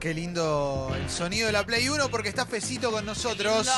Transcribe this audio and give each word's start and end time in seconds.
Qué 0.00 0.14
lindo 0.14 0.90
el 0.96 1.10
sonido 1.10 1.46
de 1.46 1.52
la 1.52 1.66
Play 1.66 1.86
1 1.90 2.08
porque 2.08 2.30
está 2.30 2.46
Fecito 2.46 2.90
con 2.90 3.04
nosotros. 3.04 3.68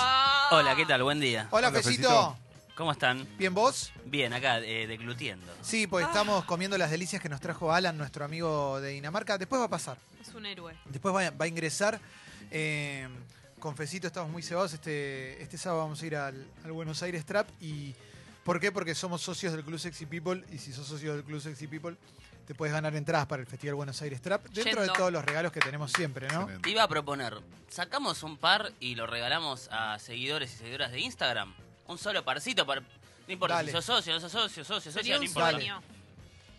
Hola, 0.53 0.77
¿qué 0.77 0.87
tal? 0.87 1.03
Buen 1.03 1.19
día. 1.19 1.49
Hola, 1.51 1.69
Hola, 1.69 1.83
Fecito. 1.83 2.09
Fecito. 2.09 2.39
¿Cómo 2.77 2.93
están? 2.93 3.27
¿Bien 3.37 3.53
vos? 3.53 3.93
Bien, 4.05 4.33
acá, 4.33 4.61
eh, 4.61 4.87
deglutiendo. 4.87 5.53
Sí, 5.63 5.89
pues 5.89 6.07
estamos 6.07 6.45
comiendo 6.45 6.79
las 6.79 6.93
delicias 6.93 7.21
que 7.21 7.29
nos 7.29 7.41
trajo 7.41 7.73
Alan, 7.73 7.99
nuestro 7.99 8.25
amigo 8.25 8.81
de 8.81 8.91
Dinamarca. 8.91 9.37
Después 9.37 9.61
va 9.61 9.65
a 9.65 9.71
pasar. 9.71 9.99
Es 10.21 10.33
un 10.33 10.47
héroe. 10.47 10.77
Después 10.85 11.13
va, 11.13 11.29
va 11.31 11.45
a 11.45 11.49
ingresar. 11.49 12.01
Eh, 12.53 13.09
con 13.59 13.77
Fecito 13.77 14.07
estamos 14.07 14.31
muy 14.31 14.43
cebados. 14.45 14.73
Este, 14.75 15.43
este 15.43 15.59
sábado 15.59 15.83
vamos 15.83 16.01
a 16.03 16.07
ir 16.07 16.15
al, 16.15 16.47
al 16.65 16.71
Buenos 16.71 17.03
Aires 17.03 17.27
Trap. 17.27 17.49
y 17.61 17.97
¿Por 18.45 18.61
qué? 18.61 18.71
Porque 18.71 18.95
somos 18.95 19.23
socios 19.23 19.53
del 19.53 19.65
Club 19.65 19.81
Sexy 19.81 20.07
People. 20.07 20.45
Y 20.53 20.59
si 20.59 20.73
sos 20.73 20.87
socio 20.87 21.15
del 21.15 21.25
Club 21.25 21.41
Sexy 21.41 21.67
People, 21.67 21.97
te 22.47 22.55
puedes 22.55 22.73
ganar 22.73 22.95
entradas 22.95 23.27
para 23.27 23.41
el 23.43 23.47
Festival 23.47 23.75
Buenos 23.77 24.01
Aires 24.03 24.21
Trap. 24.21 24.47
Dentro 24.49 24.83
de 24.83 24.89
todos 24.89 25.13
los 25.13 25.25
regalos 25.25 25.53
que 25.53 25.61
tenemos 25.61 25.93
siempre, 25.93 26.27
¿no? 26.29 26.41
Excelente. 26.43 26.63
Te 26.63 26.71
iba 26.71 26.83
a 26.83 26.89
proponer, 26.89 27.39
sacamos 27.69 28.23
un 28.23 28.37
par 28.37 28.73
y 28.81 28.95
lo 28.95 29.07
regalamos 29.07 29.69
a 29.71 29.99
seguidores 29.99 30.53
y 30.55 30.57
seguidoras 30.59 30.93
de 30.93 31.01
Instagram. 31.01 31.55
Un 31.87 31.99
solo 31.99 32.25
parcito 32.25 32.67
para... 32.67 32.81
No 32.81 33.33
importa 33.33 33.55
Dale. 33.57 33.69
si 33.69 33.73
sos 33.73 33.85
socio, 33.85 34.13
no 34.15 34.21
sos 34.21 34.33
socio, 34.33 34.65
socio, 34.65 34.91
socio, 34.91 34.93
Sería 34.93 35.15
no 35.15 35.21
un 35.21 35.27
importa. 35.27 35.51
sueño. 35.53 35.83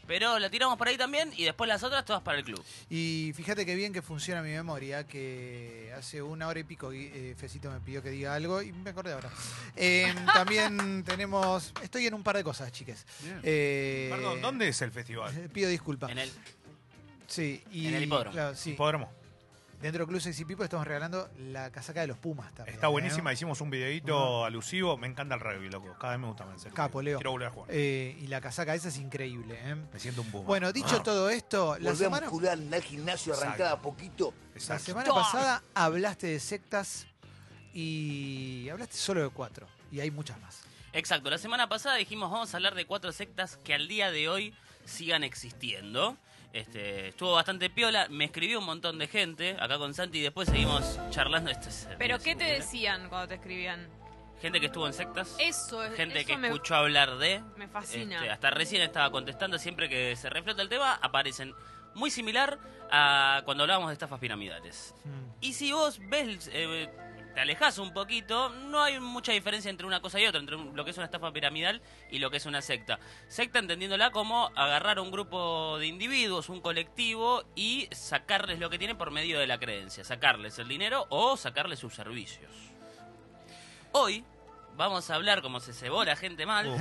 Pero 0.06 0.38
la 0.38 0.50
tiramos 0.50 0.78
por 0.78 0.88
ahí 0.88 0.98
también 0.98 1.32
y 1.38 1.46
después 1.46 1.68
las 1.68 1.82
otras 1.84 2.04
todas 2.04 2.22
para 2.22 2.38
el 2.38 2.44
club. 2.44 2.62
Y 2.90 3.32
fíjate 3.36 3.66
qué 3.66 3.76
bien 3.76 3.94
que 3.94 4.02
funciona 4.02 4.42
mi 4.42 4.50
memoria, 4.52 5.08
que 5.08 5.94
hace 5.98 6.22
una 6.22 6.48
hora 6.48 6.60
y 6.60 6.64
pico 6.64 6.92
eh, 6.92 7.36
Fecito 7.38 7.72
me 7.72 7.80
pidió 7.80 8.04
que 8.04 8.10
diga 8.10 8.34
algo 8.34 8.62
y 8.62 8.74
me 8.74 8.90
acordé 8.90 9.14
ahora. 9.14 9.30
Eh, 9.76 10.14
también 10.34 11.04
tenemos... 11.04 11.74
Estoy 11.82 12.06
en 12.08 12.14
un 12.14 12.23
par 12.23 12.36
de 12.36 12.44
cosas, 12.44 12.72
chiques. 12.72 13.06
Eh, 13.44 14.10
Perdón, 14.12 14.42
¿dónde 14.42 14.68
es 14.68 14.82
el 14.82 14.92
festival? 14.92 15.34
eh, 15.38 15.50
Pido 15.52 15.70
disculpas. 15.70 16.12
En 16.12 16.20
el... 16.20 16.32
Sí, 17.28 17.64
y, 17.72 17.88
en 17.88 17.95
el 17.95 18.04
hipódromo. 18.04 18.32
claro, 18.32 18.56
sí. 18.56 18.72
Hipódromo. 18.72 19.12
Dentro 19.84 20.00
del 20.06 20.08
Club 20.08 20.22
Sexy 20.22 20.45
People 20.45 20.64
estamos 20.64 20.88
regalando 20.88 21.30
la 21.38 21.70
casaca 21.70 22.00
de 22.00 22.08
los 22.08 22.17
Pumas 22.17 22.53
también. 22.53 22.73
Está 22.73 22.88
¿eh? 22.88 22.89
buenísima, 22.89 23.34
hicimos 23.34 23.59
un 23.59 23.70
videito 23.70 24.45
alusivo. 24.45 24.95
Me 24.95 25.08
encanta 25.08 25.36
el 25.36 25.42
rugby, 25.42 25.70
loco. 25.70 25.94
Cada 26.00 26.14
vez 26.14 26.22
me 26.22 26.28
gusta 26.28 26.45
más. 26.45 26.66
el 26.66 26.72
Capo. 26.72 27.02
Leo. 27.02 27.17
Quiero 27.17 27.31
volver 27.31 27.50
a 27.50 27.52
jugar. 27.52 27.70
Eh, 27.70 28.17
y 28.17 28.28
la 28.28 28.39
casaca 28.39 28.73
esa 28.76 28.88
es 28.88 28.98
increíble. 28.98 29.59
¿eh? 29.61 29.76
Me 29.92 30.00
siento 30.00 30.22
un 30.22 30.31
puma. 30.31 30.45
Bueno, 30.45 30.72
dicho 30.72 31.02
todo 31.02 31.30
esto, 31.30 31.76
la 31.81 31.92
a 31.92 31.95
semana, 31.95 32.28
muscular, 32.28 32.54
andar 32.54 32.80
al 32.80 32.86
gimnasio, 32.86 33.34
arrancar 33.34 33.73
a 33.73 33.81
poquito. 33.81 34.34
la 34.54 34.58
Exacto. 34.58 34.86
semana 34.86 35.14
pasada 35.14 35.64
hablaste 35.73 36.28
de 36.28 36.39
sectas 36.39 37.06
y 37.73 38.70
hablaste 38.70 38.95
solo 38.95 39.22
de 39.22 39.31
cuatro. 39.31 39.67
Y 39.92 40.00
hay 40.00 40.11
muchas 40.11 40.39
más. 40.39 40.61
Exacto, 40.94 41.30
la 41.30 41.38
semana 41.38 41.67
pasada 41.67 41.98
dijimos 41.98 42.31
vamos 42.31 42.54
a 42.54 42.58
hablar 42.58 42.76
de 42.76 42.86
cuatro 42.86 43.11
sectas 43.11 43.58
que 43.58 43.73
al 43.73 43.89
día 43.89 44.11
de 44.11 44.30
hoy 44.30 44.54
sigan 44.86 45.26
existiendo. 45.26 46.16
Este, 46.54 47.08
estuvo 47.08 47.34
bastante 47.34 47.72
piola, 47.72 48.08
me 48.09 48.26
escribió 48.26 48.59
un 48.59 48.66
montón 48.66 49.00
de 49.00 49.08
gente 49.08 49.58
acá 49.59 49.80
con 49.80 49.94
Santi 49.96 50.20
y 50.20 50.22
después 50.22 50.48
seguimos 50.48 51.00
charlando. 51.10 51.50
Esto 51.50 51.68
es 51.70 51.90
¿Pero 51.98 52.20
qué 52.20 52.36
te 52.36 52.44
decían 52.44 53.10
cuando 53.10 53.28
te 53.28 53.36
escribían? 53.36 53.90
Gente 54.40 54.60
que 54.60 54.68
estuvo 54.68 54.86
en 54.86 54.94
sectas. 54.94 55.36
Eso 55.40 55.84
es. 55.84 55.95
gente 55.95 56.20
eso 56.20 56.28
que 56.28 56.38
me- 56.38 56.48
escuchó 56.50 56.76
hablar 56.76 57.18
de. 57.18 57.42
me 57.58 57.68
fascina. 57.68 58.18
Este, 58.18 58.30
hasta 58.30 58.52
recién 58.52 58.84
estaba 58.84 59.10
contestando, 59.10 59.58
siempre 59.58 59.90
que 59.90 60.16
se 60.16 60.30
reflota 60.30 60.62
el 60.62 60.70
tema, 60.70 60.94
aparecen. 61.02 61.54
Muy 61.95 62.12
similar 62.12 62.60
a 62.92 63.42
cuando 63.45 63.64
hablábamos 63.64 63.90
de 63.90 63.94
estafas 63.94 64.20
piramidales. 64.20 64.94
Mm. 65.06 65.30
Y 65.42 65.54
si 65.54 65.72
vos 65.72 66.00
ves, 66.10 66.50
eh, 66.52 66.90
te 67.34 67.42
alejas 67.42 67.78
un 67.78 67.94
poquito, 67.94 68.50
no 68.50 68.81
hay 68.81 69.00
mucha 69.00 69.31
diferencia 69.31 69.70
entre 69.70 69.88
una 69.88 70.02
cosa 70.02 70.20
y 70.20 70.26
otra, 70.26 70.39
entre 70.39 70.58
lo 70.58 70.86
que 70.86 70.92
es 70.92 70.98
una 70.98 71.06
estafa 71.06 71.31
piramidal 71.31 71.81
y 72.12 72.20
lo 72.20 72.30
que 72.30 72.38
es 72.38 72.45
una 72.45 72.62
secta. 72.62 73.00
Secta 73.28 73.59
entendiéndola 73.59 74.12
como 74.12 74.52
agarrar 74.56 75.00
a 75.00 75.02
un 75.02 75.12
grupo 75.12 75.78
de 75.80 75.88
individuos, 75.88 76.49
un 76.49 76.61
colectivo, 76.61 77.44
y 77.55 77.88
sacarles 77.92 78.60
lo 78.60 78.70
que 78.70 78.77
tienen 78.77 78.98
por 78.98 79.11
medio 79.11 79.39
de 79.39 79.48
la 79.48 79.58
creencia, 79.58 80.04
sacarles 80.04 80.60
el 80.60 80.67
dinero 80.67 81.08
o 81.10 81.36
sacarles 81.38 81.80
sus 81.80 81.94
servicios. 81.94 82.52
Hoy 83.92 84.23
vamos 84.76 85.10
a 85.10 85.15
hablar, 85.15 85.42
como 85.42 85.60
se 85.60 85.73
cebó 85.73 86.04
la 86.04 86.15
gente 86.15 86.45
mal, 86.45 86.76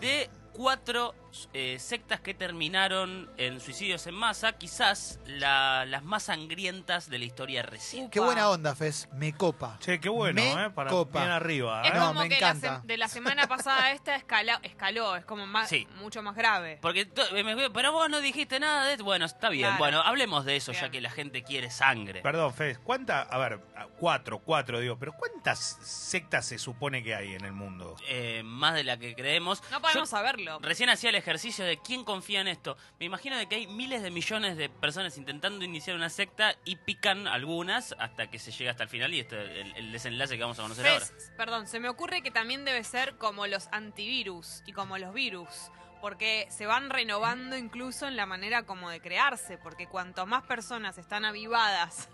de 0.00 0.30
cuatro 0.52 1.14
eh, 1.52 1.78
sectas 1.78 2.20
que 2.20 2.34
terminaron 2.34 3.30
en 3.36 3.60
suicidios 3.60 4.06
en 4.06 4.14
masa, 4.14 4.52
quizás 4.52 5.20
la- 5.26 5.84
las 5.86 6.02
más 6.04 6.24
sangrientas 6.24 7.08
de 7.10 7.18
la 7.18 7.24
historia 7.24 7.62
reciente. 7.62 8.10
Qué 8.10 8.20
buena 8.20 8.48
onda, 8.50 8.74
Fez. 8.74 9.08
Me 9.12 9.32
copa. 9.32 9.76
Che, 9.80 10.00
qué 10.00 10.08
bueno, 10.08 10.40
Me 10.42 10.52
¿eh? 10.66 10.70
Para 10.70 10.90
copa. 10.90 11.20
bien 11.20 11.30
arriba. 11.32 11.82
Es 11.82 11.90
¿eh? 11.90 11.94
No, 11.94 12.08
como 12.08 12.20
me 12.20 12.28
que 12.28 12.36
encanta. 12.36 12.80
de 12.84 12.96
la 12.96 13.08
semana 13.08 13.46
pasada 13.46 13.92
esta 13.92 14.16
escala, 14.16 14.58
escaló, 14.62 15.16
es 15.16 15.24
como 15.24 15.46
más, 15.46 15.68
Sí. 15.68 15.86
mucho 15.96 16.22
más 16.22 16.34
grave. 16.36 16.78
Porque, 16.82 17.04
to- 17.06 17.22
me- 17.32 17.70
pero 17.70 17.92
vos 17.92 18.08
no 18.10 18.20
dijiste 18.20 18.58
nada 18.60 18.84
de 18.86 18.92
esto. 18.92 19.04
Bueno, 19.04 19.24
está 19.26 19.48
bien. 19.48 19.66
Claro. 19.68 19.78
Bueno, 19.78 20.00
hablemos 20.02 20.44
de 20.44 20.56
eso, 20.56 20.72
ya 20.72 20.90
que 20.90 21.00
la 21.00 21.10
gente 21.10 21.42
quiere 21.42 21.70
sangre. 21.70 22.22
Perdón, 22.22 22.54
Fez, 22.54 22.78
¿cuántas? 22.78 23.26
A 23.30 23.38
ver, 23.38 23.60
cuatro, 23.98 24.38
cuatro, 24.40 24.80
digo, 24.80 24.98
pero 24.98 25.12
¿cuántas 25.12 25.78
sectas 25.82 26.46
se 26.46 26.58
supone 26.58 27.02
que 27.02 27.14
hay 27.14 27.34
en 27.34 27.44
el 27.44 27.52
mundo? 27.52 27.96
Eh, 28.08 28.42
más 28.44 28.74
de 28.74 28.84
la 28.84 28.96
que 28.98 29.14
creemos. 29.14 29.62
No 29.70 29.80
podemos 29.80 29.94
Yo 30.02 30.06
saberlo. 30.06 30.58
Recién 30.60 30.88
hacía 30.90 31.10
el 31.10 31.16
ejercicio 31.26 31.64
de 31.64 31.78
quién 31.78 32.04
confía 32.04 32.40
en 32.40 32.46
esto. 32.48 32.76
Me 33.00 33.06
imagino 33.06 33.36
de 33.36 33.48
que 33.48 33.56
hay 33.56 33.66
miles 33.66 34.00
de 34.02 34.10
millones 34.12 34.56
de 34.56 34.68
personas 34.68 35.18
intentando 35.18 35.64
iniciar 35.64 35.96
una 35.96 36.08
secta 36.08 36.54
y 36.64 36.76
pican 36.76 37.26
algunas 37.26 37.94
hasta 37.98 38.30
que 38.30 38.38
se 38.38 38.52
llega 38.52 38.70
hasta 38.70 38.84
el 38.84 38.88
final 38.88 39.12
y 39.12 39.20
este 39.20 39.42
es 39.42 39.66
el, 39.66 39.76
el 39.76 39.92
desenlace 39.92 40.36
que 40.36 40.42
vamos 40.42 40.58
a 40.60 40.62
conocer 40.62 40.86
ahora. 40.86 41.06
Perdón, 41.36 41.66
se 41.66 41.80
me 41.80 41.88
ocurre 41.88 42.22
que 42.22 42.30
también 42.30 42.64
debe 42.64 42.84
ser 42.84 43.16
como 43.16 43.46
los 43.48 43.68
antivirus 43.72 44.62
y 44.66 44.72
como 44.72 44.98
los 44.98 45.12
virus. 45.12 45.48
Porque 46.00 46.46
se 46.50 46.66
van 46.66 46.90
renovando 46.90 47.56
incluso 47.56 48.06
en 48.06 48.14
la 48.16 48.26
manera 48.26 48.62
como 48.64 48.90
de 48.90 49.00
crearse. 49.00 49.58
Porque 49.58 49.88
cuanto 49.88 50.26
más 50.26 50.44
personas 50.44 50.98
están 50.98 51.24
avivadas 51.24 52.08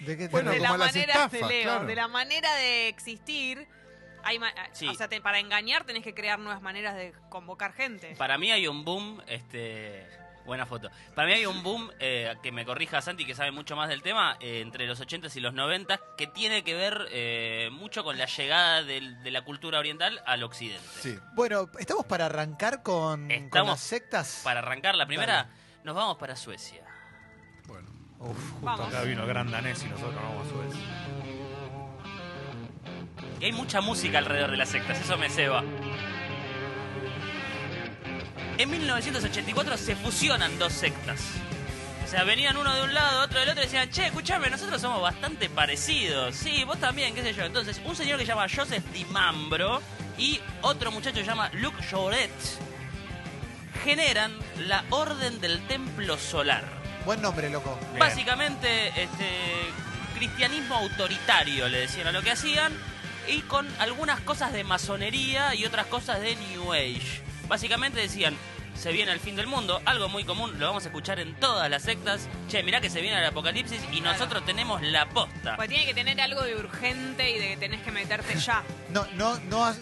¿De 0.00 0.16
qué 0.16 0.28
te 0.28 0.28
Bueno, 0.32 0.50
de 0.52 0.56
hablo? 0.56 0.62
la 0.62 0.68
como 0.70 0.84
las 0.84 0.94
manera 0.94 1.12
estafas, 1.12 1.32
de 1.32 1.46
Leo, 1.48 1.62
claro. 1.64 1.86
de 1.86 1.94
la 1.96 2.08
manera 2.08 2.54
de 2.54 2.88
existir, 2.88 3.68
hay 4.24 4.38
ma- 4.38 4.52
Sí. 4.72 4.88
o 4.88 4.94
sea, 4.94 5.08
te- 5.08 5.20
para 5.20 5.38
engañar 5.38 5.84
tenés 5.84 6.02
que 6.04 6.14
crear 6.14 6.38
nuevas 6.38 6.62
maneras 6.62 6.94
de 6.96 7.12
convocar 7.28 7.72
gente. 7.72 8.14
Para 8.16 8.38
mí 8.38 8.50
hay 8.50 8.66
un 8.66 8.84
boom, 8.84 9.22
este, 9.26 10.06
buena 10.46 10.66
foto. 10.66 10.90
Para 11.14 11.28
mí 11.28 11.34
hay 11.34 11.46
un 11.46 11.62
boom 11.62 11.90
eh, 12.00 12.34
que 12.42 12.50
me 12.50 12.64
corrija 12.64 13.00
Santi 13.02 13.24
que 13.24 13.34
sabe 13.34 13.50
mucho 13.52 13.76
más 13.76 13.88
del 13.88 14.02
tema 14.02 14.36
eh, 14.40 14.60
entre 14.60 14.86
los 14.86 15.00
80s 15.00 15.36
y 15.36 15.40
los 15.40 15.54
90 15.54 16.00
que 16.16 16.26
tiene 16.26 16.64
que 16.64 16.74
ver 16.74 17.06
eh, 17.10 17.68
mucho 17.72 18.02
con 18.02 18.18
la 18.18 18.26
llegada 18.26 18.82
del- 18.82 19.22
de 19.22 19.30
la 19.30 19.42
cultura 19.42 19.78
oriental 19.78 20.20
al 20.26 20.42
occidente. 20.42 20.84
Sí. 21.00 21.16
Bueno, 21.34 21.68
¿estamos 21.78 22.04
para 22.06 22.26
arrancar 22.26 22.82
con, 22.82 23.28
con 23.50 23.66
las 23.66 23.80
sectas? 23.80 24.40
Para 24.44 24.60
arrancar 24.60 24.94
la 24.96 25.06
primera, 25.06 25.48
nos 25.84 25.94
vamos 25.94 26.16
para 26.16 26.34
Suecia. 26.36 26.84
Bueno, 27.66 27.88
Uf, 28.18 28.36
Vamos. 28.60 28.88
acá 28.88 29.02
vino 29.02 29.22
el 29.22 29.28
gran 29.28 29.50
danés 29.50 29.82
y 29.84 29.88
nosotros 29.88 30.14
vamos 30.22 30.46
a 30.46 30.50
Suecia. 30.50 31.39
Y 33.40 33.46
hay 33.46 33.52
mucha 33.52 33.80
música 33.80 34.18
alrededor 34.18 34.50
de 34.50 34.56
las 34.56 34.68
sectas, 34.68 35.00
eso 35.00 35.16
me 35.16 35.28
ceba. 35.28 35.62
En 38.58 38.70
1984 38.70 39.76
se 39.78 39.96
fusionan 39.96 40.58
dos 40.58 40.72
sectas. 40.72 41.20
O 42.04 42.08
sea, 42.08 42.24
venían 42.24 42.56
uno 42.56 42.74
de 42.74 42.82
un 42.82 42.92
lado, 42.92 43.22
otro 43.22 43.40
del 43.40 43.48
otro 43.48 43.62
y 43.62 43.66
decían, 43.66 43.88
che, 43.90 44.06
escuchame, 44.06 44.50
nosotros 44.50 44.80
somos 44.80 45.00
bastante 45.00 45.48
parecidos. 45.48 46.34
Sí, 46.34 46.64
vos 46.64 46.78
también, 46.78 47.14
qué 47.14 47.22
sé 47.22 47.32
yo. 47.32 47.44
Entonces, 47.44 47.80
un 47.84 47.94
señor 47.94 48.18
que 48.18 48.24
se 48.24 48.32
llama 48.32 48.46
Joseph 48.54 48.84
Di 48.92 49.04
Mambro 49.06 49.80
y 50.18 50.40
otro 50.62 50.90
muchacho 50.90 51.14
que 51.14 51.22
se 51.22 51.30
llama 51.30 51.50
Luc 51.54 51.74
Jouret 51.90 52.30
generan 53.84 54.32
la 54.66 54.84
Orden 54.90 55.40
del 55.40 55.66
Templo 55.66 56.18
Solar. 56.18 56.64
Buen 57.04 57.22
nombre, 57.22 57.48
loco. 57.48 57.78
Básicamente, 57.98 58.88
este 58.88 59.28
cristianismo 60.16 60.74
autoritario 60.76 61.68
le 61.68 61.80
decían 61.80 62.08
a 62.08 62.12
lo 62.12 62.22
que 62.22 62.32
hacían 62.32 62.72
y 63.30 63.40
con 63.42 63.66
algunas 63.78 64.20
cosas 64.20 64.52
de 64.52 64.64
masonería 64.64 65.54
y 65.54 65.64
otras 65.64 65.86
cosas 65.86 66.20
de 66.20 66.36
New 66.36 66.72
Age. 66.72 67.22
Básicamente 67.48 68.00
decían, 68.00 68.36
se 68.74 68.92
viene 68.92 69.12
el 69.12 69.20
fin 69.20 69.36
del 69.36 69.46
mundo, 69.46 69.80
algo 69.84 70.08
muy 70.08 70.24
común, 70.24 70.58
lo 70.58 70.66
vamos 70.66 70.84
a 70.84 70.88
escuchar 70.88 71.20
en 71.20 71.34
todas 71.34 71.68
las 71.68 71.82
sectas. 71.82 72.28
Che, 72.48 72.62
mirá 72.62 72.80
que 72.80 72.88
se 72.90 73.00
viene 73.00 73.18
el 73.18 73.26
apocalipsis 73.26 73.80
y 73.92 74.00
Claro. 74.00 74.12
nosotros 74.18 74.44
tenemos 74.46 74.80
la 74.82 75.08
posta. 75.08 75.56
Pues 75.56 75.68
tiene 75.68 75.84
que 75.84 75.94
tener 75.94 76.20
algo 76.20 76.42
de 76.42 76.56
urgente 76.56 77.30
y 77.30 77.38
de 77.38 77.48
que 77.50 77.56
tenés 77.58 77.82
que 77.82 77.90
meterte 77.92 78.38
ya. 78.38 78.62
No, 78.90 79.06
no, 79.14 79.38
no, 79.50 79.74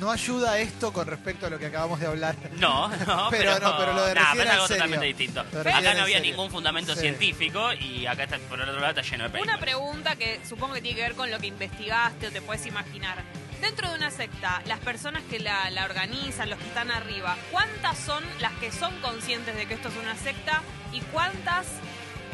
no 0.00 0.10
ayuda 0.10 0.58
esto 0.58 0.92
con 0.92 1.06
respecto 1.06 1.46
a 1.46 1.50
lo 1.50 1.58
que 1.58 1.66
acabamos 1.66 2.00
de 2.00 2.06
hablar. 2.06 2.36
No, 2.58 2.88
no, 2.88 3.28
Pero 3.30 3.58
no, 3.58 3.76
pero 3.78 3.92
lo 3.92 4.06
de 4.06 4.14
nah, 4.14 4.32
pero 4.32 4.44
es 4.44 4.50
algo 4.50 4.66
serio. 4.66 4.82
totalmente 4.84 5.06
distinto. 5.06 5.40
Acá 5.40 5.80
no 5.94 6.02
había 6.02 6.18
serio. 6.18 6.20
ningún 6.32 6.50
fundamento 6.50 6.94
Sí. 6.94 7.00
científico 7.00 7.72
y 7.74 8.06
acá 8.06 8.24
está, 8.24 8.38
por 8.48 8.60
el 8.60 8.68
otro 8.68 8.80
lado 8.80 8.98
está 8.98 9.02
lleno 9.10 9.24
de 9.24 9.30
películas. 9.30 9.56
Una 9.56 9.60
pregunta 9.64 10.16
que 10.16 10.40
supongo 10.48 10.74
que 10.74 10.80
tiene 10.82 10.96
que 10.96 11.02
ver 11.02 11.14
con 11.14 11.30
lo 11.30 11.38
que 11.38 11.46
investigaste 11.48 12.28
o 12.28 12.30
te 12.32 12.40
puedes 12.42 12.64
imaginar. 12.66 13.22
Dentro 13.60 13.88
de 13.90 13.96
una 13.96 14.10
secta, 14.10 14.62
las 14.66 14.78
personas 14.80 15.22
que 15.30 15.38
la, 15.38 15.70
la 15.70 15.84
organizan, 15.86 16.50
los 16.50 16.58
que 16.58 16.66
están 16.66 16.90
arriba, 16.90 17.36
¿cuántas 17.50 17.98
son 17.98 18.22
las 18.40 18.52
que 18.54 18.70
son 18.70 18.94
conscientes 19.00 19.56
de 19.56 19.66
que 19.66 19.74
esto 19.74 19.88
es 19.88 19.96
una 19.96 20.14
secta 20.16 20.62
y 20.92 21.00
cuántas 21.00 21.66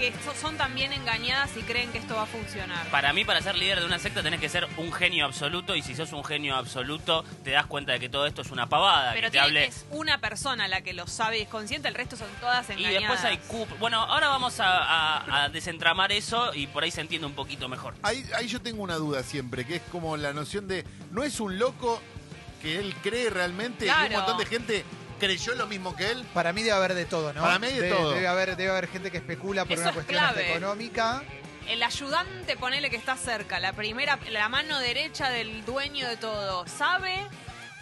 que 0.03 0.13
so- 0.25 0.35
son 0.35 0.57
también 0.57 0.93
engañadas 0.93 1.57
y 1.57 1.63
creen 1.63 1.93
que 1.93 1.99
esto 1.99 2.17
va 2.17 2.23
a 2.23 2.27
funcionar. 2.27 2.85
Para 2.89 3.13
mí, 3.13 3.25
para 3.25 3.41
ser 3.41 3.55
líder 3.55 3.79
de 3.79 3.87
una 3.87 4.01
secta 4.01 4.21
tenés 4.21 4.41
que 4.41 4.49
ser 4.49 4.67
un 4.77 4.93
genio 4.93 5.25
absoluto 5.25 5.77
y 5.77 5.83
si 5.83 5.95
sos 5.95 6.13
un 6.13 6.25
genio 6.25 6.57
absoluto 6.57 7.23
te 7.45 7.53
das 7.53 7.67
cuenta 7.67 7.93
de 7.93 8.01
que 8.01 8.09
todo 8.09 8.27
esto 8.27 8.43
es 8.43 8.51
una 8.51 8.69
pavada. 8.69 9.13
Pero 9.13 9.29
que 9.29 9.31
te 9.31 9.39
hable... 9.39 9.65
es 9.67 9.87
una 9.91 10.19
persona 10.19 10.67
la 10.67 10.81
que 10.81 10.93
lo 10.93 11.07
sabe 11.07 11.39
y 11.39 11.43
es 11.43 11.49
consciente, 11.49 11.87
el 11.87 11.95
resto 11.95 12.17
son 12.17 12.27
todas 12.41 12.69
Y 12.71 12.73
engañadas. 12.73 13.23
después 13.23 13.25
hay 13.25 13.77
Bueno, 13.79 14.01
ahora 14.01 14.27
vamos 14.27 14.59
a, 14.59 14.79
a- 14.79 15.45
a 15.45 15.49
desentramar 15.51 16.11
eso 16.11 16.53
y 16.53 16.67
por 16.67 16.83
ahí 16.83 16.91
se 16.91 17.01
entiende 17.01 17.29
un 17.29 17.35
poquito 17.35 17.69
mejor. 17.69 17.95
Ahí, 18.03 18.25
ahí 18.37 18.49
yo 18.49 18.61
tengo 18.61 18.83
una 18.83 18.97
duda 18.97 19.23
siempre, 19.23 19.65
que 19.65 19.77
es 19.77 19.83
como 19.93 20.17
la 20.17 20.33
noción 20.33 20.67
de, 20.67 20.85
no 21.13 21.23
es 21.23 21.39
un 21.39 21.61
loco 21.61 22.03
que 22.61 22.79
él 22.81 22.93
cree 23.05 23.31
realmente, 23.31 23.87
y 23.87 23.89
un 23.89 23.95
Claro. 23.95 24.15
montón 24.17 24.39
de 24.39 24.47
gente 24.47 24.85
creyó 25.23 25.55
lo 25.55 25.67
mismo 25.69 25.95
que 25.95 26.11
él. 26.11 26.25
Para 26.35 26.53
mí 26.53 26.63
debe 26.63 26.75
haber 26.77 26.95
de 26.95 27.05
todo, 27.05 27.33
¿no? 27.33 27.43
Para 27.43 27.59
mí 27.61 27.69
de 27.69 27.81
debe, 27.81 27.91
todo. 27.91 28.13
Debe 28.13 28.27
haber, 28.27 28.57
debe 28.57 28.71
haber 28.71 28.89
gente 28.89 29.11
que 29.13 29.19
especula 29.19 29.65
por 29.65 29.73
Eso 29.75 29.83
una 29.83 29.91
es 29.91 29.95
cuestión 29.95 30.19
hasta 30.21 30.35
clave. 30.35 30.51
económica. 30.51 31.23
El 31.69 31.81
ayudante, 31.83 32.57
ponele 32.57 32.91
que 32.91 32.97
está 32.97 33.17
cerca, 33.17 33.61
la 33.61 33.73
primera, 33.73 34.19
la 34.31 34.49
mano 34.49 34.81
derecha 34.81 35.31
del 35.31 35.65
dueño 35.65 36.09
de 36.09 36.17
todo, 36.17 36.67
¿sabe 36.67 37.25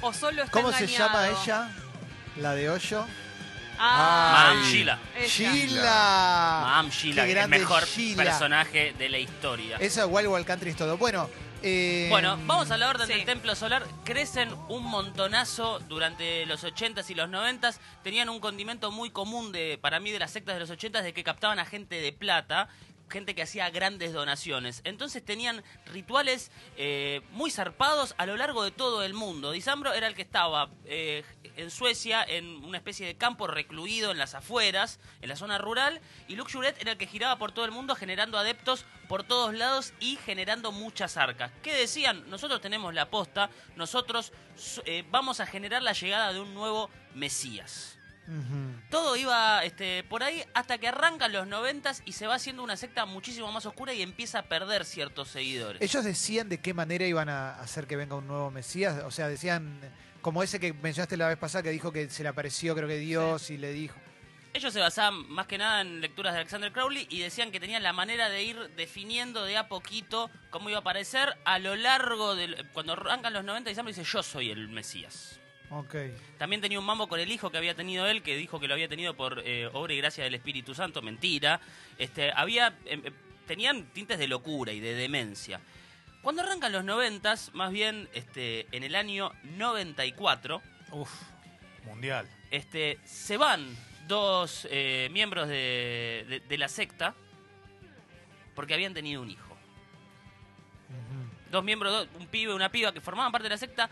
o 0.03 0.13
solo 0.13 0.43
está 0.43 0.53
¿Cómo 0.53 0.71
se 0.71 0.87
llama 0.87 1.29
ella? 1.29 1.71
La 2.37 2.55
de 2.55 2.69
Hoyo. 2.69 3.07
Ah, 3.79 4.53
Mam. 4.55 4.65
Sheila. 4.71 4.99
Sheila. 5.27 6.61
Mam 6.67 6.91
Sheila, 6.91 7.23
Qué 7.25 7.29
el 7.31 7.35
grande 7.35 7.59
mejor 7.59 7.87
Sheila. 7.87 8.25
personaje 8.25 8.95
de 8.99 9.09
la 9.09 9.19
historia. 9.19 9.79
Eso 9.81 10.05
igual 10.05 10.27
Wild 10.29 10.47
Country 10.47 10.71
es 10.71 10.77
todo. 10.77 10.99
Bueno, 10.99 11.31
eh, 11.63 12.07
Bueno, 12.11 12.39
vamos 12.47 12.71
a 12.71 12.77
la 12.77 12.89
orden 12.89 13.07
Sí. 13.07 13.13
del 13.15 13.25
Templo 13.25 13.55
Solar. 13.55 13.85
Crecen 14.05 14.49
un 14.69 14.85
montonazo 14.85 15.79
durante 15.89 16.47
los 16.47 16.65
80s 16.65 17.09
y 17.11 17.15
los 17.15 17.29
90s. 17.29 17.79
Tenían 18.03 18.29
un 18.29 18.41
condimento 18.41 18.91
muy 18.91 19.11
común 19.11 19.53
de, 19.53 19.79
para 19.81 20.01
mí 20.01 20.11
de 20.11 20.19
las 20.19 20.31
sectas 20.31 20.55
de 20.55 20.61
los 20.61 20.71
80s 20.71 21.03
de 21.03 21.13
que 21.13 21.25
captaban 21.25 21.59
a 21.59 21.65
gente 21.65 22.01
de 22.01 22.13
plata, 22.13 22.69
gente 23.11 23.35
que 23.35 23.43
hacía 23.43 23.69
grandes 23.71 24.13
donaciones. 24.13 24.81
Entonces 24.85 25.25
tenían 25.25 25.63
rituales 25.87 26.51
eh, 26.77 27.23
muy 27.33 27.51
zarpados 27.51 28.15
a 28.17 28.27
lo 28.27 28.37
largo 28.37 28.63
de 28.63 28.71
todo 28.71 29.03
el 29.03 29.15
mundo. 29.15 29.53
Disambro 29.53 29.93
era 29.93 30.07
el 30.07 30.15
que 30.15 30.23
estaba 30.23 30.71
eh, 30.87 31.25
en 31.57 31.71
Suecia 31.71 32.25
en 32.27 32.65
una 32.65 32.79
especie 32.79 33.07
de 33.07 33.17
campo 33.17 33.47
recluido 33.47 34.11
en 34.11 34.19
las 34.19 34.35
afueras, 34.35 34.99
en 35.21 35.29
la 35.29 35.37
zona 35.37 35.59
rural, 35.59 36.01
y 36.29 36.37
Luke 36.37 36.53
Juret 36.53 36.81
era 36.81 36.93
el 36.93 36.99
que 36.99 37.07
giraba 37.07 37.37
por 37.37 37.53
todo 37.53 37.65
el 37.65 37.73
mundo 37.73 37.95
generando 37.95 38.39
adeptos 38.39 38.85
por 39.09 39.25
todos 39.25 39.55
lados 39.55 39.93
y 39.99 40.17
generando 40.17 40.73
muchas 40.73 41.17
arcas. 41.17 41.51
¿Qué 41.63 41.75
decían? 41.75 42.31
Nosotros 42.31 42.61
tenemos 42.61 42.95
la 42.95 43.11
posta, 43.11 43.51
nosotros 43.77 44.33
eh, 44.85 45.05
vamos 45.11 45.41
a 45.41 45.47
generar 45.47 45.83
la 45.83 45.93
llegada 45.93 46.33
de 46.33 46.41
un 46.41 46.55
nuevo 46.55 46.91
Mesías. 47.15 48.00
Todo 48.91 49.17
iba 49.17 49.65
este, 49.65 50.05
por 50.05 50.23
ahí 50.23 50.43
hasta 50.55 50.79
que 50.79 50.89
arrancan 50.89 51.33
los 51.33 51.47
noventas 51.47 52.03
y 52.05 52.13
se 52.13 52.27
va 52.27 52.37
haciendo 52.37 52.63
una 52.63 52.77
secta 52.77 53.07
muchísimo 53.07 53.51
más 53.51 53.67
oscura 53.67 53.93
y 53.93 54.03
empieza 54.03 54.41
a 54.41 54.43
perder 54.43 54.85
ciertos 54.85 55.29
seguidores. 55.29 55.83
Ellos 55.83 56.05
decían 56.05 56.49
de 56.49 56.59
qué 56.59 56.75
manera 56.75 57.07
iban 57.07 57.29
a 57.29 57.61
hacer 57.61 57.87
que 57.87 57.97
venga 57.97 58.15
un 58.15 58.27
nuevo 58.27 58.51
Mesías. 58.51 59.03
O 59.05 59.11
sea, 59.11 59.29
decían, 59.29 59.81
como 60.23 60.43
ese 60.43 60.61
que 60.61 60.73
mencionaste 60.73 61.17
la 61.17 61.29
vez 61.29 61.39
pasada, 61.39 61.63
que 61.63 61.71
dijo 61.71 61.93
que 61.93 62.09
se 62.11 62.23
le 62.23 62.29
apareció, 62.29 62.75
creo 62.75 62.89
que 62.89 62.99
Dios, 62.99 63.51
y 63.51 63.59
le 63.59 63.73
dijo. 63.73 63.99
Ellos 64.53 64.73
se 64.73 64.81
basaban 64.81 65.29
más 65.31 65.47
que 65.47 65.59
nada 65.59 65.81
en 65.81 66.01
lecturas 66.01 66.33
de 66.33 66.41
Alexander 66.41 66.73
Crowley 66.73 67.07
y 67.09 67.21
decían 67.21 67.53
que 67.53 67.61
tenían 67.61 67.85
la 67.85 67.93
manera 67.93 68.29
de 68.29 68.43
ir 68.43 68.71
definiendo 68.77 69.45
de 69.45 69.57
a 69.57 69.69
poquito 69.69 70.29
cómo 70.51 70.69
iba 70.69 70.79
a 70.79 70.81
aparecer 70.81 71.37
a 71.45 71.61
lo 71.61 71.77
largo 71.77 72.35
del... 72.35 72.69
Cuando 72.73 72.95
arrancan 72.95 73.33
los 73.33 73.45
90 73.45 73.71
y 73.71 73.75
dice 73.75 74.03
yo 74.03 74.23
soy 74.23 74.51
el 74.51 74.69
Mesías. 74.69 75.40
También 76.39 76.61
tenía 76.61 76.79
un 76.81 76.85
mambo 76.85 77.07
con 77.09 77.21
el 77.21 77.31
hijo 77.31 77.51
que 77.51 77.59
había 77.59 77.75
tenido 77.75 78.07
él, 78.07 78.23
que 78.23 78.37
dijo 78.37 78.59
que 78.59 78.67
lo 78.69 78.75
había 78.75 78.89
tenido 78.89 79.15
por 79.15 79.41
eh, 79.45 79.69
obra 79.73 79.93
y 79.93 79.99
gracia 79.99 80.25
del 80.25 80.35
Espíritu 80.35 80.75
Santo. 80.75 81.01
Mentira. 81.01 81.61
Este, 81.99 82.33
había, 82.35 82.77
em, 82.87 83.07
em, 83.07 83.15
tenían 83.47 83.85
tintes 83.93 84.19
de 84.19 84.27
locura 84.29 84.73
y 84.73 84.81
de 84.81 84.95
demencia. 84.95 85.61
Cuando 86.23 86.43
arrancan 86.43 86.73
los 86.73 86.85
noventas, 86.85 87.51
más 87.55 87.71
bien 87.73 88.09
este, 88.13 88.67
en 88.77 88.83
el 88.83 88.95
año 88.95 89.33
94, 89.45 90.61
Uf, 90.93 91.11
mundial. 91.85 92.29
este, 92.51 92.99
se 93.05 93.37
van 93.37 93.65
dos 94.09 94.67
eh, 94.71 95.09
miembros 95.13 95.47
de, 95.49 96.27
de- 96.29 96.41
de 96.41 96.59
la 96.59 96.69
secta 96.69 97.15
porque 98.55 98.75
habían 98.75 98.93
tenido 98.93 99.23
un 99.23 99.31
hijo. 99.31 99.57
Dos 101.51 101.65
miembros, 101.65 102.07
un 102.19 102.27
pibe 102.27 102.53
y 102.53 102.55
una 102.55 102.71
piba 102.71 102.93
que 102.93 103.01
formaban 103.01 103.33
parte 103.33 103.45
de 103.45 103.51
la 103.51 103.59
secta. 103.59 103.89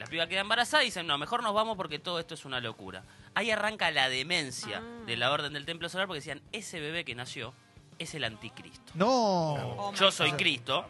La 0.00 0.06
piba 0.06 0.26
queda 0.26 0.40
embarazada 0.40 0.82
y 0.82 0.86
dicen, 0.86 1.06
no, 1.06 1.16
mejor 1.18 1.42
nos 1.42 1.54
vamos 1.54 1.76
porque 1.76 1.98
todo 1.98 2.18
esto 2.18 2.34
es 2.34 2.44
una 2.44 2.58
locura. 2.60 3.04
Ahí 3.34 3.50
arranca 3.50 3.90
la 3.90 4.08
demencia 4.08 4.78
Ah. 4.82 5.04
de 5.06 5.16
la 5.16 5.30
Orden 5.30 5.52
del 5.52 5.64
Templo 5.66 5.88
Solar 5.88 6.06
porque 6.06 6.20
decían, 6.20 6.40
ese 6.52 6.80
bebé 6.80 7.04
que 7.04 7.14
nació 7.14 7.52
es 7.98 8.14
el 8.14 8.24
anticristo. 8.24 8.92
No. 8.94 9.06
Oh 9.08 9.94
Yo 9.94 10.10
soy. 10.10 10.32
Cristo 10.32 10.88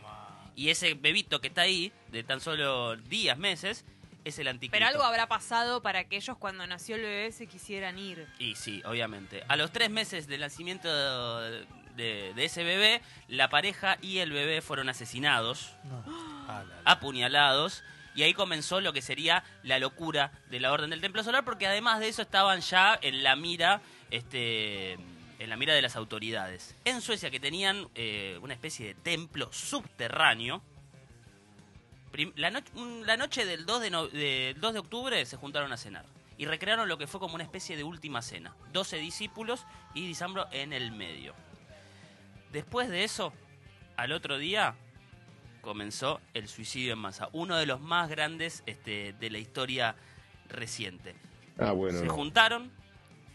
y 0.54 0.68
ese 0.70 0.94
bebito 0.94 1.40
que 1.40 1.48
está 1.48 1.62
ahí, 1.62 1.92
de 2.12 2.22
tan 2.22 2.40
solo 2.40 2.96
días, 2.96 3.36
meses, 3.36 3.84
es 4.24 4.38
el 4.38 4.46
anticristo. 4.48 4.72
Pero 4.76 4.86
algo 4.86 5.02
habrá 5.02 5.26
pasado 5.26 5.82
para 5.82 6.04
que 6.04 6.16
ellos 6.16 6.36
cuando 6.38 6.66
nació 6.66 6.94
el 6.96 7.02
bebé 7.02 7.32
se 7.32 7.46
quisieran 7.46 7.98
ir. 7.98 8.28
Y 8.38 8.54
sí, 8.54 8.80
obviamente. 8.84 9.42
A 9.48 9.56
los 9.56 9.72
tres 9.72 9.90
meses 9.90 10.26
del 10.28 10.40
nacimiento 10.42 10.88
de, 11.40 11.66
de 11.96 12.44
ese 12.44 12.62
bebé, 12.62 13.02
la 13.28 13.48
pareja 13.48 13.98
y 14.02 14.18
el 14.18 14.30
bebé 14.32 14.60
fueron 14.62 14.88
asesinados, 14.88 15.72
No. 15.84 16.04
Ah, 16.46 16.62
la- 16.84 16.92
apuñalados, 16.92 17.82
y 18.20 18.22
ahí 18.22 18.34
comenzó 18.34 18.82
lo 18.82 18.92
que 18.92 19.00
sería 19.00 19.42
la 19.62 19.78
locura 19.78 20.30
de 20.50 20.60
la 20.60 20.72
Orden 20.72 20.90
del 20.90 21.00
Templo 21.00 21.24
Solar, 21.24 21.42
porque 21.42 21.66
además 21.66 22.00
de 22.00 22.08
eso 22.08 22.20
estaban 22.20 22.60
ya 22.60 22.98
en 23.00 23.22
la 23.22 23.34
mira, 23.34 23.80
este, 24.10 24.92
en 25.38 25.48
la 25.48 25.56
mira 25.56 25.72
de 25.72 25.80
las 25.80 25.96
autoridades. 25.96 26.76
En 26.84 27.00
Suecia, 27.00 27.30
que 27.30 27.40
tenían 27.40 27.88
eh, 27.94 28.38
una 28.42 28.52
especie 28.52 28.88
de 28.88 28.94
templo 28.94 29.50
subterráneo, 29.54 30.60
la, 32.36 32.50
noche 33.16 33.46
del 33.46 33.64
2 33.64 33.80
de, 33.80 33.90
del 34.18 34.60
2 34.60 34.72
de 34.74 34.78
octubre 34.78 35.24
se 35.24 35.38
juntaron 35.38 35.72
a 35.72 35.78
cenar. 35.78 36.04
Y 36.36 36.44
recrearon 36.44 36.90
lo 36.90 36.98
que 36.98 37.06
fue 37.06 37.20
como 37.20 37.36
una 37.36 37.44
especie 37.44 37.74
de 37.74 37.84
última 37.84 38.20
cena. 38.20 38.54
12 38.74 38.98
discípulos 38.98 39.64
y 39.94 40.06
Disambro 40.06 40.46
en 40.52 40.74
el 40.74 40.92
medio. 40.92 41.34
Después 42.52 42.90
de 42.90 43.02
eso, 43.02 43.32
al 43.96 44.12
otro 44.12 44.36
día, 44.36 44.76
comenzó 45.60 46.20
el 46.34 46.48
suicidio 46.48 46.92
en 46.94 46.98
masa. 46.98 47.28
Uno 47.32 47.56
de 47.56 47.66
los 47.66 47.80
más 47.80 48.08
grandes 48.08 48.62
este, 48.66 49.14
de 49.18 49.30
la 49.30 49.38
historia 49.38 49.96
reciente. 50.48 51.14
Ah, 51.58 51.72
bueno. 51.72 51.98
Se 51.98 52.06
no. 52.06 52.12
juntaron, 52.12 52.70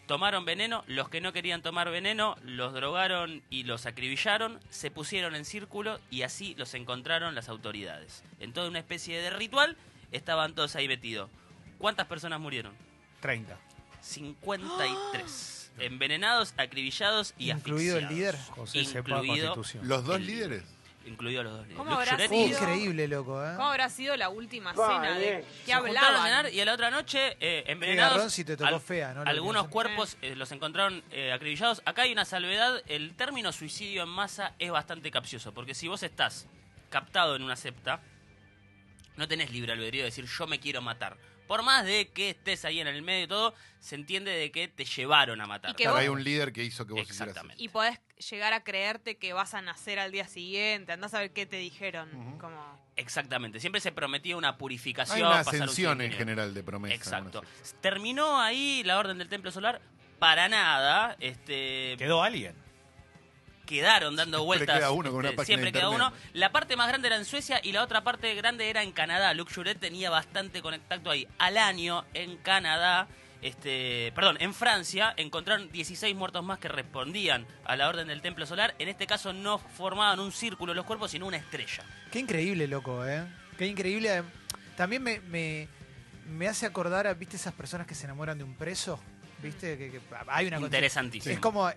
tomaron 0.07 0.45
veneno, 0.45 0.83
los 0.88 1.10
que 1.10 1.22
no 1.22 1.33
querían 1.33 1.62
tomar 1.62 1.89
veneno 1.89 2.36
los 2.44 2.74
drogaron 2.74 3.44
y 3.50 3.63
los 3.63 3.86
acribillaron, 3.86 4.60
se 4.69 4.92
pusieron 4.92 5.36
en 5.36 5.45
círculo 5.45 6.00
y 6.10 6.24
así 6.24 6.56
los 6.56 6.74
encontraron 6.74 7.36
las 7.36 7.50
autoridades. 7.50 8.24
En 8.39 8.54
toda 8.54 8.69
una 8.69 8.80
especie 8.80 9.21
de 9.21 9.30
ritual 9.30 9.78
estaban 10.11 10.56
todos 10.56 10.76
ahí 10.76 10.88
metidos. 10.88 11.30
¿Cuántas 11.78 12.07
personas 12.07 12.40
murieron? 12.40 12.73
30. 13.21 13.57
53. 14.02 15.71
Envenenados, 15.80 16.54
acribillados 16.57 17.33
y 17.38 17.52
Incluido 17.52 17.97
el 17.97 18.07
líder. 18.07 18.38
José 18.52 18.85
Sepa 18.85 19.09
Incluido, 19.09 19.54
Constitución. 19.54 19.88
Los 19.88 20.06
dos 20.06 20.21
líderes. 20.21 20.64
Incluido 21.06 21.44
los 21.44 21.54
dos 21.54 21.62
líderes. 21.68 21.78
¿Cómo 21.78 21.94
habrá 21.95 22.18
sido? 22.28 22.47
increíble, 22.47 23.07
loco, 23.07 23.44
¿eh? 23.45 23.54
¿Cómo 23.56 23.68
habrá 23.69 23.90
sido 23.90 24.16
la 24.18 24.30
última 24.30 24.74
cena? 24.74 25.18
¿De 25.18 25.45
qué 25.66 25.71
Se 25.71 25.76
juntaron 25.76 25.97
a 26.16 26.24
cenar 26.24 26.26
hablaban? 26.45 26.54
y 26.54 26.59
a 26.59 26.66
la 26.66 26.74
otra 26.74 26.92
noche 26.92 27.38
eh, 27.40 27.64
envenenados. 27.68 28.14
garrón 28.16 28.31
si 28.31 28.44
te 28.44 28.57
tocó 28.57 28.80
fea, 28.80 29.14
¿no? 29.14 29.19
Lo 29.19 29.24
que 29.26 29.30
Algunos 29.30 29.68
cuerpos 29.68 30.18
eh, 30.21 30.35
los 30.35 30.52
encontraron 30.52 31.04
eh, 31.12 31.31
acribillados. 31.31 31.81
Acá 31.85 32.04
hay 32.04 32.12
una 32.12 32.26
salvedad. 32.26 32.81
El 32.88 33.16
término 33.16 33.52
suicidio 33.52 34.04
en 34.04 34.09
masa 34.09 34.54
es 34.59 34.71
bastante 34.71 35.12
capcioso. 35.12 35.54
Porque 35.54 35.74
si 35.76 35.88
vos 35.88 36.04
estás 36.04 36.47
captado 36.90 37.35
en 37.35 37.44
una 37.44 37.56
septa, 37.56 38.00
no 39.18 39.28
tenés 39.28 39.52
libre 39.52 39.71
albedrío 39.74 40.02
de 40.04 40.06
decir 40.09 40.26
yo 40.26 40.47
me 40.47 40.59
quiero 40.59 40.81
matar. 40.81 41.18
Por 41.47 41.62
más 41.62 41.85
de 41.85 42.07
que 42.09 42.31
estés 42.31 42.66
ahí 42.66 42.80
en 42.80 42.88
el 42.88 43.04
medio 43.04 43.26
y 43.26 43.28
todo, 43.28 43.54
se 43.80 43.94
entiende 43.95 44.31
de 44.31 44.52
que 44.52 44.68
te 44.68 44.83
llevaron 44.83 45.40
a 45.42 45.45
matar. 45.45 45.71
Y 45.71 45.76
que 45.76 45.83
Claro, 45.83 45.95
vos- 45.97 46.02
hay 46.02 46.07
un 46.09 46.24
líder 46.24 46.52
que 46.52 46.64
hizo 46.64 46.88
que 46.88 46.94
vos 46.94 47.02
hicieras 47.04 47.21
Exactamente. 47.30 47.62
Y 47.64 47.69
podés 47.69 48.00
llegar 48.18 48.54
a 48.54 48.64
creerte 48.64 49.18
que 49.18 49.34
vas 49.34 49.54
a 49.54 49.62
nacer 49.62 50.00
al 50.00 50.12
día 50.12 50.28
siguiente. 50.28 50.92
Andás 50.92 51.14
a 51.14 51.19
ver 51.19 51.31
qué 51.31 51.45
te 51.45 51.57
dijeron. 51.57 52.38
Como... 52.40 52.80
Exactamente. 52.95 53.60
Siempre 53.60 53.81
se 53.81 53.92
prometía 53.92 54.38
una 54.38 54.57
purificación. 54.57 55.18
Hay 55.18 55.24
una 55.24 55.44
pasar 55.44 55.56
un 55.56 55.62
ascensión 55.64 56.02
en 56.02 56.12
general 56.12 56.54
de 56.54 56.64
promesa. 56.64 56.95
Exacto. 56.95 57.44
Terminó 57.81 58.40
ahí 58.40 58.84
la 58.84 58.98
orden 58.98 59.18
del 59.18 59.30
templo 59.30 59.52
solar. 59.52 59.81
Para 60.19 60.48
nada. 60.48 61.18
Este, 61.19 61.95
¿Quedó 61.98 62.24
alguien? 62.24 62.56
quedaron 63.66 64.16
dando 64.16 64.38
Siempre 64.38 64.57
vueltas. 64.57 64.78
queda 64.78 64.92
uno 64.92 65.10
con 65.10 65.19
una 65.19 65.30
este, 65.30 65.38
página 65.38 65.45
siempre 65.45 65.72
queda 65.72 65.90
uno. 65.90 66.14
La 66.34 66.52
parte 66.52 66.76
más 66.76 66.88
grande 66.88 67.07
era 67.07 67.18
en 67.18 67.26
Suecia 67.26 67.60
y 67.62 67.72
la 67.72 67.84
otra 67.84 68.04
parte 68.04 68.34
grande 68.36 68.69
era 68.69 68.84
en 68.84 68.92
Canadá. 68.92 69.34
Luke 69.34 69.54
Juret 69.54 69.80
tenía 69.80 70.10
bastante 70.10 70.62
contacto 70.62 71.10
ahí. 71.10 71.28
Al 71.38 71.57
año, 71.57 72.06
en 72.14 72.38
Canadá, 72.38 73.07
este, 73.45 74.11
perdón, 74.16 74.37
en 74.40 74.56
Francia, 74.56 75.14
encontraron 75.18 75.71
16 75.71 76.16
muertos 76.16 76.44
más 76.44 76.57
que 76.57 76.68
respondían 76.68 77.45
a 77.64 77.75
la 77.75 77.87
orden 77.87 78.07
del 78.07 78.21
templo 78.21 78.47
solar. 78.47 78.73
En 78.80 78.90
este 78.90 79.06
caso 79.06 79.33
no 79.33 79.59
formaban 79.59 80.19
un 80.19 80.31
círculo 80.31 80.73
los 80.73 80.83
cuerpos, 80.83 81.11
sino 81.11 81.28
una 81.28 81.37
estrella. 81.37 81.83
Qué 82.11 82.18
increíble, 82.18 82.68
loco, 82.68 83.06
¿eh? 83.06 83.23
Qué 83.56 83.68
increíble. 83.68 84.23
También 84.75 85.04
me, 85.04 85.19
me, 85.19 85.68
me 86.28 86.47
hace 86.47 86.66
acordar 86.66 87.06
a, 87.06 87.14
¿viste 87.14 87.35
esas 87.35 87.54
personas 87.54 87.85
que 87.85 87.94
se 87.94 88.06
enamoran 88.06 88.35
de 88.40 88.44
un 88.44 88.56
preso? 88.56 88.99
¿Viste? 89.44 89.78
Que, 89.78 89.92
que 89.92 90.02
hay 90.28 90.47
una 90.47 90.59
Interesantísimo. 90.59 91.31
Es 91.31 91.40
como 91.40 91.69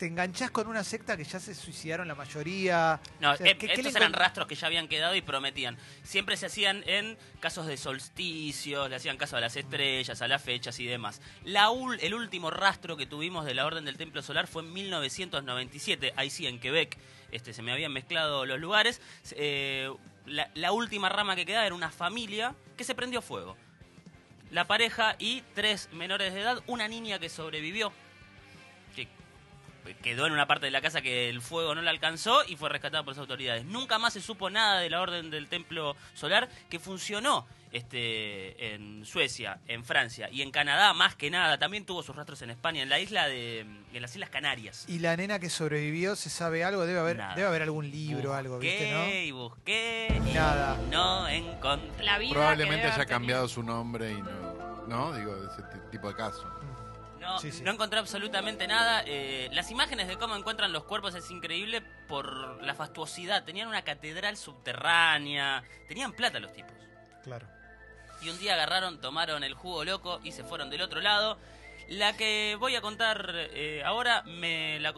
te 0.00 0.06
enganchás 0.06 0.50
con 0.50 0.66
una 0.66 0.82
secta 0.82 1.14
que 1.14 1.24
ya 1.24 1.38
se 1.38 1.54
suicidaron 1.54 2.08
la 2.08 2.14
mayoría. 2.14 2.98
No, 3.20 3.32
O 3.32 3.36
sea, 3.36 3.46
eh, 3.46 3.58
¿qué- 3.58 3.66
qué 3.66 3.74
estos 3.74 3.94
eran 3.94 4.14
rastros 4.14 4.46
que 4.48 4.54
ya 4.54 4.66
habían 4.66 4.88
quedado 4.88 5.14
y 5.14 5.20
prometían. 5.20 5.76
Siempre 6.04 6.38
se 6.38 6.46
hacían 6.46 6.82
en 6.86 7.18
casos 7.38 7.66
de 7.66 7.76
solsticios, 7.76 8.88
le 8.88 8.96
hacían 8.96 9.18
caso 9.18 9.36
a 9.36 9.40
las 9.40 9.56
estrellas, 9.56 10.22
a 10.22 10.26
las 10.26 10.42
fechas 10.42 10.80
y 10.80 10.86
demás. 10.86 11.20
La 11.44 11.68
ul- 11.68 11.98
el 12.00 12.14
último 12.14 12.50
rastro 12.50 12.96
que 12.96 13.04
tuvimos 13.04 13.44
de 13.44 13.52
la 13.52 13.66
Orden 13.66 13.84
del 13.84 13.98
Templo 13.98 14.22
Solar 14.22 14.46
fue 14.46 14.62
en 14.62 14.72
1997, 14.72 16.14
ahí 16.16 16.30
sí, 16.30 16.46
en 16.46 16.60
Quebec. 16.60 16.96
Este, 17.30 17.52
se 17.52 17.60
me 17.60 17.70
habían 17.70 17.92
mezclado 17.92 18.46
los 18.46 18.58
lugares. 18.58 19.02
Eh, 19.32 19.92
la, 20.24 20.50
la 20.54 20.72
última 20.72 21.10
rama 21.10 21.36
que 21.36 21.44
quedaba 21.44 21.66
era 21.66 21.74
una 21.74 21.90
familia 21.90 22.54
que 22.78 22.84
se 22.84 22.94
prendió 22.94 23.20
fuego. 23.20 23.54
La 24.50 24.66
pareja 24.66 25.14
y 25.18 25.42
tres 25.54 25.90
menores 25.92 26.32
de 26.32 26.40
edad, 26.40 26.62
una 26.66 26.88
niña 26.88 27.18
que 27.18 27.28
sobrevivió, 27.28 27.92
quedó 30.02 30.26
en 30.26 30.32
una 30.32 30.46
parte 30.46 30.66
de 30.66 30.70
la 30.72 30.80
casa 30.80 31.00
que 31.02 31.28
el 31.28 31.40
fuego 31.40 31.74
no 31.74 31.82
la 31.82 31.90
alcanzó 31.90 32.42
y 32.46 32.56
fue 32.56 32.68
rescatada 32.68 33.02
por 33.04 33.12
las 33.14 33.18
autoridades. 33.20 33.64
Nunca 33.64 33.98
más 33.98 34.12
se 34.12 34.20
supo 34.20 34.50
nada 34.50 34.80
de 34.80 34.90
la 34.90 35.00
orden 35.00 35.30
del 35.30 35.48
templo 35.48 35.96
solar 36.14 36.48
que 36.68 36.78
funcionó 36.78 37.46
este 37.72 38.74
en 38.74 39.04
Suecia, 39.04 39.60
en 39.68 39.84
Francia 39.84 40.28
y 40.30 40.42
en 40.42 40.50
Canadá 40.50 40.92
más 40.92 41.14
que 41.14 41.30
nada. 41.30 41.58
También 41.58 41.84
tuvo 41.86 42.02
sus 42.02 42.16
rastros 42.16 42.42
en 42.42 42.50
España, 42.50 42.82
en 42.82 42.88
la 42.88 42.98
isla 42.98 43.28
de 43.28 43.60
en 43.60 44.02
las 44.02 44.12
Islas 44.14 44.30
Canarias. 44.30 44.84
Y 44.88 44.98
la 44.98 45.16
nena 45.16 45.38
que 45.38 45.48
sobrevivió, 45.50 46.16
¿se 46.16 46.30
sabe 46.30 46.64
algo? 46.64 46.84
Debe 46.86 46.98
haber, 46.98 47.16
Nada. 47.18 47.34
debe 47.34 47.46
haber 47.48 47.62
algún 47.62 47.90
libro, 47.90 48.34
algo, 48.34 48.58
¿viste, 48.58 48.90
no? 48.92 48.98
Busqué 49.00 49.24
y 49.24 49.30
busqué 49.30 50.20
y 50.26 50.32
Nada. 50.32 50.78
no 50.90 51.28
encontré. 51.28 52.04
La 52.04 52.18
vida 52.18 52.32
Probablemente 52.32 52.86
haya 52.88 53.06
cambiado 53.06 53.46
su 53.48 53.62
nombre 53.62 54.12
y 54.12 54.20
no. 54.22 54.60
¿No? 54.88 55.12
Digo, 55.16 55.36
de 55.36 55.46
ese 55.46 55.62
tipo 55.92 56.08
de 56.08 56.14
caso. 56.16 56.44
No, 57.20 57.38
Sí, 57.38 57.52
sí. 57.52 57.62
no 57.62 57.70
encontré 57.72 57.98
absolutamente 57.98 58.66
nada. 58.66 59.02
Eh, 59.06 59.48
las 59.52 59.70
imágenes 59.70 60.08
de 60.08 60.16
cómo 60.16 60.34
encuentran 60.36 60.72
los 60.72 60.84
cuerpos 60.84 61.14
es 61.14 61.30
increíble 61.30 61.82
por 62.08 62.62
la 62.64 62.74
fastuosidad. 62.74 63.44
Tenían 63.44 63.68
una 63.68 63.82
catedral 63.82 64.36
subterránea. 64.36 65.62
Tenían 65.86 66.12
plata 66.12 66.40
los 66.40 66.52
tipos. 66.52 66.72
Claro. 67.22 67.46
Y 68.22 68.28
un 68.30 68.38
día 68.38 68.54
agarraron, 68.54 69.00
tomaron 69.00 69.44
el 69.44 69.54
jugo 69.54 69.84
loco 69.84 70.20
y 70.24 70.32
se 70.32 70.44
fueron 70.44 70.70
del 70.70 70.82
otro 70.82 71.00
lado. 71.00 71.38
La 71.88 72.16
que 72.16 72.56
voy 72.58 72.74
a 72.76 72.80
contar 72.80 73.32
eh, 73.34 73.82
ahora 73.84 74.22
me 74.22 74.78
la, 74.80 74.94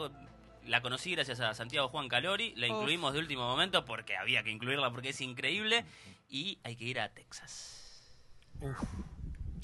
la 0.66 0.80
conocí 0.80 1.12
gracias 1.12 1.40
a 1.40 1.54
Santiago 1.54 1.88
Juan 1.88 2.08
Calori. 2.08 2.54
La 2.56 2.66
Uf. 2.68 2.72
incluimos 2.78 3.12
de 3.14 3.18
último 3.18 3.46
momento 3.48 3.84
porque 3.84 4.16
había 4.16 4.42
que 4.42 4.50
incluirla 4.50 4.90
porque 4.90 5.08
es 5.10 5.20
increíble. 5.20 5.84
Y 6.28 6.58
hay 6.62 6.76
que 6.76 6.84
ir 6.84 7.00
a 7.00 7.08
Texas. 7.10 8.12
Uf. 8.60 8.78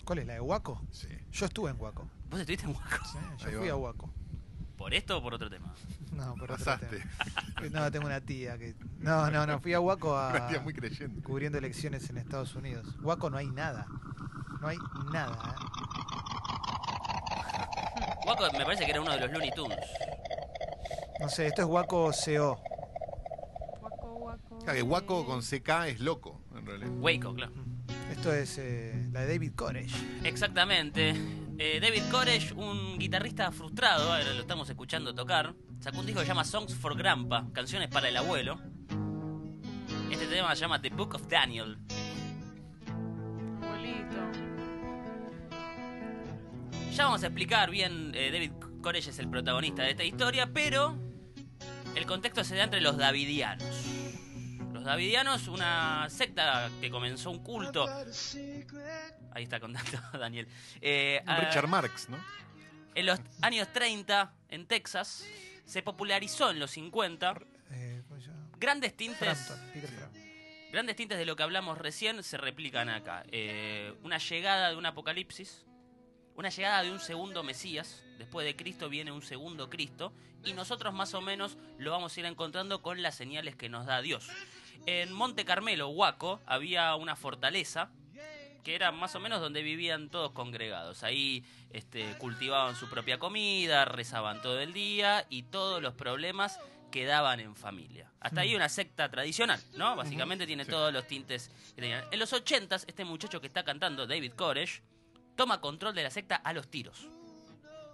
¿Cuál 0.05 0.21
es 0.21 0.27
la 0.27 0.35
de 0.35 0.41
Huaco? 0.41 0.81
Sí. 0.91 1.09
Yo 1.31 1.47
estuve 1.47 1.71
en 1.71 1.81
Huaco. 1.81 2.09
¿Vos 2.31 2.41
estuviste 2.41 2.67
en 2.67 2.71
Huaco? 2.75 3.05
Sí, 3.05 3.19
yo 3.39 3.47
Ahí 3.49 3.55
fui 3.57 3.69
va. 3.69 3.75
a 3.75 3.77
Huaco. 3.77 4.11
¿Por 4.77 4.95
esto 4.95 5.19
o 5.19 5.23
por 5.23 5.35
otro 5.35 5.51
tema? 5.51 5.75
No, 6.13 6.35
por 6.35 6.53
otro 6.53 6.57
Pasaste. 6.65 6.87
tema. 6.99 7.11
No, 7.73 7.91
tengo 7.91 8.07
una 8.07 8.21
tía 8.21 8.57
que. 8.57 8.77
No, 9.01 9.31
no, 9.31 9.45
no. 9.47 9.59
Fui 9.61 9.73
a 9.75 9.81
Huaco 9.81 10.17
a. 10.17 10.31
Una 10.37 10.47
tía 10.49 10.61
muy 10.61 10.73
creyente. 10.73 11.21
cubriendo 11.23 11.59
elecciones 11.59 12.09
en 12.11 12.19
Estados 12.19 12.55
Unidos. 12.55 12.87
Huaco 13.03 13.29
no 13.31 13.37
hay 13.37 13.49
nada. 13.49 13.87
No 14.61 14.69
hay 14.69 14.77
nada. 15.13 15.55
¿eh? 15.57 15.65
Huaco 18.27 18.45
me 18.57 18.65
parece 18.65 18.85
que 18.85 18.91
era 18.93 19.01
uno 19.01 19.13
de 19.13 19.21
los 19.21 19.31
Looney 19.33 19.51
Tunes. 19.53 19.79
No 21.21 21.29
sé, 21.29 21.49
esto 21.49 21.63
es 21.63 21.69
Huaco 21.69 22.11
CO. 22.13 22.61
Guaco, 23.81 24.15
guaco. 24.15 24.59
Claro, 24.61 24.75
que 24.77 24.83
Guaco 24.83 25.27
con 25.27 25.41
CK 25.41 25.69
es 25.89 26.01
loco, 26.01 26.41
en 26.57 26.67
realidad. 26.67 26.91
Waco, 27.01 27.35
claro. 27.35 27.53
Esto 28.13 28.33
es 28.33 28.57
eh, 28.59 29.09
la 29.13 29.21
de 29.23 29.33
David 29.35 29.53
Koresh. 29.57 29.95
Exactamente. 30.25 31.15
Eh, 31.61 31.81
David 31.81 32.05
Koresh, 32.09 32.53
un 32.53 33.01
guitarrista 33.01 33.51
frustrado, 33.51 34.13
ahora 34.13 34.33
lo 34.33 34.43
estamos 34.43 34.71
escuchando 34.71 35.13
tocar, 35.13 35.57
sacó 35.81 35.99
un 35.99 36.07
disco 36.07 36.21
que 36.21 36.27
se 36.27 36.31
llama 36.31 36.45
Songs 36.45 36.73
for 36.73 36.97
Grandpa, 36.97 37.49
canciones 37.53 37.89
para 37.89 38.09
el 38.09 38.17
abuelo. 38.17 38.61
Este 40.09 40.29
tema 40.29 40.55
se 40.55 40.61
llama 40.61 40.81
The 40.81 40.91
Book 40.91 41.17
of 41.17 41.27
Daniel. 41.27 41.77
Abuelito. 43.61 44.17
Ya 46.93 47.05
vamos 47.07 47.25
a 47.25 47.27
explicar 47.27 47.73
bien, 47.73 48.13
eh, 48.15 48.31
David 48.31 48.53
Koresh 48.81 49.09
es 49.09 49.19
el 49.19 49.29
protagonista 49.29 49.83
de 49.83 49.91
esta 49.91 50.05
historia, 50.05 50.53
pero 50.53 50.97
el 51.97 52.07
contexto 52.07 52.45
se 52.45 52.55
da 52.55 52.63
entre 52.63 52.81
los 52.81 52.97
davidianos. 52.97 53.98
Los 54.79 54.85
davidianos, 54.85 55.49
una 55.49 56.07
secta 56.09 56.71
que 56.81 56.89
comenzó 56.89 57.33
un 57.33 57.43
culto. 57.43 57.85
Ahí 59.33 59.43
está 59.43 59.59
contando 59.59 59.91
Daniel. 60.19 60.47
Eh, 60.81 61.21
a- 61.27 61.41
Richard 61.41 61.67
Marx, 61.67 62.09
¿no? 62.09 62.17
En 62.95 63.07
los 63.07 63.19
años 63.43 63.67
30, 63.73 64.33
en 64.49 64.67
Texas, 64.67 65.25
se 65.65 65.83
popularizó 65.83 66.51
en 66.53 66.61
los 66.61 66.71
50 66.71 67.35
Eh, 67.73 68.03
grandes 68.59 68.97
tintes. 68.97 69.19
Frampton. 69.19 69.61
Grandes 70.71 70.95
tintes 70.95 71.19
de 71.19 71.27
lo 71.27 71.35
que 71.35 71.43
hablamos 71.43 71.77
recién 71.77 72.23
se 72.23 72.37
replican 72.39 72.89
acá. 72.89 73.25
Eh, 73.33 73.93
una 74.05 74.19
llegada 74.19 74.71
de 74.71 74.77
un 74.77 74.87
apocalipsis, 74.87 75.65
una 76.37 76.51
llegada 76.51 76.85
de 76.85 76.93
un 76.93 77.01
segundo 77.01 77.43
Mesías, 77.43 78.05
después 78.19 78.47
de 78.47 78.55
Cristo 78.55 78.89
viene 78.89 79.11
un 79.11 79.23
segundo 79.23 79.69
Cristo, 79.71 80.13
y 80.45 80.53
nosotros 80.53 80.95
más 80.95 81.15
o 81.15 81.21
menos 81.21 81.59
lo 81.79 81.91
vamos 81.91 82.17
a 82.17 82.21
ir 82.21 82.27
encontrando 82.27 82.81
con 82.81 83.03
las 83.03 83.17
señales 83.17 83.57
que 83.57 83.69
nos 83.69 83.87
da 83.87 84.01
Dios. 84.03 84.29
En 84.91 85.13
Monte 85.13 85.45
Carmelo, 85.45 85.89
Huaco, 85.91 86.41
había 86.47 86.95
una 86.95 87.15
fortaleza 87.15 87.91
que 88.65 88.75
era 88.75 88.91
más 88.91 89.15
o 89.15 89.21
menos 89.21 89.39
donde 89.39 89.61
vivían 89.63 90.09
todos 90.09 90.33
congregados. 90.33 91.03
Ahí 91.03 91.45
este, 91.75 92.17
cultivaban 92.17 92.75
su 92.75 92.89
propia 92.89 93.19
comida, 93.19 93.85
rezaban 93.85 94.41
todo 94.41 94.59
el 94.61 94.73
día 94.73 95.27
y 95.29 95.43
todos 95.43 95.83
los 95.83 95.93
problemas 95.93 96.59
quedaban 96.91 97.39
en 97.39 97.55
familia. 97.55 98.11
Hasta 98.19 98.41
ahí 98.41 98.55
una 98.55 98.71
secta 98.71 99.11
tradicional, 99.11 99.61
¿no? 99.75 99.95
Básicamente 99.95 100.47
tiene 100.47 100.65
todos 100.65 100.91
los 100.91 101.07
tintes 101.07 101.51
que 101.75 101.83
tenían. 101.83 102.05
En 102.11 102.19
los 102.19 102.33
80 102.33 102.77
este 102.77 103.05
muchacho 103.05 103.43
que 103.43 103.47
está 103.47 103.65
cantando, 103.65 104.07
David 104.07 104.33
Koresh, 104.33 104.81
toma 105.37 105.61
control 105.61 105.95
de 105.95 106.05
la 106.05 106.11
secta 106.11 106.37
a 106.37 106.55
los 106.55 106.71
tiros. 106.71 107.11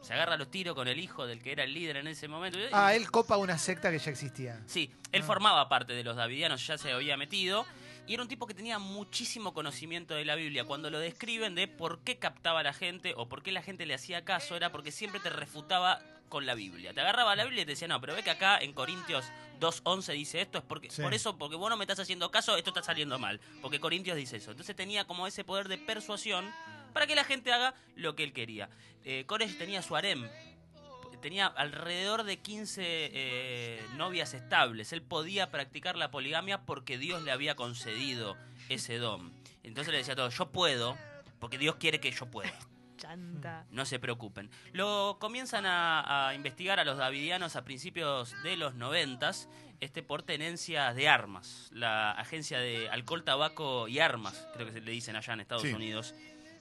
Se 0.05 0.13
agarra 0.15 0.37
los 0.37 0.51
tiros 0.51 0.75
con 0.75 0.87
el 0.87 0.99
hijo 1.01 1.27
del 1.27 1.43
que 1.43 1.53
era 1.53 1.65
el 1.65 1.73
líder 1.75 1.97
en 1.97 2.07
ese 2.07 2.29
momento. 2.29 2.59
Ah, 2.73 2.95
él 2.95 3.11
copa 3.11 3.37
una 3.37 3.59
secta 3.59 3.91
que 3.91 3.99
ya 3.99 4.11
existía. 4.11 4.61
Sí, 4.67 4.91
él 5.13 5.23
Ah. 5.23 5.25
formaba 5.27 5.69
parte 5.69 5.93
de 5.95 6.05
los 6.05 6.15
davidianos, 6.17 6.67
ya 6.67 6.77
se 6.79 6.93
había 6.93 7.17
metido. 7.17 7.67
Y 8.07 8.13
era 8.13 8.23
un 8.23 8.29
tipo 8.29 8.47
que 8.47 8.53
tenía 8.53 8.79
muchísimo 8.79 9.55
conocimiento 9.55 10.15
de 10.15 10.27
la 10.27 10.35
Biblia. 10.35 10.65
Cuando 10.65 10.91
lo 10.91 10.99
describen 10.99 11.55
de 11.55 11.69
por 11.69 12.01
qué 12.01 12.19
captaba 12.19 12.61
a 12.61 12.63
la 12.63 12.75
gente 12.75 13.15
o 13.17 13.29
por 13.31 13.43
qué 13.43 13.51
la 13.51 13.63
gente 13.63 13.87
le 13.87 13.95
hacía 13.95 14.27
caso, 14.27 14.57
era 14.57 14.71
porque 14.71 14.93
siempre 14.93 15.21
te 15.21 15.31
refutaba 15.31 16.03
con 16.29 16.45
la 16.45 16.55
Biblia. 16.55 16.93
Te 16.93 17.01
agarraba 17.01 17.35
la 17.35 17.45
Biblia 17.45 17.63
y 17.63 17.65
te 17.65 17.73
decía, 17.73 17.89
no, 17.89 18.01
pero 18.03 18.15
ve 18.15 18.23
que 18.23 18.31
acá 18.31 18.59
en 18.59 18.75
Corintios 18.75 19.25
2.11 19.61 20.13
dice 20.13 20.43
esto, 20.43 20.59
es 20.59 20.65
porque 20.65 20.91
Sí. 20.91 21.01
por 21.01 21.15
eso, 21.15 21.39
porque 21.39 21.57
vos 21.57 21.71
no 21.71 21.77
me 21.79 21.85
estás 21.85 21.99
haciendo 22.01 22.31
caso, 22.31 22.57
esto 22.59 22.71
está 22.71 22.83
saliendo 22.83 23.19
mal. 23.19 23.41
Porque 23.63 23.81
Corintios 23.81 24.17
dice 24.19 24.37
eso. 24.37 24.51
Entonces 24.51 24.77
tenía 24.77 25.07
como 25.07 25.27
ese 25.27 25.43
poder 25.45 25.69
de 25.69 25.79
persuasión 25.79 26.45
para 26.95 27.07
que 27.07 27.15
la 27.15 27.25
gente 27.25 27.53
haga 27.53 27.75
lo 27.97 28.17
que 28.17 28.25
él 28.25 28.33
quería. 28.33 28.71
Eh, 29.05 29.25
Koresh 29.27 29.59
tenía 29.59 29.83
su 29.83 29.95
harem, 29.95 30.27
tenía 31.21 31.47
alrededor 31.47 32.25
de 32.25 32.39
15 32.39 32.83
eh, 32.87 33.87
novias 33.97 34.33
estables. 34.35 34.93
Él 34.93 35.03
podía 35.03 35.51
practicar 35.51 35.97
la 35.97 36.11
poligamia 36.11 36.63
porque 36.63 36.97
Dios 36.99 37.23
le 37.23 37.31
había 37.31 37.55
concedido 37.57 38.37
ese 38.69 38.99
don. 38.99 39.33
Entonces 39.63 39.93
le 39.93 39.99
decía 39.99 40.13
a 40.15 40.17
todos, 40.17 40.37
yo 40.37 40.51
puedo, 40.53 40.97
porque 41.41 41.59
Dios 41.59 41.77
quiere 41.77 42.01
que 42.01 42.11
yo 42.11 42.27
pueda. 42.27 42.53
Chanta. 42.97 43.67
No 43.71 43.85
se 43.87 43.99
preocupen. 43.99 44.51
Lo 44.73 45.19
comienzan 45.21 45.67
a, 45.67 46.29
a 46.29 46.35
investigar 46.35 46.79
a 46.79 46.85
los 46.85 46.97
davidianos 46.97 47.57
a 47.57 47.65
principios 47.65 48.35
de 48.43 48.57
los 48.57 48.75
noventas 48.75 49.49
este, 49.81 50.03
por 50.03 50.23
tenencia 50.23 50.95
de 50.95 51.09
armas. 51.09 51.71
La 51.73 52.13
agencia 52.13 52.61
de 52.61 52.89
alcohol, 52.91 53.25
tabaco 53.25 53.89
y 53.89 53.99
armas, 53.99 54.47
creo 54.55 54.67
que 54.67 54.73
se 54.73 54.81
le 54.81 54.93
dicen 54.93 55.17
allá 55.17 55.33
en 55.35 55.41
Estados 55.41 55.63
Sí. 55.65 55.73
Unidos. 55.73 56.15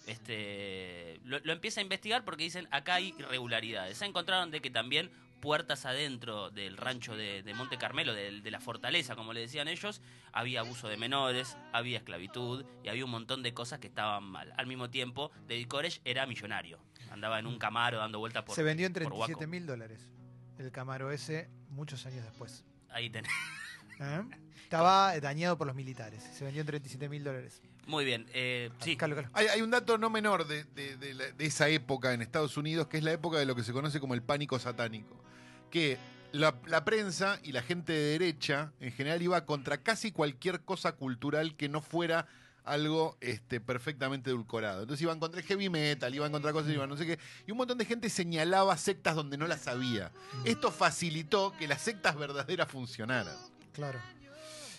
Este, 0.05 1.19
lo, 1.24 1.39
lo 1.39 1.53
empieza 1.53 1.79
a 1.79 1.83
investigar 1.83 2.25
porque 2.25 2.43
dicen 2.43 2.67
acá 2.72 2.95
hay 2.95 3.15
irregularidades. 3.17 3.98
Se 3.98 4.05
encontraron 4.05 4.51
de 4.51 4.62
que 4.62 4.69
también 4.69 5.12
puertas 5.43 5.86
adentro 5.86 6.51
del 6.51 6.77
rancho 6.77 7.17
de, 7.17 7.43
de 7.43 7.53
Monte 7.53 7.77
Carmelo, 7.77 8.13
de, 8.13 8.39
de 8.39 8.51
la 8.51 8.62
fortaleza, 8.62 9.15
como 9.15 9.33
le 9.33 9.41
decían 9.41 9.67
ellos, 9.67 10.01
había 10.31 10.62
abuso 10.62 10.88
de 10.88 10.95
menores, 10.95 11.57
había 11.74 11.98
esclavitud 11.98 12.65
y 12.81 12.88
había 12.88 13.03
un 13.03 13.12
montón 13.12 13.43
de 13.43 13.53
cosas 13.53 13.79
que 13.79 13.88
estaban 13.88 14.24
mal. 14.24 14.53
Al 14.55 14.67
mismo 14.67 14.89
tiempo, 14.89 15.31
David 15.48 15.67
Koresh 15.67 16.00
era 16.05 16.25
millonario. 16.25 16.79
Andaba 17.12 17.39
en 17.39 17.45
un 17.45 17.60
camaro 17.60 17.98
dando 17.98 18.19
vueltas 18.19 18.43
por 18.43 18.55
Se 18.55 18.63
vendió 18.63 18.88
en 18.88 18.93
por 18.93 19.03
Huaco. 19.03 19.25
37 19.25 19.48
mil 19.48 19.65
dólares. 19.65 20.07
El 20.57 20.72
Camaro 20.72 21.12
ese, 21.12 21.50
muchos 21.69 22.05
años 22.05 22.24
después. 22.24 22.63
Ahí 22.89 23.10
tenés. 23.10 23.31
¿Eh? 24.00 24.22
Estaba 24.63 25.19
dañado 25.19 25.57
por 25.57 25.67
los 25.67 25.75
militares. 25.75 26.24
Se 26.24 26.45
vendió 26.45 26.62
en 26.62 26.67
37 26.67 27.10
mil 27.10 27.24
dólares. 27.24 27.62
Muy 27.86 28.06
bien. 28.06 28.25
eh, 28.34 28.70
sí, 28.80 28.96
Calo, 28.96 29.16
calo. 29.16 29.30
Hay, 29.34 29.48
hay 29.48 29.62
un 29.62 29.70
dato 29.72 29.98
no 29.98 30.10
menor 30.10 30.48
de, 30.48 30.63
de- 30.63 30.96
de 30.98 31.13
la- 31.13 31.32
de 31.32 31.46
esa 31.46 31.68
época 31.70 32.13
en 32.13 32.22
Estados 32.22 32.56
Unidos, 32.58 32.88
que 32.88 32.98
es 32.98 33.04
la 33.04 33.12
época 33.12 33.38
de 33.38 33.46
lo 33.46 33.56
que 33.56 33.63
se 33.63 33.74
conoce 33.74 34.00
como 34.00 34.13
el 34.13 34.22
pánico 34.24 34.58
satánico. 34.60 35.22
Que 35.70 35.98
la, 36.32 36.56
la 36.66 36.86
prensa 36.86 37.40
y 37.44 37.52
la 37.52 37.62
gente 37.62 37.92
de 37.94 38.18
derecha 38.18 38.72
en 38.80 38.92
general 38.94 39.22
iba 39.22 39.46
contra 39.46 39.84
casi 39.84 40.12
cualquier 40.12 40.62
cosa 40.62 40.94
cultural 40.94 41.56
que 41.56 41.68
no 41.70 41.82
fuera 41.82 42.25
algo 42.63 43.18
este, 43.20 43.60
perfectamente 43.60 44.30
edulcorado. 44.30 44.84
Entonces 44.84 45.02
iban 45.02 45.20
contra 45.20 45.42
el 45.42 45.46
heavy 45.46 45.68
metal, 45.70 46.16
iban 46.16 46.32
contra 46.32 46.54
cosas, 46.54 46.72
iban 46.72 46.88
no 46.90 46.96
sé 46.96 47.06
qué. 47.06 47.20
Y 47.46 47.52
un 47.52 47.58
montón 47.58 47.78
de 47.78 47.84
gente 47.84 48.10
señalaba 48.10 48.78
sectas 48.78 49.16
donde 49.16 49.38
no 49.38 49.48
las 49.48 49.68
había. 49.68 50.12
Esto 50.46 50.72
facilitó 50.72 51.52
que 51.60 51.68
las 51.68 51.82
sectas 51.82 52.16
verdaderas 52.16 52.70
funcionaran. 52.72 53.36
Claro. 53.74 54.00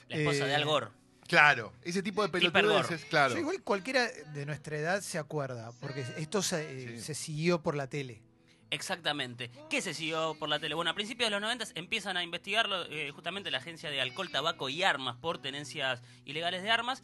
La 0.09 0.17
esposa 0.17 0.45
Eh, 0.47 0.49
de 0.49 0.55
Al 0.55 0.65
Gore. 0.65 0.89
Claro, 1.29 1.73
ese 1.83 2.03
tipo 2.03 2.23
de 2.23 2.29
pelotudeces, 2.29 3.05
claro. 3.07 3.35
Yo 3.35 3.41
igual 3.41 3.63
cualquiera 3.63 4.07
de 4.07 4.47
nuestra 4.47 4.77
edad 4.77 5.01
se 5.01 5.19
acuerda, 5.19 5.73
porque 5.81 6.05
esto 6.19 6.43
se, 6.43 6.63
eh, 6.63 6.89
Sí. 6.99 7.01
se 7.01 7.15
siguió 7.15 7.63
por 7.63 7.77
la 7.77 7.87
tele. 7.89 8.23
Exactamente. 8.71 9.51
¿Qué 9.71 9.81
se 9.81 9.95
siguió 9.95 10.35
por 10.37 10.49
la 10.49 10.59
tele? 10.59 10.75
Bueno, 10.75 10.91
a 10.91 10.95
principios 10.95 11.29
de 11.29 11.31
los 11.31 11.41
90 11.41 11.67
empiezan 11.77 12.17
a 12.17 12.25
investigarlo 12.25 12.85
eh, 12.91 13.13
justamente 13.13 13.51
la 13.53 13.59
Agencia 13.59 13.89
de 13.89 14.01
Alcohol, 14.01 14.31
Tabaco 14.31 14.69
y 14.69 14.83
Armas 14.83 15.17
por 15.17 15.39
tenencias 15.39 16.03
ilegales 16.25 16.63
de 16.65 16.71
armas 16.73 17.01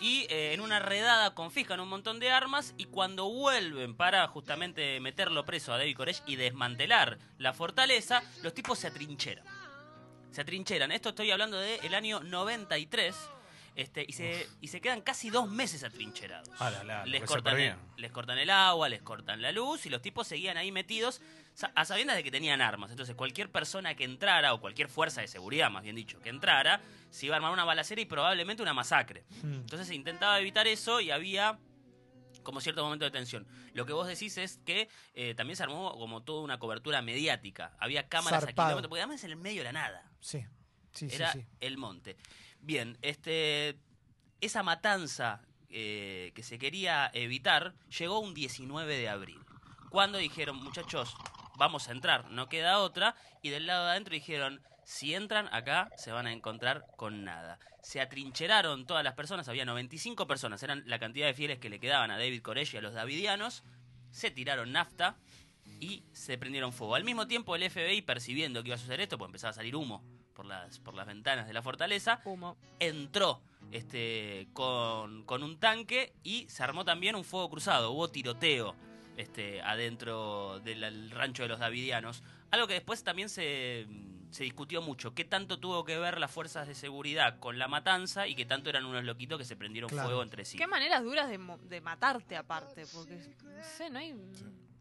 y 0.00 0.26
eh, 0.28 0.52
en 0.52 0.60
una 0.60 0.80
redada 0.80 1.34
confiscan 1.34 1.80
un 1.80 1.88
montón 1.88 2.20
de 2.20 2.30
armas 2.30 2.74
y 2.76 2.84
cuando 2.86 3.30
vuelven 3.30 3.94
para 3.96 4.26
justamente 4.28 5.00
meterlo 5.00 5.46
preso 5.46 5.72
a 5.72 5.78
David 5.78 5.96
Koresh 5.96 6.22
y 6.26 6.36
desmantelar 6.36 7.18
la 7.38 7.54
fortaleza, 7.54 8.22
los 8.42 8.52
tipos 8.52 8.78
se 8.78 8.88
atrincheran. 8.88 9.44
Se 10.30 10.42
atrincheran. 10.42 10.92
Esto 10.92 11.10
estoy 11.10 11.30
hablando 11.30 11.56
del 11.58 11.94
año 11.94 12.20
93. 12.22 13.14
Este, 13.76 14.04
y, 14.06 14.12
se, 14.12 14.46
y 14.60 14.68
se 14.68 14.80
quedan 14.80 15.00
casi 15.00 15.30
dos 15.30 15.50
meses 15.50 15.82
atrincherados 15.82 16.48
Ah, 16.60 16.70
la, 16.70 16.84
la, 16.84 17.06
les 17.06 17.24
cortan, 17.24 17.58
el, 17.58 17.74
les 17.96 18.12
cortan 18.12 18.38
el 18.38 18.48
agua, 18.50 18.88
les 18.88 19.02
cortan 19.02 19.42
la 19.42 19.50
luz 19.50 19.84
y 19.86 19.90
los 19.90 20.00
tipos 20.00 20.28
seguían 20.28 20.56
ahí 20.56 20.70
metidos 20.70 21.20
a 21.74 21.84
sabiendas 21.84 22.16
de 22.16 22.22
que 22.22 22.30
tenían 22.30 22.60
armas. 22.60 22.90
Entonces 22.92 23.14
cualquier 23.16 23.50
persona 23.50 23.94
que 23.96 24.04
entrara, 24.04 24.54
o 24.54 24.60
cualquier 24.60 24.88
fuerza 24.88 25.20
de 25.22 25.28
seguridad, 25.28 25.70
más 25.70 25.82
bien 25.82 25.96
dicho, 25.96 26.20
que 26.20 26.28
entrara, 26.28 26.80
se 27.10 27.26
iba 27.26 27.34
a 27.34 27.38
armar 27.38 27.52
una 27.52 27.64
balacera 27.64 28.00
y 28.00 28.04
probablemente 28.06 28.62
una 28.62 28.74
masacre. 28.74 29.24
Mm. 29.42 29.54
Entonces 29.54 29.88
se 29.88 29.94
intentaba 29.94 30.38
evitar 30.40 30.66
eso 30.68 31.00
y 31.00 31.10
había 31.10 31.58
como 32.42 32.60
cierto 32.60 32.84
momento 32.84 33.04
de 33.06 33.10
tensión. 33.10 33.46
Lo 33.72 33.86
que 33.86 33.92
vos 33.92 34.06
decís 34.06 34.36
es 34.38 34.58
que 34.66 34.88
eh, 35.14 35.34
también 35.34 35.56
se 35.56 35.62
armó 35.62 35.92
como 35.98 36.22
toda 36.22 36.42
una 36.42 36.58
cobertura 36.58 37.02
mediática. 37.02 37.72
Había 37.80 38.06
cámaras 38.08 38.42
a 38.44 38.46
Zarpado. 38.46 38.68
kilómetros, 38.68 38.88
porque 38.90 39.00
además 39.00 39.16
es 39.20 39.24
en 39.24 39.30
el 39.30 39.36
medio 39.36 39.60
de 39.60 39.64
la 39.64 39.72
nada 39.72 40.10
Sí, 40.20 40.44
sí, 40.94 41.10
sí, 41.10 41.16
era 41.16 41.32
sí. 41.32 41.44
el 41.60 41.76
monte. 41.76 42.16
Bien, 42.60 42.96
este, 43.02 43.76
esa 44.40 44.62
matanza 44.62 45.42
eh, 45.68 46.32
que 46.34 46.42
se 46.42 46.58
quería 46.58 47.10
evitar 47.12 47.74
llegó 47.98 48.20
un 48.20 48.32
19 48.32 48.96
de 48.96 49.08
abril. 49.08 49.40
Cuando 49.90 50.18
dijeron, 50.18 50.56
muchachos, 50.56 51.14
vamos 51.56 51.88
a 51.88 51.92
entrar, 51.92 52.30
no 52.30 52.48
queda 52.48 52.78
otra. 52.78 53.16
Y 53.42 53.50
del 53.50 53.66
lado 53.66 53.84
de 53.84 53.90
adentro 53.90 54.14
dijeron, 54.14 54.62
si 54.84 55.14
entran 55.14 55.48
acá, 55.52 55.90
se 55.96 56.12
van 56.12 56.26
a 56.26 56.32
encontrar 56.32 56.86
con 56.96 57.24
nada. 57.24 57.58
Se 57.82 58.00
atrincheraron 58.00 58.86
todas 58.86 59.04
las 59.04 59.14
personas, 59.14 59.48
había 59.48 59.64
95 59.64 60.26
personas, 60.26 60.62
eran 60.62 60.84
la 60.86 60.98
cantidad 60.98 61.26
de 61.26 61.34
fieles 61.34 61.58
que 61.58 61.68
le 61.68 61.80
quedaban 61.80 62.10
a 62.10 62.18
David 62.18 62.42
Koresh 62.42 62.74
y 62.74 62.78
a 62.78 62.80
los 62.80 62.94
davidianos. 62.94 63.62
Se 64.10 64.30
tiraron 64.30 64.72
nafta 64.72 65.16
y 65.80 66.04
se 66.12 66.38
prendieron 66.38 66.72
fuego. 66.72 66.94
Al 66.94 67.04
mismo 67.04 67.26
tiempo, 67.26 67.56
el 67.56 67.68
FBI, 67.68 68.02
percibiendo 68.02 68.62
que 68.62 68.68
iba 68.68 68.76
a 68.76 68.78
suceder 68.78 69.00
esto, 69.00 69.18
pues 69.18 69.28
empezaba 69.28 69.50
a 69.50 69.54
salir 69.54 69.74
humo 69.74 70.02
por 70.34 70.44
las, 70.46 70.78
por 70.80 70.94
las 70.94 71.06
ventanas 71.06 71.46
de 71.46 71.52
la 71.52 71.62
fortaleza, 71.62 72.20
Humo. 72.24 72.56
entró 72.80 73.40
este, 73.72 74.48
con, 74.52 75.24
con 75.24 75.42
un 75.42 75.58
tanque 75.58 76.12
y 76.22 76.46
se 76.48 76.62
armó 76.62 76.84
también 76.84 77.16
un 77.16 77.24
fuego 77.24 77.48
cruzado. 77.48 77.92
Hubo 77.92 78.08
tiroteo 78.08 78.74
este, 79.16 79.62
adentro 79.62 80.60
del 80.60 81.10
rancho 81.10 81.42
de 81.44 81.48
los 81.48 81.58
Davidianos. 81.60 82.22
Algo 82.50 82.66
que 82.66 82.74
después 82.74 83.02
también 83.02 83.28
se, 83.28 83.86
se 84.30 84.44
discutió 84.44 84.82
mucho. 84.82 85.14
¿Qué 85.14 85.24
tanto 85.24 85.58
tuvo 85.58 85.84
que 85.84 85.98
ver 85.98 86.18
las 86.20 86.30
fuerzas 86.30 86.66
de 86.68 86.74
seguridad 86.74 87.38
con 87.38 87.58
la 87.58 87.66
matanza 87.68 88.26
y 88.28 88.34
qué 88.34 88.44
tanto 88.44 88.70
eran 88.70 88.84
unos 88.84 89.04
loquitos 89.04 89.38
que 89.38 89.44
se 89.44 89.56
prendieron 89.56 89.88
Claro. 89.88 90.08
fuego 90.08 90.22
entre 90.22 90.44
sí? 90.44 90.58
Qué 90.58 90.66
maneras 90.66 91.02
duras 91.02 91.28
de, 91.30 91.38
mo- 91.38 91.58
de 91.58 91.80
matarte 91.80 92.36
aparte, 92.36 92.84
porque 92.92 93.14
no 93.44 93.64
sé, 93.64 93.90
no 93.90 93.98
hay... 93.98 94.14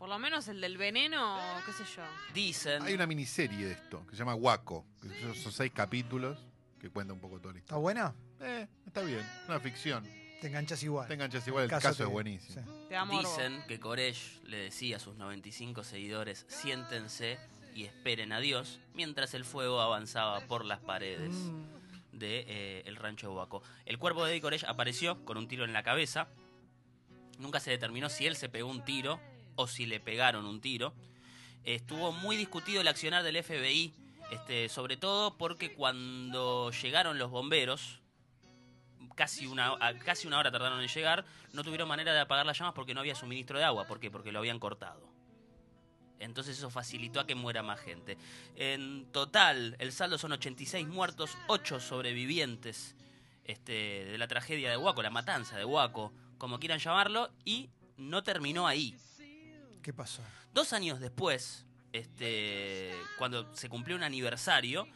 Por 0.03 0.09
lo 0.09 0.19
menos 0.19 0.45
el 0.49 0.59
del 0.59 0.77
veneno, 0.77 1.39
qué 1.65 1.71
sé 1.71 1.85
yo. 1.95 2.03
Dicen... 2.33 2.83
Hay 2.83 2.93
una 2.93 3.07
miniserie 3.07 3.67
de 3.67 3.71
esto 3.71 4.05
que 4.05 4.11
se 4.11 4.17
llama 4.17 4.35
Waco, 4.35 4.85
que 5.01 5.07
son- 5.21 5.33
son 5.33 5.51
seis 5.53 5.71
capítulos 5.73 6.37
que 6.77 6.89
cuenta 6.89 7.13
un 7.13 7.21
poco 7.21 7.39
toda 7.39 7.53
la 7.53 7.59
¿Está 7.59 7.75
historia. 7.77 7.81
buena? 7.81 8.15
Eh, 8.41 8.67
está 8.85 8.99
bien, 9.01 9.25
una 9.47 9.61
ficción. 9.61 10.03
Te 10.41 10.47
enganchas 10.47 10.83
igual. 10.83 11.07
Te 11.07 11.13
enganchas 11.13 11.47
igual, 11.47 11.63
el 11.63 11.69
Caso 11.69 11.87
caso, 11.87 11.97
te- 11.99 12.03
es 12.03 12.09
buenísimo. 12.09 12.65
sí. 12.65 12.85
Te 12.89 12.99
morbo. 13.05 13.17
Dicen 13.21 13.63
que 13.65 13.79
Koresh 13.79 14.41
le 14.43 14.57
decía 14.57 14.97
a 14.97 14.99
sus 14.99 15.15
95 15.15 15.85
seguidores, 15.85 16.45
siéntense 16.49 17.39
y 17.73 17.85
esperen 17.85 18.33
a 18.33 18.41
Dios, 18.41 18.81
mientras 18.93 19.33
el 19.35 19.45
fuego 19.45 19.79
avanzaba 19.79 20.41
por 20.47 20.65
las 20.65 20.79
paredes 20.81 21.31
Mm. 21.33 21.63
de 22.11 22.43
eh, 22.45 22.83
el 22.87 22.97
rancho 22.97 23.29
de 23.29 23.35
Huaco. 23.35 23.63
El 23.85 23.97
cuerpo 23.99 24.25
de 24.25 24.31
Eddie 24.33 24.41
Koresh 24.41 24.65
apareció 24.65 25.23
con 25.23 25.37
un 25.37 25.47
tiro 25.47 25.63
en 25.63 25.71
la 25.71 25.81
cabeza. 25.83 26.27
Nunca 27.39 27.61
se 27.61 27.71
determinó 27.71 28.09
si 28.09 28.27
él 28.27 28.35
se 28.35 28.49
pegó 28.49 28.69
un 28.69 28.83
tiro 28.83 29.21
o 29.55 29.67
si 29.67 29.85
le 29.85 29.99
pegaron 29.99 30.45
un 30.45 30.61
tiro. 30.61 30.93
Estuvo 31.63 32.11
muy 32.11 32.35
discutido 32.35 32.81
el 32.81 32.87
accionar 32.87 33.23
del 33.23 33.41
FBI, 33.41 33.93
este, 34.31 34.69
sobre 34.69 34.97
todo 34.97 35.37
porque 35.37 35.73
cuando 35.73 36.71
llegaron 36.71 37.17
los 37.17 37.29
bomberos, 37.29 38.01
casi 39.15 39.45
una, 39.47 39.77
casi 40.03 40.27
una 40.27 40.39
hora 40.39 40.51
tardaron 40.51 40.81
en 40.81 40.87
llegar, 40.87 41.25
no 41.53 41.63
tuvieron 41.63 41.87
manera 41.87 42.13
de 42.13 42.19
apagar 42.19 42.45
las 42.45 42.57
llamas 42.57 42.73
porque 42.73 42.93
no 42.93 42.99
había 42.99 43.15
suministro 43.15 43.57
de 43.57 43.65
agua. 43.65 43.85
¿Por 43.85 43.99
qué? 43.99 44.11
Porque 44.11 44.31
lo 44.31 44.39
habían 44.39 44.59
cortado. 44.59 45.13
Entonces 46.19 46.57
eso 46.57 46.69
facilitó 46.69 47.19
a 47.19 47.27
que 47.27 47.35
muera 47.35 47.63
más 47.63 47.79
gente. 47.79 48.17
En 48.55 49.11
total, 49.11 49.75
el 49.79 49.91
saldo 49.91 50.17
son 50.17 50.31
86 50.31 50.87
muertos, 50.87 51.37
8 51.47 51.79
sobrevivientes 51.79 52.95
este, 53.43 54.05
de 54.05 54.17
la 54.17 54.27
tragedia 54.27 54.69
de 54.69 54.77
Huaco, 54.77 55.01
la 55.01 55.09
matanza 55.09 55.57
de 55.57 55.65
Huaco, 55.65 56.13
como 56.37 56.59
quieran 56.59 56.79
llamarlo, 56.79 57.29
y 57.43 57.69
no 57.97 58.23
terminó 58.23 58.67
ahí. 58.67 58.95
¿Qué 59.83 59.91
pasó? 59.91 60.21
Dos 60.53 60.71
años 60.71 61.01
después, 61.01 61.65
este, 61.91 62.93
cuando 63.17 63.53
se 63.53 63.67
cumplió 63.67 63.97
un 63.97 64.03
aniversario, 64.03 64.87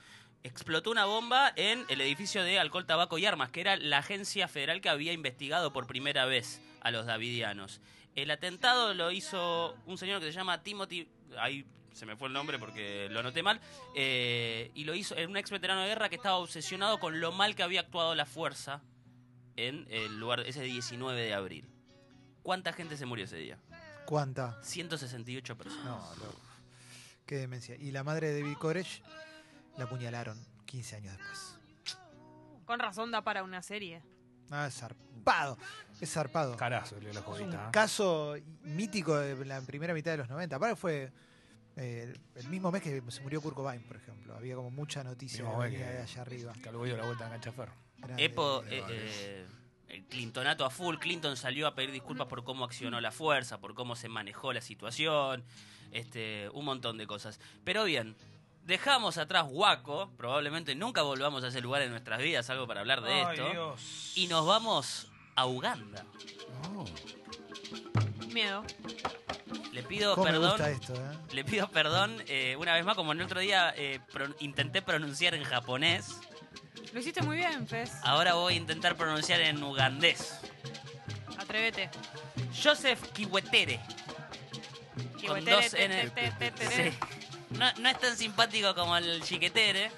explotó 0.43 0.91
una 0.91 1.04
bomba 1.04 1.52
en 1.58 1.86
el 1.89 2.00
edificio 2.00 2.41
de 2.41 2.58
Alcohol, 2.58 2.86
Tabaco 2.86 3.17
y 3.17 3.26
Armas, 3.26 3.50
que 3.50 3.60
era 3.60 3.76
la 3.76 3.97
agencia 3.97 4.47
federal 4.47 4.80
que 4.80 4.88
había 4.88 5.12
investigado 5.12 5.73
por 5.73 5.88
primera 5.88 6.26
vez 6.26 6.62
a 6.80 6.91
los 6.91 7.06
davidianos. 7.06 7.82
El 8.15 8.32
atentado 8.32 8.93
lo 8.93 9.12
hizo 9.12 9.76
un 9.86 9.97
señor 9.97 10.21
que 10.21 10.28
se 10.28 10.32
llama 10.32 10.63
Timothy, 10.63 11.10
ahí 11.38 11.65
se 11.91 12.06
me 12.06 12.15
fue 12.15 12.30
el 12.30 12.34
nombre 12.34 12.58
porque 12.58 13.10
lo 13.12 13.19
anoté 13.19 13.43
mal, 13.43 13.60
eh, 13.93 14.71
y 14.73 14.86
lo 14.86 14.95
hizo 14.95 15.17
en 15.17 15.32
un 15.32 15.36
ex 15.38 15.52
veterano 15.52 15.82
de 15.82 15.88
guerra 15.88 16.08
que 16.08 16.15
estaba 16.15 16.38
obsesionado 16.38 16.97
con 17.00 17.19
lo 17.19 17.34
mal 17.34 17.56
que 17.56 17.63
había 17.63 17.82
actuado 17.82 18.15
la 18.15 18.26
fuerza 18.26 18.82
en 19.58 19.86
el 19.89 20.17
lugar 20.17 20.39
ese 20.41 20.62
19 20.62 21.21
de 21.21 21.34
abril. 21.34 21.67
¿Cuánta 22.41 22.71
gente 22.71 22.95
se 22.95 23.06
murió 23.06 23.26
ese 23.26 23.36
día? 23.36 23.60
¿Cuánta? 24.08 24.58
168 24.63 25.58
personas. 25.58 25.86
No, 25.86 26.15
loco. 26.26 26.39
Qué 27.26 27.36
demencia. 27.36 27.76
Y 27.76 27.91
la 27.91 28.06
madre 28.06 28.32
de 28.32 28.41
David 28.41 28.56
Koresh 28.58 29.04
la 29.76 29.84
apuñalaron 29.84 30.39
15 30.65 30.96
años 30.96 31.17
después. 31.17 31.58
Con 32.63 32.80
razón 32.80 33.12
da 33.12 33.22
para 33.22 33.43
una 33.43 33.62
serie. 33.62 34.02
Ah, 34.50 34.67
es 34.67 34.76
zarpado. 34.76 35.58
Es 36.00 36.10
zarpado. 36.10 36.56
Carazo, 36.56 36.98
le 37.02 37.13
la 37.13 37.20
Es 37.20 37.28
un. 37.41 37.54
¿eh? 37.54 37.58
caso 37.72 38.36
mítico 38.62 39.17
de 39.17 39.43
la 39.46 39.60
primera 39.62 39.93
mitad 39.93 40.12
de 40.12 40.17
los 40.17 40.30
90. 40.30 40.56
Aparte 40.56 40.76
fue 40.78 41.12
eh, 41.76 42.13
el 42.36 42.48
mismo 42.48 42.72
mes 42.72 42.82
que 42.82 43.04
se 43.10 43.22
murió 43.22 43.41
Kurt 43.41 43.56
Cobain, 43.56 43.84
por 43.84 43.98
ejemplo. 43.98 44.36
Había 44.36 44.56
como 44.56 44.72
mucha 44.72 45.04
noticia 45.04 45.43
que 45.70 45.78
de 45.78 46.02
allá 46.02 46.22
arriba. 46.22 46.54
Que 46.54 46.72
luego 46.72 46.86
dio 46.86 46.96
la 46.96 47.06
vuelta 47.06 47.28
Ganchaferro. 47.28 47.74
Grande. 47.98 48.24
Epo, 48.24 48.63
eh, 48.63 48.84
eh, 48.89 49.46
el 49.89 50.04
Clintonato 50.06 50.65
a 50.65 50.69
full. 50.69 50.97
Clinton 50.97 51.38
salió 51.38 51.67
a 51.67 51.76
pedir 51.76 51.91
disculpas 51.91 52.28
por 52.28 52.43
cómo 52.43 52.65
accionó 52.65 53.00
la 53.02 53.12
fuerza, 53.12 53.60
por 53.60 53.73
cómo 53.73 53.95
se 53.95 54.10
manejó 54.10 54.54
la 54.54 54.62
situación, 54.62 55.43
este, 55.91 56.50
un 56.54 56.65
montón 56.65 56.97
de 56.97 57.08
cosas. 57.08 57.39
Pero 57.63 57.84
bien, 57.86 58.15
dejamos 58.65 59.17
atrás 59.17 59.45
Waco, 59.50 60.12
probablemente 60.17 60.76
nunca 60.76 61.02
volvamos 61.02 61.43
a 61.43 61.47
ese 61.47 61.62
lugar 61.62 61.82
en 61.82 61.91
nuestras 61.91 62.21
vidas, 62.21 62.50
algo 62.50 62.67
para 62.67 62.82
hablar 62.82 63.02
de 63.02 63.13
Ay, 63.13 63.38
esto. 63.38 63.50
Dios. 63.50 64.12
Y 64.15 64.28
nos 64.28 64.45
vamos 64.45 65.10
a 65.36 65.45
Uganda. 65.45 66.06
Oh, 66.76 66.86
Miedo. 68.34 68.63
Le 69.71 69.84
pido 69.84 70.15
¿Cómo 70.15 70.26
me 70.26 70.32
perdón. 70.32 70.50
gusta 70.52 70.69
esto, 70.71 70.95
eh? 70.95 71.17
Le 71.34 71.43
pido 71.45 71.69
perdón 71.69 72.17
eh, 72.28 72.56
una 72.60 72.73
vez 72.73 72.84
más, 72.84 72.95
como 72.95 73.12
el 73.12 73.21
otro 73.21 73.39
día 73.39 73.73
eh, 73.78 74.00
pro- 74.12 74.36
intenté 74.39 74.82
pronunciar 74.82 75.34
en 75.36 75.43
japonés. 75.43 76.19
Lo 76.93 77.00
hiciste 77.00 77.21
muy 77.21 77.38
bien, 77.38 77.67
Fez. 77.67 77.91
Ahora 78.04 78.34
voy 78.36 78.54
a 78.54 78.58
intentar 78.58 78.95
pronunciar 78.95 79.41
en 79.41 79.62
ugandés. 79.62 80.39
Atrévete. 81.38 81.89
Joseph 82.63 83.12
Kiwetere. 83.13 83.80
Con 85.28 85.43
dos 85.43 85.73
N. 85.73 86.12
Sí. 86.60 86.97
No 87.80 87.89
es 87.89 88.00
tan 88.00 88.17
simpático 88.17 88.73
como 88.76 88.97
el 88.97 89.21
chiquetere. 89.23 89.91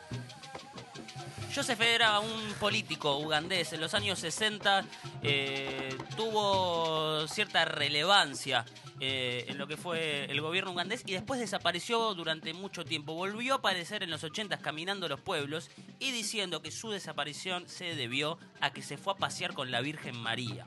Joseph 1.53 1.81
era 1.81 2.19
un 2.19 2.53
político 2.59 3.17
ugandés. 3.17 3.73
En 3.73 3.81
los 3.81 3.93
años 3.93 4.19
60 4.19 4.85
eh, 5.23 5.97
tuvo 6.15 7.27
cierta 7.27 7.65
relevancia 7.65 8.65
eh, 8.99 9.45
en 9.47 9.57
lo 9.57 9.67
que 9.67 9.77
fue 9.77 10.25
el 10.25 10.41
gobierno 10.41 10.71
ugandés 10.71 11.03
y 11.05 11.13
después 11.13 11.39
desapareció 11.39 12.13
durante 12.13 12.53
mucho 12.53 12.85
tiempo. 12.85 13.13
Volvió 13.13 13.53
a 13.53 13.57
aparecer 13.57 14.03
en 14.03 14.09
los 14.09 14.23
80 14.23 14.57
caminando 14.57 15.07
los 15.07 15.19
pueblos 15.19 15.69
y 15.99 16.11
diciendo 16.11 16.61
que 16.61 16.71
su 16.71 16.89
desaparición 16.89 17.67
se 17.67 17.95
debió 17.95 18.37
a 18.61 18.71
que 18.71 18.81
se 18.81 18.97
fue 18.97 19.13
a 19.13 19.17
pasear 19.17 19.53
con 19.53 19.71
la 19.71 19.81
Virgen 19.81 20.17
María. 20.17 20.65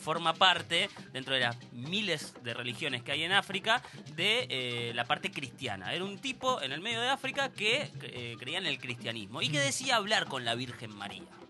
Forma 0.00 0.34
parte, 0.34 0.90
dentro 1.12 1.34
de 1.34 1.40
las 1.40 1.56
miles 1.72 2.34
de 2.42 2.54
religiones 2.54 3.02
que 3.02 3.12
hay 3.12 3.22
en 3.22 3.32
África, 3.32 3.82
de 4.16 4.46
eh, 4.50 4.92
la 4.94 5.04
parte 5.04 5.30
cristiana. 5.30 5.94
Era 5.94 6.04
un 6.04 6.18
tipo 6.18 6.60
en 6.60 6.72
el 6.72 6.80
medio 6.80 7.00
de 7.00 7.08
África 7.08 7.52
que 7.52 7.90
eh, 8.02 8.36
creía 8.38 8.58
en 8.58 8.66
el 8.66 8.78
cristianismo 8.78 9.42
y 9.42 9.48
que 9.48 9.60
decía 9.60 9.96
hablar 9.96 10.26
con 10.26 10.44
la 10.44 10.54
Virgen 10.56 10.94
María. 10.94 11.41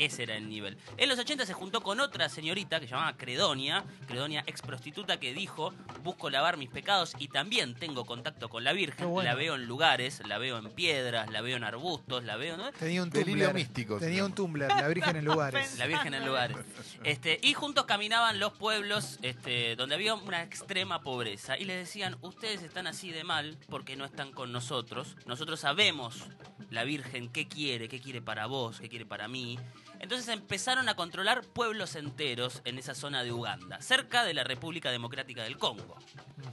Ese 0.00 0.22
era 0.22 0.34
el 0.34 0.48
nivel. 0.48 0.78
En 0.96 1.10
los 1.10 1.18
80 1.18 1.44
se 1.44 1.52
juntó 1.52 1.82
con 1.82 2.00
otra 2.00 2.30
señorita 2.30 2.80
que 2.80 2.86
se 2.86 2.92
llamaba 2.94 3.18
Credonia, 3.18 3.84
Credonia 4.08 4.42
ex 4.46 4.62
prostituta, 4.62 5.20
que 5.20 5.34
dijo, 5.34 5.74
busco 6.02 6.30
lavar 6.30 6.56
mis 6.56 6.70
pecados 6.70 7.12
y 7.18 7.28
también 7.28 7.74
tengo 7.74 8.06
contacto 8.06 8.48
con 8.48 8.64
la 8.64 8.72
Virgen. 8.72 9.10
bueno. 9.10 9.28
La 9.28 9.34
veo 9.34 9.56
en 9.56 9.66
lugares, 9.66 10.22
la 10.26 10.38
veo 10.38 10.56
en 10.56 10.70
piedras, 10.70 11.30
la 11.30 11.42
veo 11.42 11.58
en 11.58 11.64
arbustos, 11.64 12.24
la 12.24 12.36
veo... 12.36 12.56
¿no? 12.56 12.72
Tenía 12.72 13.02
un 13.02 13.10
Delirio 13.10 13.48
Tumblr. 13.48 13.54
místico, 13.54 13.98
Tenía 13.98 14.24
un 14.24 14.34
Tumblr, 14.34 14.68
la 14.68 14.88
Virgen 14.88 15.16
en 15.16 15.24
lugares. 15.26 15.74
La 15.78 15.86
Virgen 15.86 16.14
en 16.14 16.24
lugares. 16.24 16.56
Este, 17.04 17.38
y 17.42 17.52
juntos 17.52 17.84
caminaban 17.84 18.38
los 18.38 18.54
pueblos 18.54 19.18
este, 19.20 19.76
donde 19.76 19.96
había 19.96 20.14
una 20.14 20.42
extrema 20.42 21.02
pobreza. 21.02 21.58
Y 21.58 21.66
les 21.66 21.76
decían, 21.76 22.16
ustedes 22.22 22.62
están 22.62 22.86
así 22.86 23.10
de 23.10 23.22
mal 23.24 23.58
porque 23.68 23.96
no 23.96 24.06
están 24.06 24.32
con 24.32 24.50
nosotros. 24.50 25.16
Nosotros 25.26 25.60
sabemos 25.60 26.26
la 26.70 26.84
Virgen 26.84 27.28
qué 27.28 27.46
quiere, 27.48 27.88
qué 27.88 28.00
quiere 28.00 28.22
para 28.22 28.46
vos, 28.46 28.80
qué 28.80 28.88
quiere 28.88 29.04
para 29.06 29.28
mí. 29.28 29.58
Entonces 29.98 30.28
empezaron 30.28 30.88
a 30.88 30.94
controlar 30.94 31.42
pueblos 31.42 31.94
enteros 31.94 32.62
en 32.64 32.78
esa 32.78 32.94
zona 32.94 33.22
de 33.22 33.32
Uganda, 33.32 33.82
cerca 33.82 34.24
de 34.24 34.32
la 34.32 34.44
República 34.44 34.90
Democrática 34.90 35.42
del 35.42 35.58
Congo. 35.58 35.98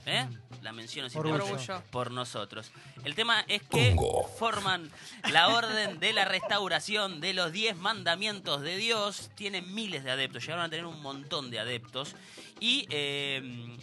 ¿Eh? 0.04 0.26
La 0.60 0.72
menciono 0.72 1.08
Orgullo. 1.14 1.82
por 1.90 2.10
nosotros. 2.10 2.70
El 3.04 3.14
tema 3.14 3.42
es 3.48 3.62
que 3.62 3.96
forman 4.38 4.90
la 5.32 5.48
orden 5.48 5.98
de 5.98 6.12
la 6.12 6.26
restauración 6.26 7.20
de 7.20 7.32
los 7.32 7.52
diez 7.52 7.76
mandamientos 7.76 8.60
de 8.60 8.76
Dios. 8.76 9.30
Tienen 9.34 9.74
miles 9.74 10.04
de 10.04 10.10
adeptos, 10.10 10.42
llegaron 10.42 10.66
a 10.66 10.68
tener 10.68 10.84
un 10.84 11.00
montón 11.00 11.50
de 11.50 11.58
adeptos. 11.60 12.16
Y 12.60 12.86
eh, 12.90 13.76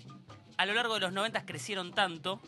a 0.57 0.65
lo 0.67 0.73
largo 0.73 0.93
de 0.95 0.99
los 0.99 1.11
90 1.13 1.43
crecieron 1.45 1.91
tanto 1.93 2.39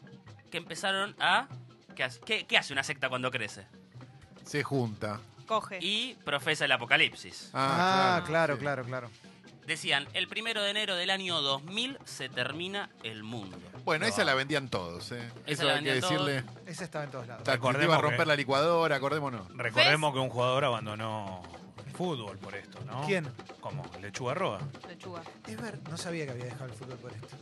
que 0.52 0.58
empezaron 0.58 1.16
a... 1.20 1.48
¿Qué 1.96 2.04
hace, 2.04 2.20
qué- 2.22 2.46
qué 2.46 2.58
hace 2.60 2.74
una 2.74 2.84
secta 2.84 3.10
cuando 3.10 3.32
crece? 3.32 3.66
Se 4.48 4.64
junta. 4.64 5.20
Coge. 5.46 5.80
Y 5.82 6.16
profesa 6.26 6.66
el 6.66 6.72
apocalipsis. 6.72 7.52
Ah, 7.54 8.24
claro, 8.26 8.56
sí. 8.56 8.62
claro, 8.62 8.84
claro. 8.86 9.10
Decían, 9.66 10.08
el 10.14 10.28
primero 10.30 10.62
de 10.64 10.70
enero 10.72 10.96
del 10.96 11.10
año 11.10 11.42
2000 11.42 11.98
se 12.06 12.30
termina 12.30 12.90
el 13.04 13.24
mundo. 13.24 13.58
Bueno, 13.84 14.06
esa 14.06 14.24
la 14.24 14.34
vendían 14.34 14.70
todos, 14.70 15.12
¿eh? 15.12 15.30
Esa 15.46 15.64
Eso 15.64 15.64
la 15.66 15.74
hay 15.76 15.84
que 15.84 15.92
vendían 15.92 16.10
decirle. 16.26 16.44
Ese 16.66 16.84
estaba 16.86 17.04
en 17.04 17.12
todos 17.12 17.28
lados. 17.28 17.44
Tal, 17.44 17.56
Recordemos 17.56 17.86
iba 17.86 17.96
a 17.96 17.98
que- 18.00 18.08
romper 18.08 18.28
la 18.28 18.36
licuadora, 18.38 18.96
acordémonos. 18.96 19.48
Recordemos 19.58 20.14
que 20.14 20.20
un 20.20 20.30
jugador 20.30 20.64
abandonó 20.66 21.42
el 21.86 21.92
fútbol 21.94 22.38
por 22.38 22.56
esto, 22.56 22.80
¿no? 22.86 23.06
¿Quién? 23.06 23.28
¿Cómo? 23.60 23.84
¿Lechuga 24.02 24.34
Roa? 24.34 24.60
Lechuga. 24.88 25.22
Es 25.48 25.62
ver, 25.62 25.80
no 25.90 25.98
sabía 25.98 26.26
que 26.26 26.32
había 26.32 26.46
dejado 26.46 26.66
el 26.66 26.74
fútbol 26.74 26.98
por 26.98 27.12
esto. 27.14 27.36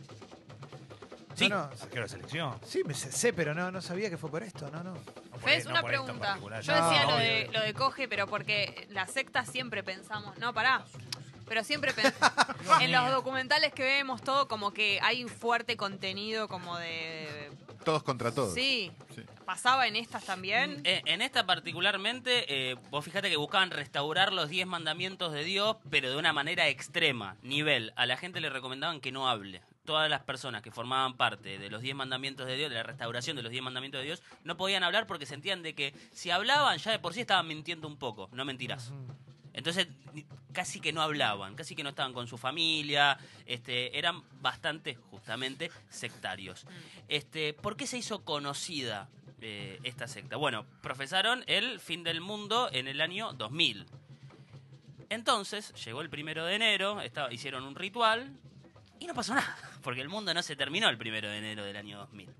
Sí. 1.36 1.48
No, 1.48 1.56
no, 1.58 1.70
Arquero 1.80 2.02
de 2.04 2.08
selección. 2.08 2.54
sí, 2.64 2.82
me 2.84 2.94
sé, 2.94 3.12
sé, 3.12 3.32
pero 3.32 3.54
no, 3.54 3.70
no 3.70 3.80
sabía 3.82 4.08
que 4.10 4.16
fue 4.16 4.30
por 4.30 4.42
esto, 4.42 4.68
no, 4.70 4.82
no. 4.82 4.94
No 5.64 5.70
una 5.70 5.82
pregunta. 5.82 6.38
Yo 6.62 6.74
No, 6.74 6.88
decía 6.90 7.04
lo, 7.06 7.16
de, 7.16 7.48
lo 7.52 7.60
de 7.60 7.74
coge, 7.74 8.08
pero 8.08 8.26
porque 8.26 8.86
la 8.90 9.06
secta 9.06 9.44
siempre 9.44 9.82
pensamos. 9.82 10.36
No, 10.38 10.52
pará. 10.52 10.84
Pero 11.48 11.62
siempre 11.62 11.92
pen- 11.92 12.12
en 12.80 12.90
los 12.90 13.10
documentales 13.12 13.72
que 13.72 13.84
vemos 13.84 14.20
todo 14.22 14.48
como 14.48 14.72
que 14.72 14.98
hay 15.02 15.22
un 15.22 15.30
fuerte 15.30 15.76
contenido 15.76 16.48
como 16.48 16.76
de 16.76 17.52
Todos 17.84 18.02
contra 18.02 18.32
todos. 18.32 18.52
sí. 18.54 18.90
Sí. 19.14 19.22
Pasaba 19.44 19.86
en 19.86 19.94
estas 19.94 20.24
también. 20.24 20.80
Eh, 20.82 21.02
en 21.06 21.22
esta 21.22 21.46
particularmente, 21.46 22.70
eh, 22.72 22.74
vos 22.90 23.04
fíjate 23.04 23.30
que 23.30 23.36
buscaban 23.36 23.70
restaurar 23.70 24.32
los 24.32 24.48
10 24.48 24.66
mandamientos 24.66 25.32
de 25.32 25.44
Dios, 25.44 25.76
pero 25.88 26.10
de 26.10 26.16
una 26.16 26.32
manera 26.32 26.66
extrema, 26.66 27.36
nivel. 27.42 27.92
A 27.94 28.06
la 28.06 28.16
gente 28.16 28.40
le 28.40 28.50
recomendaban 28.50 29.00
que 29.00 29.12
no 29.12 29.28
hable. 29.28 29.62
Todas 29.86 30.10
las 30.10 30.20
personas 30.22 30.60
que 30.62 30.70
formaban 30.70 31.16
parte 31.16 31.58
de 31.58 31.70
los 31.70 31.80
10 31.80 31.94
mandamientos 31.96 32.46
de 32.46 32.56
Dios, 32.56 32.68
de 32.70 32.76
la 32.76 32.82
restauración 32.82 33.36
de 33.36 33.42
los 33.42 33.50
10 33.52 33.62
mandamientos 33.62 34.00
de 34.00 34.04
Dios, 34.06 34.22
no 34.44 34.56
podían 34.56 34.82
hablar 34.82 35.06
porque 35.06 35.24
sentían 35.26 35.62
de 35.62 35.74
que 35.74 35.94
si 36.12 36.30
hablaban 36.30 36.76
ya 36.78 36.90
de 36.90 36.98
por 36.98 37.14
sí 37.14 37.20
estaban 37.20 37.46
mintiendo 37.46 37.86
un 37.88 37.96
poco, 37.96 38.28
no 38.32 38.44
mentirás. 38.44 38.92
Entonces 39.54 39.88
casi 40.52 40.80
que 40.80 40.92
no 40.92 41.02
hablaban, 41.02 41.54
casi 41.54 41.74
que 41.76 41.82
no 41.82 41.90
estaban 41.90 42.12
con 42.12 42.26
su 42.26 42.36
familia, 42.38 43.16
este, 43.46 43.96
eran 43.98 44.22
bastante 44.40 44.94
justamente 45.10 45.70
sectarios. 45.88 46.66
Este, 47.08 47.52
¿Por 47.54 47.76
qué 47.76 47.86
se 47.86 47.98
hizo 47.98 48.24
conocida 48.24 49.08
eh, 49.40 49.78
esta 49.82 50.08
secta? 50.08 50.36
Bueno, 50.36 50.64
profesaron 50.82 51.44
el 51.46 51.78
fin 51.78 52.02
del 52.04 52.20
mundo 52.22 52.68
en 52.72 52.88
el 52.88 53.00
año 53.02 53.32
2000. 53.34 53.86
Entonces, 55.08 55.72
llegó 55.84 56.00
el 56.00 56.10
primero 56.10 56.44
de 56.44 56.54
enero, 56.56 57.00
estaba- 57.00 57.32
hicieron 57.32 57.64
un 57.64 57.74
ritual 57.76 58.32
y 58.98 59.06
no 59.06 59.14
pasó 59.14 59.34
nada, 59.34 59.56
porque 59.82 60.00
el 60.00 60.08
mundo 60.08 60.32
no 60.34 60.42
se 60.42 60.56
terminó 60.56 60.88
el 60.88 60.98
primero 60.98 61.28
de 61.28 61.38
enero 61.38 61.64
del 61.64 61.76
año 61.76 61.98
2000. 61.98 62.30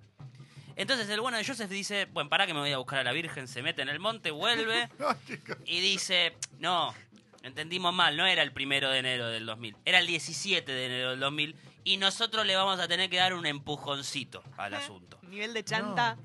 Entonces 0.77 1.09
el 1.09 1.21
bueno 1.21 1.39
de 1.39 1.45
Joseph 1.45 1.71
dice, 1.71 2.07
bueno, 2.13 2.29
para 2.29 2.47
que 2.47 2.53
me 2.53 2.61
voy 2.61 2.73
a 2.73 2.79
buscar 2.79 2.99
a 2.99 3.05
la 3.05 3.13
Virgen, 3.13 3.49
se 3.49 3.63
mete 3.63 3.81
en 3.81 3.89
el 3.89 3.99
monte, 3.99 4.31
vuelve 4.31 4.91
y 5.65 5.81
dice, 5.81 6.37
no, 6.59 6.95
entendimos 7.43 7.95
mal, 7.95 8.17
no 8.17 8.27
era 8.27 8.43
el 8.43 8.53
primero 8.53 8.91
de 8.91 8.99
enero 8.99 9.29
del 9.29 9.47
2000, 9.47 9.77
era 9.87 10.01
el 10.01 10.07
17 10.07 10.71
de 10.71 10.87
enero 10.87 11.11
del 11.11 11.21
2000 11.21 11.57
y 11.85 11.97
nosotros 11.99 12.45
le 12.45 12.57
vamos 12.57 12.81
a 12.81 12.89
tener 12.89 13.09
que 13.09 13.17
dar 13.17 13.33
un 13.33 13.47
empujoncito 13.47 14.43
al 14.57 14.75
asunto. 14.75 15.19
Nivel 15.23 15.55
de 15.55 15.65
chanta. 15.65 16.19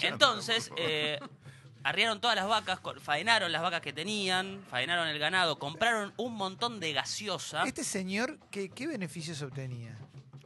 Entonces, 0.00 0.70
eh, 0.76 1.18
arriaron 1.88 2.20
todas 2.20 2.36
las 2.36 2.46
vacas, 2.46 2.80
faenaron 3.02 3.50
las 3.52 3.62
vacas 3.62 3.80
que 3.80 3.92
tenían, 3.92 4.62
faenaron 4.70 5.08
el 5.08 5.18
ganado, 5.18 5.58
compraron 5.58 6.12
un 6.16 6.34
montón 6.34 6.80
de 6.80 6.92
gaseosa, 6.92 7.64
Este 7.64 7.84
señor, 7.84 8.38
¿qué, 8.50 8.68
qué 8.70 8.86
beneficios 8.86 9.40
obtenía? 9.42 9.96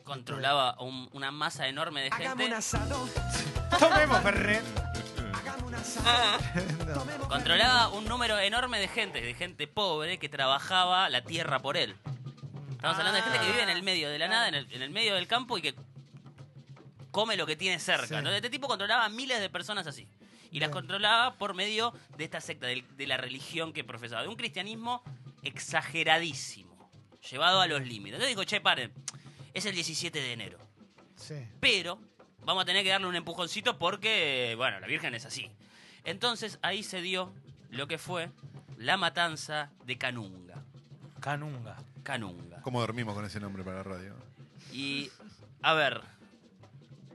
controlaba 0.05 0.77
un- 0.81 1.09
una 1.13 1.31
masa 1.31 1.69
enorme 1.69 2.03
de 2.03 2.11
gente, 2.11 2.27
Tomemos, 3.79 4.21
Ferret. 4.23 4.63
No. 7.19 7.29
controlaba 7.29 7.89
un 7.89 8.05
número 8.05 8.39
enorme 8.39 8.79
de 8.79 8.89
gente, 8.89 9.21
de 9.21 9.35
gente 9.35 9.67
pobre 9.67 10.19
que 10.19 10.29
trabajaba 10.29 11.09
la 11.09 11.23
tierra 11.23 11.61
por 11.61 11.77
él. 11.77 11.97
Estamos 12.73 12.99
hablando 12.99 13.13
de 13.17 13.23
gente 13.23 13.39
que 13.39 13.47
vive 13.53 13.63
en 13.63 13.69
el 13.69 13.83
medio 13.83 14.11
de 14.11 14.19
la 14.19 14.29
nada, 14.29 14.49
en 14.49 14.55
el, 14.55 14.73
en 14.73 14.83
el 14.83 14.91
medio 14.91 15.15
del 15.15 15.27
campo 15.29 15.57
y 15.57 15.63
que 15.63 15.75
come 17.11 17.37
lo 17.37 17.47
que 17.47 17.57
tiene 17.57 17.79
cerca. 17.79 18.19
Sí. 18.19 18.25
¿no? 18.25 18.31
Este 18.31 18.51
tipo 18.51 18.67
controlaba 18.69 19.05
a 19.05 19.09
miles 19.09 19.41
de 19.41 19.49
personas 19.51 19.87
así. 19.87 20.09
Y 20.53 20.61
las 20.61 20.69
controlaba 20.69 21.39
por 21.39 21.55
medio 21.55 21.93
de 22.17 22.25
esta 22.25 22.41
secta, 22.41 22.67
de, 22.67 23.07
la 23.07 23.17
religión 23.17 23.73
que 23.73 23.83
profesaba. 23.83 24.23
De 24.23 24.29
un 24.29 24.37
cristianismo 24.37 25.03
exageradísimo, 25.43 26.91
llevado 27.31 27.63
a 27.63 27.67
los 27.67 27.81
límites. 27.81 28.21
Entonces 28.21 28.29
dijo, 28.29 28.45
che, 28.45 28.61
paren, 28.61 28.93
es 29.55 29.65
el 29.65 29.75
17 29.75 30.21
de 30.21 30.33
enero. 30.33 30.59
Sí. 31.17 31.37
Pero 31.59 31.99
vamos 32.45 32.63
a 32.63 32.67
tener 32.67 32.85
que 32.85 32.91
darle 32.91 33.07
un 33.07 33.17
empujoncito 33.17 33.79
porque, 33.79 34.55
bueno, 34.59 34.79
la 34.79 34.87
Virgen 34.87 35.15
es 35.15 35.25
así. 35.25 35.51
Entonces 36.05 36.59
ahí 36.61 36.83
se 36.83 37.01
dio 37.01 37.33
lo 37.71 37.89
que 37.89 37.97
fue 37.97 38.31
la 38.77 38.99
matanza 38.99 39.71
de 39.87 39.97
Canunga. 39.97 40.63
Canunga. 41.21 41.77
Canunga. 42.03 42.61
¿Cómo 42.61 42.81
dormimos 42.81 43.15
con 43.15 43.25
ese 43.25 43.41
nombre 43.41 43.65
para 43.65 43.79
la 43.79 43.83
radio? 43.85 44.15
Y, 44.71 45.11
a 45.63 45.73
ver, 45.73 46.03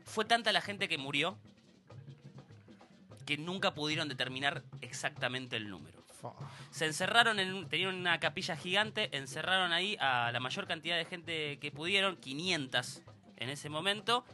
fue 0.06 0.26
tanta 0.26 0.52
la 0.52 0.62
gente 0.62 0.88
que 0.88 0.98
murió 0.98 1.38
que 3.28 3.38
nunca 3.38 3.76
pudieron 3.76 4.08
determinar 4.10 4.64
exactamente 4.82 5.56
el 5.58 5.70
número. 5.70 6.04
Se 6.72 6.86
encerraron 6.88 7.40
en, 7.40 7.54
un- 7.54 7.70
tenían 7.70 7.94
una 7.96 8.20
capilla 8.20 8.56
gigante, 8.58 9.16
encerraron 9.16 9.72
ahí 9.72 9.96
a 10.00 10.32
la 10.32 10.40
mayor 10.40 10.66
cantidad 10.68 10.98
de 10.98 11.06
gente 11.06 11.60
que 11.60 11.72
pudieron, 11.72 12.18
500 12.18 13.02
en 13.38 13.50
ese 13.50 13.70
momento, 13.70 14.26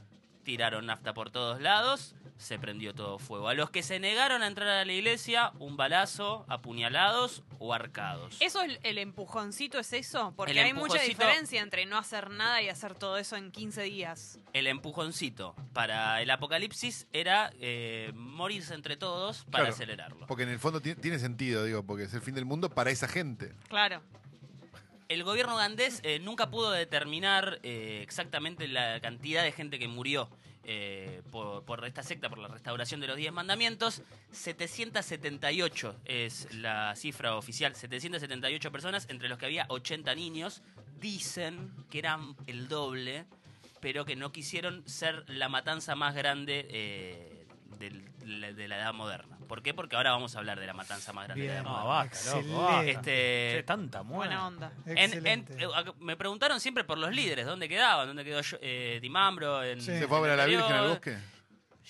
tiraron 0.44 0.86
nafta 0.86 1.14
por 1.14 1.30
todos 1.30 1.62
lados, 1.62 2.16
se 2.44 2.60
prendió 2.60 2.94
todo 2.94 3.18
fuego. 3.20 3.48
A 3.48 3.54
los 3.54 3.70
que 3.70 3.82
se 3.84 4.00
negaron 4.00 4.44
a 4.44 4.48
entrar 4.48 4.68
a 4.68 4.86
la 4.86 4.94
iglesia, 4.94 5.52
un 5.60 5.78
balazo, 5.78 6.46
apuñalados 6.50 7.44
o 7.60 7.74
arcados. 7.74 8.36
¿Eso 8.40 8.62
es 8.62 8.80
el 8.84 8.98
empujoncito 8.98 9.80
es 9.80 9.94
eso? 9.94 10.34
Porque 10.36 10.52
El 10.52 10.58
hay 10.60 10.74
mucha 10.74 11.02
diferencia 11.02 11.62
entre 11.62 11.86
no 11.86 11.98
hacer 11.98 12.30
nada 12.30 12.62
y 12.62 12.70
hacer 12.70 12.96
todo 12.96 13.18
eso 13.18 13.36
en 13.38 13.52
15 13.52 13.84
días. 13.84 14.40
El 14.54 14.68
empujoncito 14.68 15.56
para 15.74 16.22
el 16.22 16.30
apocalipsis 16.30 17.08
era 17.14 17.52
eh, 17.60 18.12
morirse 18.14 18.74
entre 18.74 18.98
todos 18.98 19.46
para 19.46 19.64
Claro, 19.64 19.74
acelerarlo. 19.74 20.28
Porque 20.28 20.44
en 20.44 20.50
el 20.50 20.60
fondo 20.60 20.82
ti- 20.82 20.96
tiene 20.96 21.20
sentido, 21.20 21.64
digo, 21.64 21.84
porque 21.86 22.04
es 22.04 22.14
el 22.14 22.22
fin 22.22 22.36
del 22.36 22.46
mundo 22.46 22.70
para 22.70 22.92
esa 22.92 23.08
gente. 23.08 23.54
Claro. 23.70 24.02
El 25.10 25.24
gobierno 25.24 25.54
ugandés 25.56 26.00
eh, 26.04 26.20
nunca 26.20 26.50
pudo 26.50 26.72
determinar 26.72 27.60
eh, 27.64 28.00
exactamente 28.02 28.68
la 28.68 29.00
cantidad 29.00 29.44
de 29.44 29.52
gente 29.52 29.78
que 29.78 29.88
murió 29.88 30.30
eh, 30.66 31.22
por, 31.32 31.86
esta 31.86 32.04
secta, 32.04 32.30
por 32.30 32.38
la 32.38 32.48
restauración 32.48 33.02
de 33.02 33.08
los 33.08 33.18
10 33.18 33.34
mandamientos. 33.34 34.02
778 34.32 35.96
es 36.06 36.54
la 36.54 36.96
cifra 36.96 37.36
oficial, 37.36 37.76
778 37.76 38.72
personas, 38.72 39.08
entre 39.10 39.30
los 39.30 39.38
que 39.38 39.46
había 39.46 39.66
80 39.70 40.16
niños. 40.16 40.62
Dicen 41.00 41.72
que 41.90 42.00
eran 42.00 42.36
el 42.48 42.68
doble. 42.68 43.26
pero 43.82 44.06
que 44.06 44.16
no 44.16 44.32
quisieron 44.32 44.88
ser 44.88 45.30
la 45.30 45.50
matanza 45.50 45.94
más 45.94 46.16
grande 46.16 46.66
eh, 46.70 47.43
de, 47.80 47.92
la, 48.26 48.52
de 48.54 48.68
la 48.68 48.78
edad 48.78 48.94
moderna. 48.94 49.38
¿Por 49.48 49.62
qué? 49.62 49.74
Porque 49.74 49.96
ahora 49.96 50.12
vamos 50.12 50.36
a 50.36 50.40
hablar 50.40 50.60
de 50.60 50.66
la 50.68 50.74
matanza 50.74 51.12
más 51.14 51.26
grande 51.26 51.44
de 51.44 51.48
la 51.50 51.54
edad 51.56 51.64
No, 51.64 51.70
moderna. 51.72 52.12
loco, 52.36 52.62
basta. 52.64 52.86
Este- 52.86 53.54
Che, 53.58 53.64
tanta 53.64 54.04
muerte. 54.04 54.28
Buena 54.36 54.48
onda. 54.48 54.72
En- 54.86 54.98
en- 54.98 55.04
Excelente. 55.06 55.54
eh, 55.64 55.68
me 56.00 56.16
preguntaron 56.16 56.60
siempre 56.60 56.84
por 56.84 56.98
los 56.98 57.12
líderes, 57.14 57.46
¿dónde 57.46 57.68
quedaban? 57.70 58.08
¿Dónde 58.08 58.24
quedó 58.24 58.42
yo- 58.42 58.58
eh, 58.62 59.00
Dimambro? 59.02 59.64
En, 59.64 59.82
Sí. 59.82 59.98
¿Se 59.98 60.08
fue 60.08 60.18
a 60.18 60.22
ver 60.22 60.32
a 60.32 60.36
la 60.38 60.44
en 60.46 60.50
el 60.50 60.56
Virgen 60.58 60.76
al 60.76 60.88
bosque? 60.90 61.18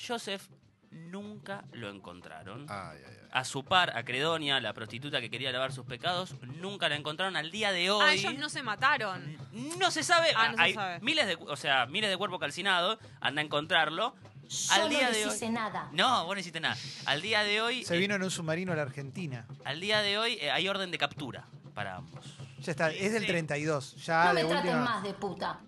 Joseph 0.07 0.47
nunca 0.91 1.63
lo 1.73 1.89
encontraron. 1.89 2.65
Ay, 2.69 2.99
ay, 3.05 3.13
ay. 3.21 3.27
A 3.31 3.43
su 3.43 3.63
par, 3.63 3.97
a 3.97 4.03
Credonia, 4.05 4.59
la 4.59 4.73
prostituta 4.73 5.19
que 5.19 5.31
quería 5.31 5.51
lavar 5.51 5.71
sus 5.73 5.85
pecados, 5.87 6.35
nunca 6.59 6.87
la 6.87 6.95
encontraron 6.95 7.35
al 7.35 7.49
día 7.49 7.71
de 7.71 7.89
hoy. 7.89 8.05
Ah, 8.07 8.13
ellos 8.13 8.35
no 8.35 8.47
se 8.47 8.61
mataron. 8.61 9.37
No 9.79 9.89
se 9.89 10.03
sabe. 10.03 10.27
Ah, 10.35 10.49
no 10.49 10.57
se 10.57 10.63
Hay 10.63 10.73
sabe. 10.75 10.99
miles 10.99 11.25
de, 11.25 11.35
o 11.39 11.55
sea, 11.55 11.87
miles 11.87 12.11
de 12.11 12.17
cuerpos 12.17 12.39
calcinados. 12.39 12.99
Anda 13.21 13.41
a 13.41 13.45
encontrarlo. 13.45 14.15
Yo 14.49 14.73
Al 14.73 14.89
día 14.89 15.09
no 15.09 15.15
de 15.15 15.25
hoy- 15.27 15.49
nada. 15.49 15.89
No, 15.93 16.25
vos 16.25 16.35
no 16.35 16.39
hiciste 16.39 16.59
nada. 16.59 16.77
Al 17.05 17.21
día 17.21 17.43
de 17.43 17.61
hoy, 17.61 17.83
Se 17.85 17.95
eh, 17.95 17.99
vino 17.99 18.15
en 18.15 18.23
un 18.23 18.31
submarino 18.31 18.71
a 18.71 18.75
la 18.75 18.81
Argentina. 18.83 19.45
al 19.65 19.79
día 19.79 20.01
de 20.01 20.17
hoy 20.17 20.37
eh, 20.41 20.51
hay 20.51 20.67
orden 20.67 20.91
de 20.91 20.97
captura 20.97 21.47
para 21.73 21.95
ambos. 21.95 22.25
Ya 22.59 22.71
está, 22.71 22.91
es 22.91 23.13
del 23.13 23.21
Sí. 23.23 23.27
32. 23.27 23.95
Ya 24.05 24.25
No 24.25 24.33
de 24.35 24.43
me 24.43 24.49
traten 24.49 24.69
última. 24.75 24.85
más 24.85 25.03
de 25.03 25.13
puta. 25.13 25.59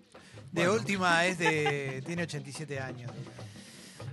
De 0.52 0.68
última 0.70 1.26
es 1.26 1.38
de. 1.38 2.02
tiene 2.06 2.22
87 2.22 2.80
años. 2.80 3.10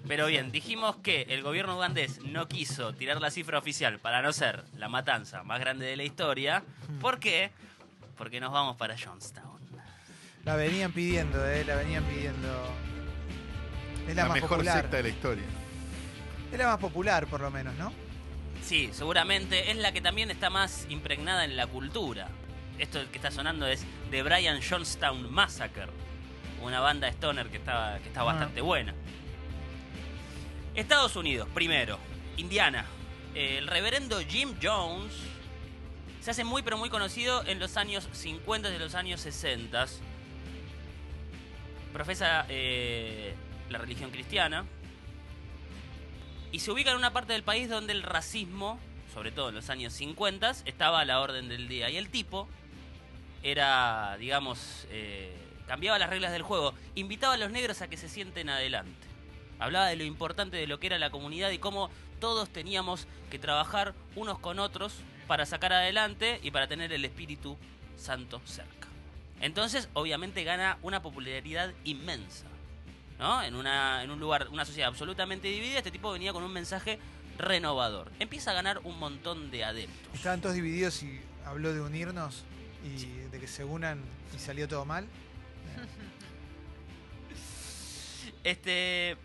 Pero 0.08 0.26
bien, 0.28 0.52
dijimos 0.52 0.98
que 0.98 1.22
el 1.30 1.42
gobierno 1.44 1.78
ugandés 1.78 2.20
no 2.24 2.48
quiso 2.50 2.94
tirar 2.94 3.22
la 3.22 3.32
cifra 3.32 3.58
oficial 3.58 4.00
para 4.00 4.22
no 4.22 4.34
ser 4.34 4.66
la 4.76 4.90
matanza 4.90 5.44
más 5.44 5.60
grande 5.62 5.86
de 5.86 5.96
la 5.96 6.04
historia. 6.04 6.64
¿Por 7.00 7.20
qué? 7.20 7.52
Porque 8.18 8.42
nos 8.42 8.52
vamos 8.52 8.76
para 8.76 8.96
Johnstown. 8.98 9.62
La 10.44 10.58
venían 10.58 10.92
pidiendo, 10.92 11.46
eh, 11.48 11.64
la 11.64 11.76
venían 11.76 12.04
pidiendo. 12.04 12.50
Es 14.08 14.16
la, 14.16 14.24
La 14.24 14.28
más 14.30 14.36
mejor 14.36 14.50
popular. 14.50 14.82
secta 14.82 14.98
de 14.98 15.04
la 15.04 15.10
historia. 15.10 15.44
Es 16.52 16.58
la 16.60 16.68
más 16.68 16.78
popular, 16.80 17.28
por 17.28 17.42
lo 17.42 17.50
menos, 17.52 17.74
¿no? 17.76 17.92
Sí, 18.64 18.90
seguramente 18.94 19.72
es 19.72 19.78
la 19.78 19.92
que 19.92 20.02
también 20.02 20.32
está 20.32 20.50
más 20.50 20.86
impregnada 20.90 21.46
en 21.46 21.56
la 21.58 21.68
cultura. 21.68 22.30
Esto 22.80 23.00
que 23.12 23.18
está 23.18 23.30
sonando 23.32 23.68
es 23.68 23.86
The 24.12 24.24
Brian 24.24 24.60
Johnstown 24.62 25.32
Massacre, 25.32 25.88
una 26.62 26.80
banda 26.80 27.08
stoner 27.10 27.48
que 27.50 27.58
está, 27.58 28.00
que 28.02 28.08
está 28.10 28.22
Ah. 28.22 28.26
bastante 28.26 28.62
buena. 28.62 28.94
Estados 30.76 31.16
Unidos, 31.16 31.48
primero. 31.54 32.00
Indiana. 32.38 32.86
El 33.36 33.68
reverendo 33.68 34.20
Jim 34.22 34.56
Jones 34.62 35.14
se 36.22 36.32
hace 36.32 36.44
muy 36.44 36.62
pero 36.64 36.78
muy 36.78 36.90
conocido 36.90 37.44
en 37.46 37.60
los 37.60 37.78
años 37.78 38.08
50 38.12 38.70
y 38.74 38.80
los 38.80 38.96
años 38.96 39.22
60. 39.22 39.86
Profesa 41.92 42.46
eh, 42.50 43.36
la 43.74 43.80
religión 43.80 44.12
cristiana 44.12 44.66
y 46.54 46.60
se 46.60 46.72
ubica 46.72 46.92
en 46.92 46.98
una 46.98 47.12
parte 47.12 47.34
del 47.34 47.44
país 47.44 47.68
donde 47.68 47.94
el 47.94 48.04
racismo, 48.04 48.80
sobre 49.12 49.32
todo 49.32 49.50
en 49.50 49.56
los 49.56 49.70
años 49.72 49.92
50, 49.94 50.52
estaba 50.66 51.00
a 51.00 51.06
la 51.06 51.20
orden 51.20 51.50
del 51.50 51.68
día. 51.68 51.90
Y 51.90 51.98
el 51.98 52.10
tipo 52.10 52.48
era, 53.42 54.16
digamos, 54.20 54.86
eh, 54.92 55.36
cambiaba 55.68 55.98
las 55.98 56.12
reglas 56.12 56.32
del 56.32 56.44
juego, 56.44 56.76
invitaba 56.94 57.34
a 57.34 57.38
los 57.38 57.50
negros 57.50 57.82
a 57.82 57.88
que 57.88 57.98
se 57.98 58.08
sienten 58.08 58.50
adelante. 58.50 59.08
Hablaba 59.58 59.88
de 59.88 59.96
lo 59.96 60.04
importante 60.04 60.58
de 60.58 60.68
lo 60.68 60.80
que 60.80 60.88
era 60.88 61.00
la 61.00 61.10
comunidad 61.10 61.50
y 61.50 61.58
cómo 61.58 61.90
todos 62.20 62.50
teníamos 62.50 63.08
que 63.32 63.40
trabajar 63.40 63.96
unos 64.16 64.38
con 64.38 64.60
otros 64.60 64.94
para 65.26 65.48
sacar 65.48 65.74
adelante 65.74 66.40
y 66.44 66.52
para 66.52 66.68
tener 66.68 66.94
el 66.94 67.04
Espíritu 67.04 67.58
Santo 67.98 68.42
cerca. 68.46 68.88
Entonces, 69.42 69.90
obviamente 69.94 70.44
gana 70.44 70.78
una 70.84 71.02
popularidad 71.02 71.74
inmensa. 71.84 72.46
¿No? 73.24 73.42
En, 73.42 73.56
una, 73.56 74.04
en 74.04 74.12
un 74.12 74.20
lugar, 74.20 74.50
una 74.52 74.66
sociedad 74.66 74.90
absolutamente 74.90 75.48
dividida, 75.48 75.78
este 75.78 75.92
tipo 75.92 76.12
venía 76.12 76.34
con 76.34 76.44
un 76.44 76.52
mensaje 76.52 77.00
renovador. 77.38 78.12
Empieza 78.20 78.52
a 78.52 78.54
ganar 78.54 78.82
un 78.84 79.00
montón 79.00 79.50
de 79.50 79.64
adeptos. 79.64 80.14
Estaban 80.14 80.42
todos 80.42 80.56
divididos 80.56 81.02
y 81.04 81.22
habló 81.46 81.74
de 81.74 81.80
unirnos 81.80 82.44
y 82.84 83.06
de 83.32 83.40
que 83.40 83.48
se 83.48 83.64
unan 83.64 84.02
y 84.36 84.40
salió 84.40 84.68
todo 84.68 84.86
mal. 84.86 85.08
Este. 88.44 89.16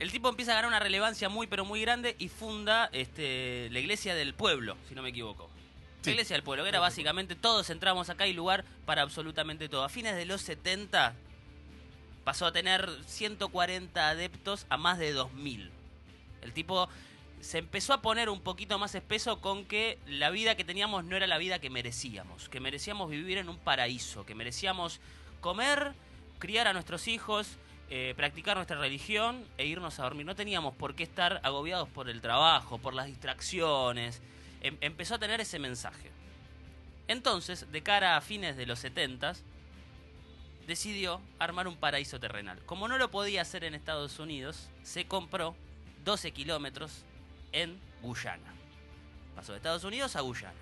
El 0.00 0.10
tipo 0.10 0.28
empieza 0.28 0.50
a 0.50 0.54
ganar 0.56 0.68
una 0.68 0.80
relevancia 0.80 1.28
muy 1.28 1.46
pero 1.46 1.64
muy 1.64 1.80
grande 1.80 2.16
y 2.18 2.28
funda 2.28 2.90
este, 2.92 3.68
la 3.70 3.78
iglesia 3.78 4.16
del 4.16 4.34
pueblo, 4.34 4.76
si 4.88 4.94
no 4.96 5.02
me 5.02 5.10
equivoco. 5.10 5.48
Sí. 6.00 6.10
La 6.10 6.14
iglesia 6.14 6.34
del 6.34 6.42
pueblo, 6.42 6.64
que 6.64 6.70
era 6.70 6.80
básicamente 6.80 7.36
todos 7.36 7.70
entramos 7.70 8.10
acá 8.10 8.26
y 8.26 8.32
lugar 8.32 8.64
para 8.86 9.02
absolutamente 9.02 9.68
todo. 9.68 9.84
A 9.84 9.88
fines 9.88 10.16
de 10.16 10.24
los 10.24 10.40
70 10.40 11.14
pasó 12.24 12.46
a 12.46 12.52
tener 12.52 12.88
140 13.06 14.08
adeptos 14.08 14.66
a 14.70 14.76
más 14.76 14.98
de 14.98 15.12
2000. 15.12 15.70
El 16.42 16.52
tipo 16.52 16.88
se 17.40 17.58
empezó 17.58 17.92
a 17.92 18.00
poner 18.00 18.30
un 18.30 18.40
poquito 18.40 18.78
más 18.78 18.94
espeso 18.94 19.40
con 19.40 19.66
que 19.66 19.98
la 20.06 20.30
vida 20.30 20.54
que 20.54 20.64
teníamos 20.64 21.04
no 21.04 21.16
era 21.16 21.26
la 21.26 21.38
vida 21.38 21.58
que 21.58 21.68
merecíamos, 21.68 22.48
que 22.48 22.58
merecíamos 22.60 23.10
vivir 23.10 23.38
en 23.38 23.50
un 23.50 23.58
paraíso, 23.58 24.24
que 24.24 24.34
merecíamos 24.34 25.00
comer, 25.40 25.92
criar 26.38 26.66
a 26.68 26.72
nuestros 26.72 27.06
hijos, 27.06 27.58
eh, 27.90 28.14
practicar 28.16 28.56
nuestra 28.56 28.78
religión 28.78 29.44
e 29.58 29.66
irnos 29.66 29.98
a 29.98 30.04
dormir. 30.04 30.24
No 30.24 30.34
teníamos 30.34 30.74
por 30.74 30.94
qué 30.94 31.02
estar 31.02 31.40
agobiados 31.42 31.88
por 31.90 32.08
el 32.08 32.22
trabajo, 32.22 32.78
por 32.78 32.94
las 32.94 33.06
distracciones. 33.06 34.22
Em- 34.62 34.78
empezó 34.80 35.16
a 35.16 35.18
tener 35.18 35.42
ese 35.42 35.58
mensaje. 35.58 36.10
Entonces, 37.08 37.70
de 37.70 37.82
cara 37.82 38.16
a 38.16 38.22
fines 38.22 38.56
de 38.56 38.64
los 38.64 38.78
70 38.78 39.34
decidió 40.66 41.20
armar 41.38 41.68
un 41.68 41.76
paraíso 41.76 42.18
terrenal. 42.18 42.60
Como 42.66 42.88
no 42.88 42.98
lo 42.98 43.10
podía 43.10 43.42
hacer 43.42 43.64
en 43.64 43.74
Estados 43.74 44.18
Unidos, 44.18 44.68
se 44.82 45.06
compró 45.06 45.54
12 46.04 46.32
kilómetros 46.32 47.04
en 47.52 47.78
Guyana. 48.02 48.52
Pasó 49.34 49.52
de 49.52 49.58
Estados 49.58 49.84
Unidos 49.84 50.16
a 50.16 50.20
Guyana. 50.20 50.54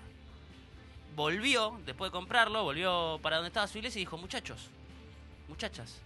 Volvió, 1.15 1.79
después 1.85 2.11
de 2.11 2.13
comprarlo, 2.13 2.63
volvió 2.63 3.19
para 3.21 3.37
donde 3.37 3.49
estaba 3.49 3.67
su 3.67 3.77
iglesia 3.77 3.99
y 3.99 4.03
dijo, 4.05 4.17
muchachos, 4.17 4.69
muchachas, 5.47 5.99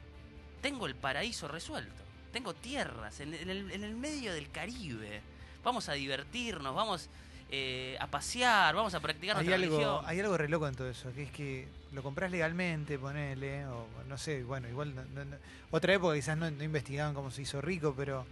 tengo 0.62 0.86
el 0.86 0.96
paraíso 0.96 1.48
resuelto. 1.48 2.04
Tengo 2.34 2.54
tierras 2.54 3.20
en, 3.22 3.34
el, 3.34 3.72
en 3.72 3.84
el 3.84 3.96
medio 3.96 4.34
del 4.34 4.52
Caribe. 4.52 5.22
Vamos 5.64 5.88
a 5.90 5.94
divertirnos, 5.94 6.76
vamos 6.76 7.10
eh, 7.50 7.98
a 8.00 8.08
pasear, 8.08 8.76
vamos 8.76 8.94
a 8.94 9.00
practicar 9.00 9.38
Hay 9.38 9.46
nuestra 9.46 9.64
algo, 9.64 9.78
religión. 9.78 10.04
hay 10.06 10.20
algo 10.20 10.38
re 10.38 10.50
loco 10.50 10.68
en 10.68 10.76
todo 10.76 10.90
eso, 10.90 11.12
que 11.14 11.24
es 11.24 11.32
que 11.32 11.68
lo 11.94 12.04
compras 12.04 12.30
legalmente, 12.32 13.00
ponele, 13.00 13.66
o 13.68 13.88
no 14.10 14.18
sé, 14.18 14.44
bueno, 14.44 14.68
igual, 14.68 14.94
no- 14.96 15.24
no- 15.26 15.38
otra 15.72 15.94
época 15.94 16.16
quizás 16.16 16.38
no, 16.38 16.50
no 16.52 16.64
investigaban 16.64 17.14
cómo 17.14 17.32
se 17.32 17.42
hizo 17.44 17.62
rico, 17.62 17.94
pero 17.96 18.26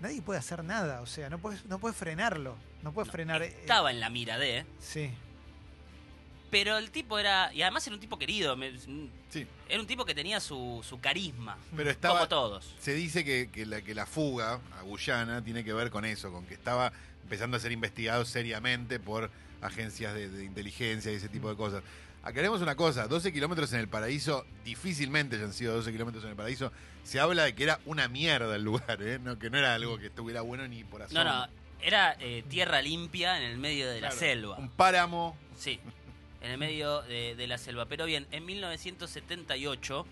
nadie 0.00 0.22
puede 0.22 0.38
hacer 0.38 0.64
nada, 0.64 1.00
o 1.02 1.06
sea, 1.06 1.28
no 1.30 1.38
puedes, 1.38 1.64
no 1.66 1.78
puedes 1.78 1.96
frenarlo, 1.96 2.56
no 2.82 2.92
puedes 2.92 3.10
frenar. 3.10 3.42
eh, 3.42 3.48
Estaba 3.60 3.90
en 3.90 4.00
la 4.00 4.08
mira 4.10 4.38
de, 4.38 4.58
¿eh? 4.58 4.66
sí, 4.80 5.10
Pero 6.54 6.78
el 6.78 6.90
tipo 6.92 7.18
era. 7.18 7.52
Y 7.52 7.62
además 7.62 7.84
era 7.86 7.94
un 7.94 8.00
tipo 8.00 8.16
querido. 8.18 8.56
me- 8.56 8.72
Sí. 9.28 9.46
Era 9.68 9.80
un 9.80 9.86
tipo 9.88 10.04
que 10.04 10.14
tenía 10.14 10.38
su, 10.38 10.84
su 10.88 11.00
carisma. 11.00 11.58
Pero 11.76 11.90
estaba, 11.90 12.14
Como 12.14 12.28
todos. 12.28 12.74
Se 12.78 12.94
dice 12.94 13.24
que, 13.24 13.50
que 13.52 13.66
la, 13.66 13.82
que 13.82 13.92
la 13.94 14.06
fuga 14.06 14.60
a 14.78 14.82
Guyana 14.82 15.42
tiene 15.42 15.64
que 15.64 15.72
ver 15.72 15.90
con 15.90 16.04
eso, 16.04 16.30
con 16.30 16.46
que 16.46 16.54
estaba 16.54 16.92
empezando 17.24 17.56
a 17.56 17.60
ser 17.60 17.72
investigado 17.72 18.24
seriamente 18.24 19.00
por 19.00 19.30
agencias 19.62 20.14
de, 20.14 20.28
de 20.28 20.44
inteligencia 20.44 21.10
y 21.10 21.16
ese 21.16 21.28
tipo 21.28 21.48
de 21.50 21.56
cosas. 21.56 21.82
Aclaremos 22.22 22.60
una 22.62 22.76
cosa, 22.76 23.08
12 23.08 23.32
kilómetros 23.32 23.72
en 23.72 23.80
el 23.80 23.88
paraíso, 23.88 24.46
difícilmente 24.64 25.36
hayan 25.36 25.52
sido 25.52 25.74
12 25.74 25.90
kilómetros 25.90 26.22
en 26.24 26.30
el 26.30 26.36
paraíso. 26.36 26.70
Se 27.02 27.18
habla 27.20 27.42
de 27.44 27.54
que 27.54 27.64
era 27.64 27.80
una 27.84 28.06
mierda 28.08 28.54
el 28.56 28.62
lugar, 28.62 29.02
¿eh? 29.02 29.18
no, 29.18 29.38
que 29.38 29.50
no 29.50 29.58
era 29.58 29.74
algo 29.74 29.98
que 29.98 30.06
estuviera 30.06 30.40
bueno 30.42 30.66
ni 30.68 30.84
por 30.84 31.00
No, 31.00 31.06
asomo. 31.06 31.24
no. 31.24 31.48
Era 31.82 32.16
eh, 32.20 32.44
tierra 32.48 32.80
limpia 32.80 33.36
en 33.38 33.42
el 33.42 33.58
medio 33.58 33.90
de 33.90 34.00
la 34.00 34.10
selva. 34.12 34.56
Un 34.56 34.70
páramo. 34.70 35.36
Sí. 35.58 35.80
En 36.44 36.50
el 36.50 36.58
medio 36.58 37.02
de, 37.02 37.34
de 37.34 37.46
la 37.46 37.56
selva. 37.58 37.86
Pero 37.86 38.04
bien, 38.04 38.26
en 38.30 38.44
1978 38.44 40.06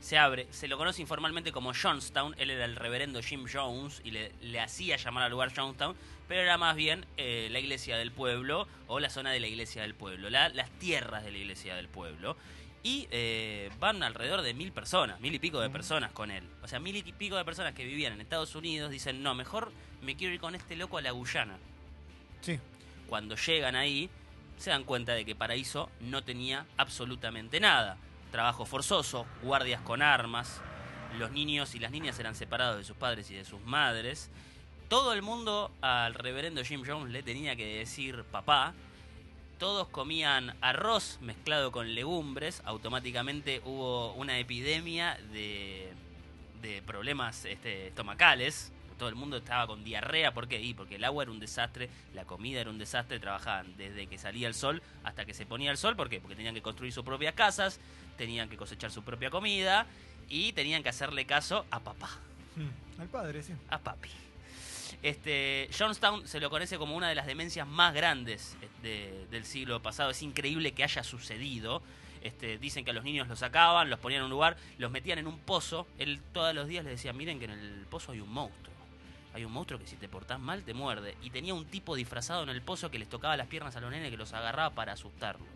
se 0.00 0.18
abre, 0.18 0.46
se 0.50 0.66
lo 0.66 0.76
conoce 0.78 1.00
informalmente 1.02 1.52
como 1.52 1.72
Johnstown. 1.74 2.34
Él 2.38 2.50
era 2.50 2.64
el 2.64 2.74
reverendo 2.76 3.22
Jim 3.22 3.46
Jones 3.50 4.00
y 4.02 4.10
le, 4.10 4.32
le 4.40 4.60
hacía 4.60 4.96
llamar 4.96 5.24
al 5.24 5.30
lugar 5.30 5.52
Johnstown. 5.54 5.94
Pero 6.26 6.40
era 6.42 6.56
más 6.58 6.74
bien 6.76 7.04
eh, 7.16 7.48
la 7.50 7.58
iglesia 7.60 7.96
del 7.98 8.10
pueblo 8.12 8.66
o 8.88 8.98
la 9.00 9.10
zona 9.10 9.30
de 9.30 9.40
la 9.40 9.46
iglesia 9.46 9.82
del 9.82 9.94
pueblo. 9.94 10.30
la- 10.30 10.48
las 10.48 10.70
tierras 10.78 11.22
de 11.24 11.30
la 11.30 11.38
iglesia 11.38 11.74
del 11.76 11.88
pueblo. 11.88 12.36
Y 12.82 13.06
eh, 13.10 13.70
van 13.78 14.02
alrededor 14.02 14.40
de 14.42 14.54
mil 14.54 14.72
personas, 14.72 15.20
mil 15.20 15.34
y 15.34 15.38
pico 15.38 15.60
de 15.60 15.68
personas 15.70 16.12
con 16.12 16.30
él. 16.30 16.44
O 16.62 16.68
sea, 16.68 16.80
mil 16.80 16.96
y 16.96 17.02
pico 17.12 17.36
de 17.36 17.44
personas 17.44 17.74
que 17.74 17.84
vivían 17.84 18.14
en 18.14 18.20
Estados 18.22 18.54
Unidos 18.54 18.90
dicen, 18.90 19.22
no, 19.22 19.34
mejor 19.34 19.70
me 20.00 20.16
quiero 20.16 20.32
ir 20.32 20.40
con 20.40 20.54
este 20.54 20.76
loco 20.76 20.96
a 20.98 21.02
la 21.02 21.10
Guyana. 21.10 21.58
sí. 22.40 22.58
Cuando 23.06 23.34
llegan 23.36 23.74
ahí, 23.76 24.08
se 24.60 24.70
dan 24.70 24.84
cuenta 24.84 25.14
de 25.14 25.24
que 25.24 25.34
Paraíso 25.34 25.88
no 26.00 26.22
tenía 26.22 26.66
absolutamente 26.76 27.60
nada. 27.60 27.96
Trabajo 28.30 28.66
forzoso, 28.66 29.26
guardias 29.42 29.80
con 29.80 30.02
armas, 30.02 30.60
los 31.18 31.32
niños 31.32 31.74
y 31.74 31.78
las 31.78 31.90
niñas 31.90 32.18
eran 32.18 32.34
separados 32.34 32.76
de 32.76 32.84
sus 32.84 32.96
padres 32.96 33.30
y 33.30 33.34
de 33.34 33.46
sus 33.46 33.60
madres. 33.62 34.30
Todo 34.88 35.14
el 35.14 35.22
mundo 35.22 35.70
al 35.80 36.12
reverendo 36.12 36.62
Jim 36.62 36.82
Jones 36.86 37.10
le 37.10 37.22
tenía 37.22 37.56
que 37.56 37.78
decir 37.78 38.22
papá. 38.24 38.74
todos 39.58 39.88
comían 39.88 40.54
arroz 40.60 41.18
mezclado 41.20 41.72
con 41.72 41.94
legumbres, 41.94 42.62
automáticamente 42.64 43.62
hubo 43.64 44.12
una 44.14 44.38
epidemia 44.38 45.18
de, 45.32 45.92
de 46.60 46.82
problemas 46.82 47.44
este, 47.46 47.88
estomacales. 47.88 48.72
Todo 49.00 49.08
el 49.08 49.14
mundo 49.14 49.38
estaba 49.38 49.66
con 49.66 49.82
diarrea, 49.82 50.34
¿por 50.34 50.46
qué? 50.46 50.60
Y 50.60 50.74
porque 50.74 50.96
el 50.96 51.04
agua 51.04 51.22
era 51.22 51.32
un 51.32 51.40
desastre, 51.40 51.88
la 52.14 52.26
comida 52.26 52.60
era 52.60 52.68
un 52.68 52.78
desastre, 52.78 53.18
trabajaban 53.18 53.74
desde 53.78 54.06
que 54.06 54.18
salía 54.18 54.46
el 54.46 54.52
sol 54.54 54.82
hasta 55.04 55.24
que 55.24 55.32
se 55.32 55.46
ponía 55.46 55.70
el 55.70 55.78
sol, 55.78 55.96
¿por 55.96 56.10
qué? 56.10 56.20
Porque 56.20 56.36
tenían 56.36 56.54
que 56.54 56.60
construir 56.60 56.92
sus 56.92 57.02
propias 57.02 57.32
casas, 57.32 57.80
tenían 58.18 58.50
que 58.50 58.58
cosechar 58.58 58.90
su 58.90 59.02
propia 59.02 59.30
comida 59.30 59.86
y 60.28 60.52
tenían 60.52 60.82
que 60.82 60.90
hacerle 60.90 61.24
caso 61.24 61.64
a 61.70 61.80
papá 61.80 62.10
Mm, 62.56 63.00
Al 63.00 63.08
padre, 63.08 63.42
sí. 63.42 63.54
a 63.70 63.78
papi. 63.78 64.10
Este, 65.02 65.70
Johnstown 65.76 66.26
se 66.28 66.40
lo 66.40 66.50
conoce 66.50 66.76
como 66.78 66.94
una 66.96 67.08
de 67.08 67.14
las 67.14 67.26
demencias 67.26 67.66
más 67.66 67.94
grandes 67.94 68.56
de- 68.82 69.26
del 69.30 69.44
siglo 69.46 69.80
pasado. 69.80 70.10
Es 70.10 70.22
increíble 70.22 70.72
que 70.72 70.84
haya 70.84 71.02
sucedido. 71.04 71.82
Este, 72.22 72.58
dicen 72.58 72.84
que 72.84 72.90
a 72.90 72.94
los 72.94 73.04
niños 73.04 73.28
los 73.28 73.38
sacaban, 73.38 73.88
los 73.88 73.98
ponían 73.98 74.18
en 74.20 74.24
un 74.24 74.30
lugar, 74.30 74.56
los 74.76 74.90
metían 74.90 75.18
en 75.18 75.26
un 75.26 75.38
pozo. 75.38 75.86
Él 75.98 76.20
todos 76.34 76.54
los 76.54 76.68
días 76.68 76.84
les 76.84 76.94
decía, 76.96 77.14
miren 77.14 77.38
que 77.38 77.46
en 77.46 77.52
el 77.52 77.86
pozo 77.88 78.12
hay 78.12 78.20
un 78.20 78.30
monstruo. 78.30 78.69
Hay 79.32 79.44
un 79.44 79.52
monstruo 79.52 79.78
que 79.78 79.86
si 79.86 79.96
te 79.96 80.08
portás 80.08 80.40
mal 80.40 80.62
te 80.64 80.74
muerde. 80.74 81.16
Y 81.22 81.30
tenía 81.30 81.54
un 81.54 81.64
tipo 81.66 81.94
disfrazado 81.94 82.42
en 82.42 82.48
el 82.48 82.62
pozo 82.62 82.90
que 82.90 82.98
les 82.98 83.08
tocaba 83.08 83.36
las 83.36 83.46
piernas 83.46 83.76
a 83.76 83.80
los 83.80 83.90
nenes 83.90 84.10
que 84.10 84.16
los 84.16 84.32
agarraba 84.32 84.70
para 84.70 84.92
asustarlos. 84.92 85.48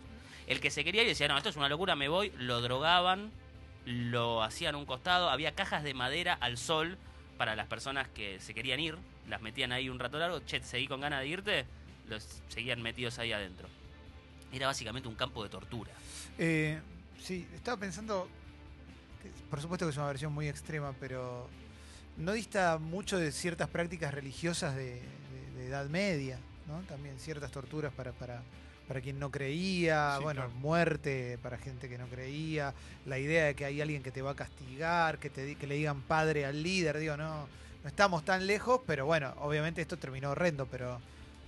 El 0.46 0.60
que 0.60 0.70
se 0.70 0.84
quería 0.84 1.02
ir 1.02 1.08
decía, 1.08 1.26
no, 1.28 1.37
esto 1.37 1.48
es 1.48 1.56
una 1.56 1.68
locura, 1.68 1.96
me 1.96 2.08
voy. 2.08 2.32
Lo 2.38 2.60
drogaban, 2.60 3.32
lo 3.87 4.42
hacían 4.42 4.74
a 4.74 4.78
un 4.78 4.87
costado. 4.87 5.30
Había 5.30 5.52
cajas 5.52 5.82
de 5.82 5.94
madera 5.94 6.34
al 6.34 6.58
sol 6.58 6.98
para 7.37 7.56
las 7.56 7.66
personas 7.66 8.08
que 8.08 8.40
se 8.40 8.54
querían 8.54 8.80
ir. 8.80 8.96
Las 9.28 9.40
metían 9.40 9.72
ahí 9.72 9.88
un 9.88 9.98
rato 9.98 10.18
largo. 10.18 10.40
Che, 10.40 10.62
seguí 10.62 10.87
con 10.87 11.00
ganas 11.00 11.20
de 11.20 11.28
irte. 11.28 11.66
Los 12.08 12.42
seguían 12.48 12.82
metidos 12.82 13.18
ahí 13.18 13.32
adentro. 13.32 13.68
Era 14.52 14.66
básicamente 14.66 15.08
un 15.08 15.16
campo 15.16 15.42
de 15.42 15.48
tortura. 15.48 15.90
Eh, 16.38 16.80
sí, 17.20 17.48
estaba 17.54 17.78
pensando, 17.78 18.28
por 19.50 19.60
supuesto 19.60 19.87
que 19.87 19.90
es 19.90 19.96
una 19.96 20.06
versión 20.06 20.32
muy 20.32 20.48
extrema, 20.48 20.92
pero 21.00 21.48
no 22.16 22.33
dista 22.33 22.79
mucho 22.79 23.18
de 23.18 23.33
ciertas 23.33 23.68
prácticas 23.68 24.12
religiosas 24.14 24.74
de, 24.77 25.00
de- 25.00 25.50
de 25.57 25.66
Edad 25.68 25.87
Media, 25.88 26.38
¿no? 26.66 26.81
También 26.83 27.18
ciertas 27.18 27.50
torturas 27.50 27.92
para, 27.92 28.12
para, 28.12 28.42
para 28.88 29.00
quien 29.00 29.18
no 29.18 29.31
creía, 29.31 30.14
Sí, 30.18 30.22
bueno, 30.22 30.42
claro. 30.42 30.55
muerte 30.59 31.38
para 31.42 31.59
gente 31.59 31.88
que 31.88 31.98
no 31.98 32.07
creía, 32.07 32.74
la 33.07 33.18
idea 33.18 33.44
de 33.46 33.55
que 33.55 33.64
hay 33.64 33.81
alguien 33.81 34.03
que 34.03 34.11
te 34.12 34.22
va 34.22 34.33
a 34.33 34.37
castigar, 34.37 35.18
que, 35.18 35.31
te, 35.31 35.44
di- 35.44 35.57
que 35.57 35.66
le 35.66 35.74
digan 35.77 36.03
padre 36.03 36.44
al 36.46 36.62
líder, 36.62 36.98
digo, 36.98 37.16
no, 37.16 37.46
no 37.83 37.88
estamos 37.88 38.24
tan 38.24 38.46
lejos, 38.46 38.81
pero 38.87 39.07
bueno, 39.07 39.35
obviamente 39.40 39.81
esto 39.83 39.96
terminó 39.96 40.31
horrendo, 40.31 40.66
pero... 40.66 41.00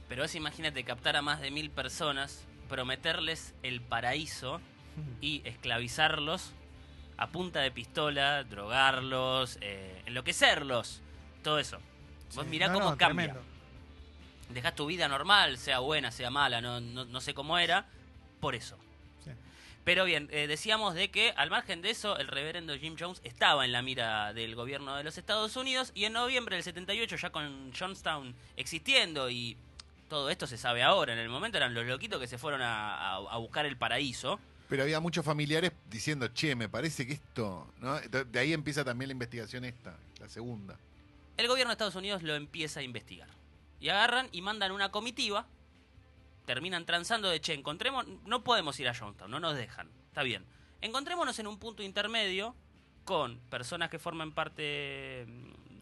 Pero 0.09 0.23
es 0.25 0.35
imagínate 0.37 0.85
captar 0.85 1.17
a 1.17 1.23
más 1.23 1.41
de 1.41 1.51
mil 1.51 1.71
personas, 1.71 2.43
prometerles 2.69 3.55
el 3.63 3.81
paraíso 3.81 4.61
y 5.21 5.43
esclavizarlos 5.45 6.53
a 7.19 7.29
punta 7.29 7.61
de 7.61 7.71
pistola, 7.71 8.45
drogarlos, 8.45 9.59
eh, 9.61 10.03
enloquecerlos, 10.07 11.01
todo 11.43 11.59
eso. 11.59 11.79
Vos 12.35 12.45
Sí, 12.45 12.51
mirá 12.51 12.69
no, 12.69 12.75
cómo 12.75 12.91
no, 12.91 12.97
cambia. 12.99 13.27
tremendo. 13.33 13.43
Dejás 14.51 14.75
tu 14.75 14.87
vida 14.87 15.09
normal, 15.09 15.59
sea 15.59 15.81
buena, 15.81 16.11
sea 16.13 16.31
mala, 16.31 16.61
no, 16.61 16.81
no, 16.81 17.05
no 17.05 17.21
sé 17.21 17.35
cómo 17.35 17.59
era, 17.59 17.87
por 18.41 18.55
eso. 18.55 18.77
Sí. 19.25 19.31
Pero 19.85 20.05
bien, 20.05 20.29
eh, 20.31 20.47
decíamos 20.47 20.95
de 20.95 21.11
que 21.11 21.33
al 21.37 21.51
margen 21.51 21.83
de 21.83 21.91
eso, 21.91 22.17
el 22.19 22.29
reverendo 22.29 22.77
Jim 22.77 22.97
Jones 22.99 23.21
estaba 23.25 23.65
en 23.65 23.73
la 23.73 23.83
mira 23.83 24.33
del 24.35 24.55
gobierno 24.55 24.95
de 24.97 25.03
los 25.05 25.19
Estados 25.19 25.57
Unidos 25.57 25.91
y 25.95 26.05
en 26.05 26.13
noviembre 26.13 26.55
del 26.57 26.63
78, 26.63 27.17
ya 27.17 27.31
con 27.31 27.73
Johnstown 27.77 28.35
existiendo 28.57 29.31
y 29.31 29.57
todo 30.09 30.31
esto 30.31 30.47
se 30.47 30.57
sabe 30.59 30.85
ahora, 30.85 31.13
en 31.13 31.19
el 31.19 31.29
momento 31.29 31.57
eran 31.57 31.75
los 31.75 31.85
loquitos 31.85 32.21
que 32.21 32.29
se 32.29 32.39
fueron 32.39 32.63
a, 32.63 32.95
a- 32.95 33.15
a 33.17 33.37
buscar 33.39 33.67
el 33.67 33.77
paraíso. 33.77 34.39
Pero 34.69 34.83
había 34.83 35.01
muchos 35.01 35.25
familiares 35.25 35.73
diciendo, 35.89 36.29
che, 36.29 36.57
me 36.57 36.69
parece 36.69 37.07
que 37.07 37.15
esto. 37.15 37.73
¿no? 37.79 38.01
De 38.01 38.39
ahí 38.39 38.53
empieza 38.53 38.85
también 38.85 39.09
la 39.09 39.13
investigación 39.13 39.65
esta, 39.65 39.97
la 40.21 40.29
segunda. 40.29 40.79
El 41.37 41.49
gobierno 41.49 41.71
de 41.71 41.75
Estados 41.75 41.95
Unidos 41.95 42.23
lo 42.23 42.35
empieza 42.35 42.81
a 42.81 42.83
investigar. 42.83 43.29
Y 43.81 43.89
agarran 43.91 44.29
y 44.33 44.43
mandan 44.43 44.73
una 44.73 44.91
comitiva. 44.91 45.47
Terminan 46.47 46.87
transando 46.87 47.29
de, 47.29 47.41
che, 47.41 47.55
encontremos... 47.55 48.07
No 48.25 48.43
podemos 48.43 48.79
ir 48.81 48.89
a 48.89 48.95
Johnstown, 48.95 49.31
no 49.31 49.41
nos 49.41 49.57
dejan. 49.57 49.89
Está 50.09 50.23
bien. 50.23 50.45
Encontrémonos 50.81 51.39
en 51.39 51.47
un 51.47 51.59
punto 51.59 51.83
intermedio 51.83 52.55
con 53.05 53.39
personas 53.51 53.91
que 53.91 53.99
formen 53.99 54.33
parte 54.33 54.63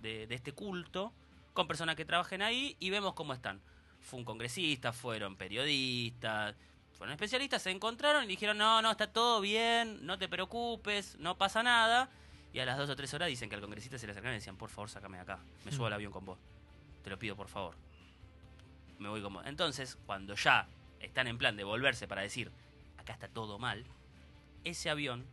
de 0.03 0.27
este 0.29 0.53
culto, 0.53 1.12
con 1.55 1.66
personas 1.66 1.97
que 1.97 2.05
trabajen 2.05 2.42
ahí 2.42 2.77
y 2.81 2.90
vemos 2.90 3.14
cómo 3.14 3.33
están. 3.33 3.62
Fue 4.01 4.18
un 4.18 4.27
congresista, 4.27 4.92
fueron 4.92 5.37
periodistas, 5.37 6.55
fueron 6.94 7.12
especialistas, 7.12 7.62
se 7.62 7.70
encontraron 7.70 8.24
y 8.24 8.26
dijeron, 8.26 8.59
no, 8.59 8.80
no, 8.83 8.90
está 8.90 9.07
todo 9.07 9.40
bien, 9.40 10.04
no 10.07 10.18
te 10.18 10.28
preocupes, 10.28 11.16
no 11.18 11.37
pasa 11.37 11.62
nada. 11.62 12.09
Y 12.52 12.61
a 12.61 12.66
las 12.66 12.78
dos 12.78 12.88
o 12.88 12.96
tres 12.96 13.12
horas 13.14 13.28
dicen 13.28 13.48
que 13.48 13.57
al 13.57 13.61
congresista 13.61 13.98
se 13.98 14.07
le 14.07 14.12
acercaron 14.12 14.35
y 14.35 14.38
decían, 14.38 14.57
por 14.57 14.70
favor, 14.70 14.88
sácame 14.88 15.16
de 15.16 15.22
acá, 15.22 15.40
me 15.64 15.72
subo 15.72 15.87
al 15.87 15.92
avión 15.92 16.12
con 16.12 16.24
vos. 16.24 16.38
Te 17.02 17.11
lo 17.11 17.18
pido, 17.18 17.37
por 17.37 17.48
favor. 17.48 17.74
Me 18.98 19.09
voy 19.09 19.20
con 19.20 19.35
vos. 19.35 19.44
Entonces, 19.46 19.98
cuando 20.07 20.35
ya 20.37 20.68
están 21.00 21.26
en 21.26 21.37
plan 21.37 21.57
de 21.57 21.64
volverse 21.64 22.07
para 22.07 22.22
decir, 22.22 22.52
acá 22.96 23.12
está 23.12 23.28
todo 23.28 23.59
mal, 23.59 23.85
ese 24.62 24.88
avión 24.88 25.26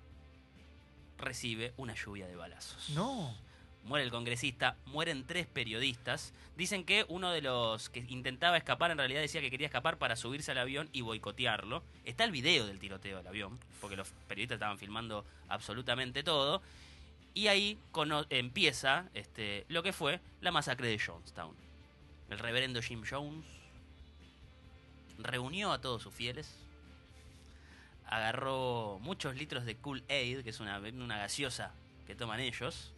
recibe 1.18 1.74
una 1.78 1.94
lluvia 1.94 2.28
de 2.28 2.36
balazos. 2.36 2.90
No. 2.90 3.36
Muere 3.84 4.06
el 4.06 4.12
congresista, 4.12 4.78
mueren 4.86 5.26
tres 5.26 5.48
periodistas. 5.48 6.34
Dicen 6.56 6.86
que 6.86 7.06
uno 7.10 7.32
de 7.32 7.42
los 7.42 7.90
que 7.90 8.06
intentaba 8.10 8.58
escapar 8.58 8.92
en 8.92 8.98
realidad 8.98 9.22
decía 9.22 9.42
que 9.42 9.50
quería 9.50 9.68
escapar 9.68 9.98
para 9.98 10.16
subirse 10.16 10.52
al 10.52 10.60
avión 10.60 10.90
y 10.94 11.02
boicotearlo. 11.02 11.84
Está 12.06 12.24
el 12.24 12.32
video 12.32 12.68
del 12.68 12.80
tiroteo 12.80 13.18
del 13.18 13.28
avión, 13.28 13.60
porque 13.80 13.96
los 13.96 14.10
periodistas 14.28 14.58
estaban 14.58 14.78
filmando 14.78 15.26
absolutamente 15.50 16.24
todo. 16.24 16.62
Y 17.34 17.48
ahí 17.48 17.80
empieza 18.30 19.10
este, 19.14 19.66
lo 19.70 19.84
que 19.84 19.94
fue 19.94 20.20
la 20.42 20.52
masacre 20.52 20.88
de 20.88 21.00
Jonestown. 21.00 21.56
El 22.30 22.40
reverendo 22.40 22.82
Jim 22.82 23.04
Jones 23.10 23.46
reunió 25.18 25.72
a 25.72 25.82
todos 25.82 26.02
sus 26.02 26.14
fieles, 26.14 26.54
agarró 28.06 29.00
muchos 29.02 29.36
litros 29.36 29.66
de 29.66 29.78
Cool 29.78 30.04
Aid, 30.10 30.44
que 30.44 30.50
es 30.50 30.60
una, 30.60 30.80
una 30.80 31.18
gaseosa 31.18 31.74
que 32.06 32.16
toman 32.16 32.40
ellos, 32.40 32.94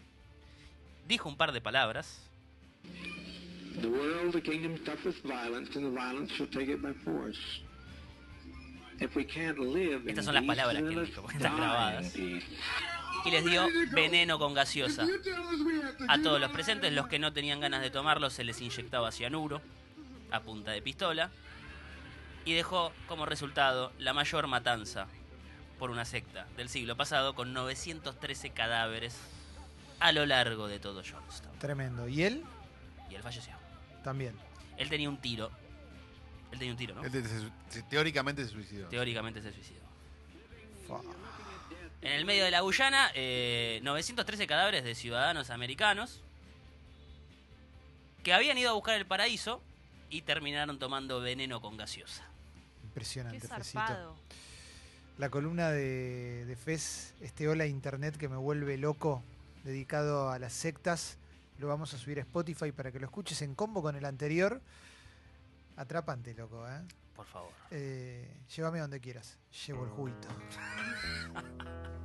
dijo 1.08 1.30
un 1.30 1.38
par 1.38 1.52
de 1.52 1.62
palabras, 1.62 2.30
The 3.82 3.88
world, 3.88 4.34
the 4.34 4.42
kingdom 4.42 4.78
violence, 5.24 5.76
and 5.76 5.86
the 5.86 5.89
violence 5.89 6.32
shall 6.34 6.48
take 6.48 6.72
it 6.72 6.82
by 6.82 6.94
force. 6.94 7.39
If 9.00 9.16
we 9.16 9.26
can't 9.26 9.58
live 9.58 10.04
in 10.04 10.10
Estas 10.10 10.26
son 10.26 10.36
las 10.36 10.44
palabras 10.44 10.82
que 10.82 10.89
él 10.89 11.06
dijo, 11.06 11.22
porque 11.22 11.38
están 11.38 11.58
grabadas. 11.58 12.16
y 12.16 13.32
les 13.32 13.46
dio 13.46 13.66
veneno 13.92 14.38
con 14.38 14.54
gaseosa. 14.54 15.06
A 16.08 16.22
todos 16.22 16.39
los 16.39 16.52
presentes, 16.52 16.94
los 16.94 17.08
que 17.08 17.20
no 17.20 17.34
tenían 17.34 17.60
ganas 17.60 17.82
de 17.82 17.89
tomarlo, 17.89 18.30
se 18.30 18.44
les 18.44 18.62
inyectaba 18.62 19.12
cianuro 19.12 19.62
a 20.32 20.42
punta 20.42 20.72
de 20.72 20.82
pistola 20.82 21.32
y 22.46 22.54
dejó 22.54 22.92
como 23.08 23.26
resultado 23.26 23.92
la 23.98 24.13
mayor 24.13 24.48
matanza 24.48 25.08
por 25.80 25.89
una 25.89 26.06
secta 26.06 26.48
del 26.58 26.70
siglo 26.70 26.96
pasado 26.96 27.34
con 27.36 27.54
913 27.54 28.52
cadáveres 28.52 29.18
a 30.04 30.12
lo 30.12 30.26
largo 30.26 30.68
de 30.68 30.80
todo 30.80 31.02
Johnstown. 31.02 31.58
Tremendo. 31.60 32.08
¿Y 32.08 32.24
él? 32.24 32.44
Y 33.10 33.16
él 33.16 33.24
falleció. 33.24 33.54
También. 34.04 34.36
Él 34.78 34.89
tenía 34.89 35.08
un 35.10 35.18
tiro. 35.18 35.50
Él 36.52 36.60
tenía 36.60 36.74
un 36.74 36.78
tiro, 36.78 36.96
¿no? 36.96 37.04
Él 37.06 37.12
te- 37.12 37.24
se- 37.24 37.50
se- 37.70 37.84
teóricamente 37.84 38.44
se 38.44 38.50
suicidó. 38.52 38.88
Teóricamente 38.89 39.42
se 39.42 39.52
suicidó. 39.54 39.80
Fa. 40.88 41.00
En 42.02 42.12
el 42.12 42.26
medio 42.26 42.44
de 42.44 42.52
la 42.52 42.60
Guyana, 42.60 43.12
eh, 43.16 43.80
913 43.84 44.46
cadáveres 44.46 44.84
de 44.84 44.94
ciudadanos 44.94 45.50
americanos 45.50 46.20
que 48.24 48.34
habían 48.34 48.58
ido 48.58 48.70
a 48.72 48.74
buscar 48.74 48.96
el 48.96 49.06
paraíso 49.06 49.62
y 50.10 50.22
terminaron 50.24 50.80
tomando 50.80 51.22
veneno 51.22 51.62
con 51.62 51.78
gaseosa. 51.78 52.26
Impresionante, 52.84 53.39
Fecito. 53.48 53.63
zarpado. 53.80 54.16
La 55.18 55.30
columna 55.30 55.70
de, 55.72 56.44
de 56.46 56.56
Fez, 56.58 57.13
este 57.22 57.48
Hola 57.48 57.68
Internet 57.68 58.18
que 58.18 58.28
me 58.28 58.36
vuelve 58.38 58.78
loco, 58.78 59.24
dedicado 59.63 60.30
a 60.30 60.39
las 60.39 60.54
sectas. 60.54 61.17
Lo 61.58 61.67
vamos 61.67 61.93
a 61.93 61.97
subir 61.97 62.19
a 62.19 62.21
Spotify 62.21 62.71
para 62.71 62.91
que 62.91 62.99
lo 62.99 63.06
escuches 63.06 63.41
en 63.41 63.56
combo 63.56 63.82
con 63.82 63.95
el 63.95 64.06
anterior. 64.06 64.62
Atrápante, 65.76 66.34
loco, 66.34 66.67
¿eh? 66.67 66.82
Por 67.15 67.26
favor. 67.26 67.52
Eh, 67.71 68.41
llévame 68.56 68.80
donde 68.80 68.99
quieras. 68.99 69.38
Llevo 69.65 69.84
el 69.86 69.89
juguito. 69.91 70.28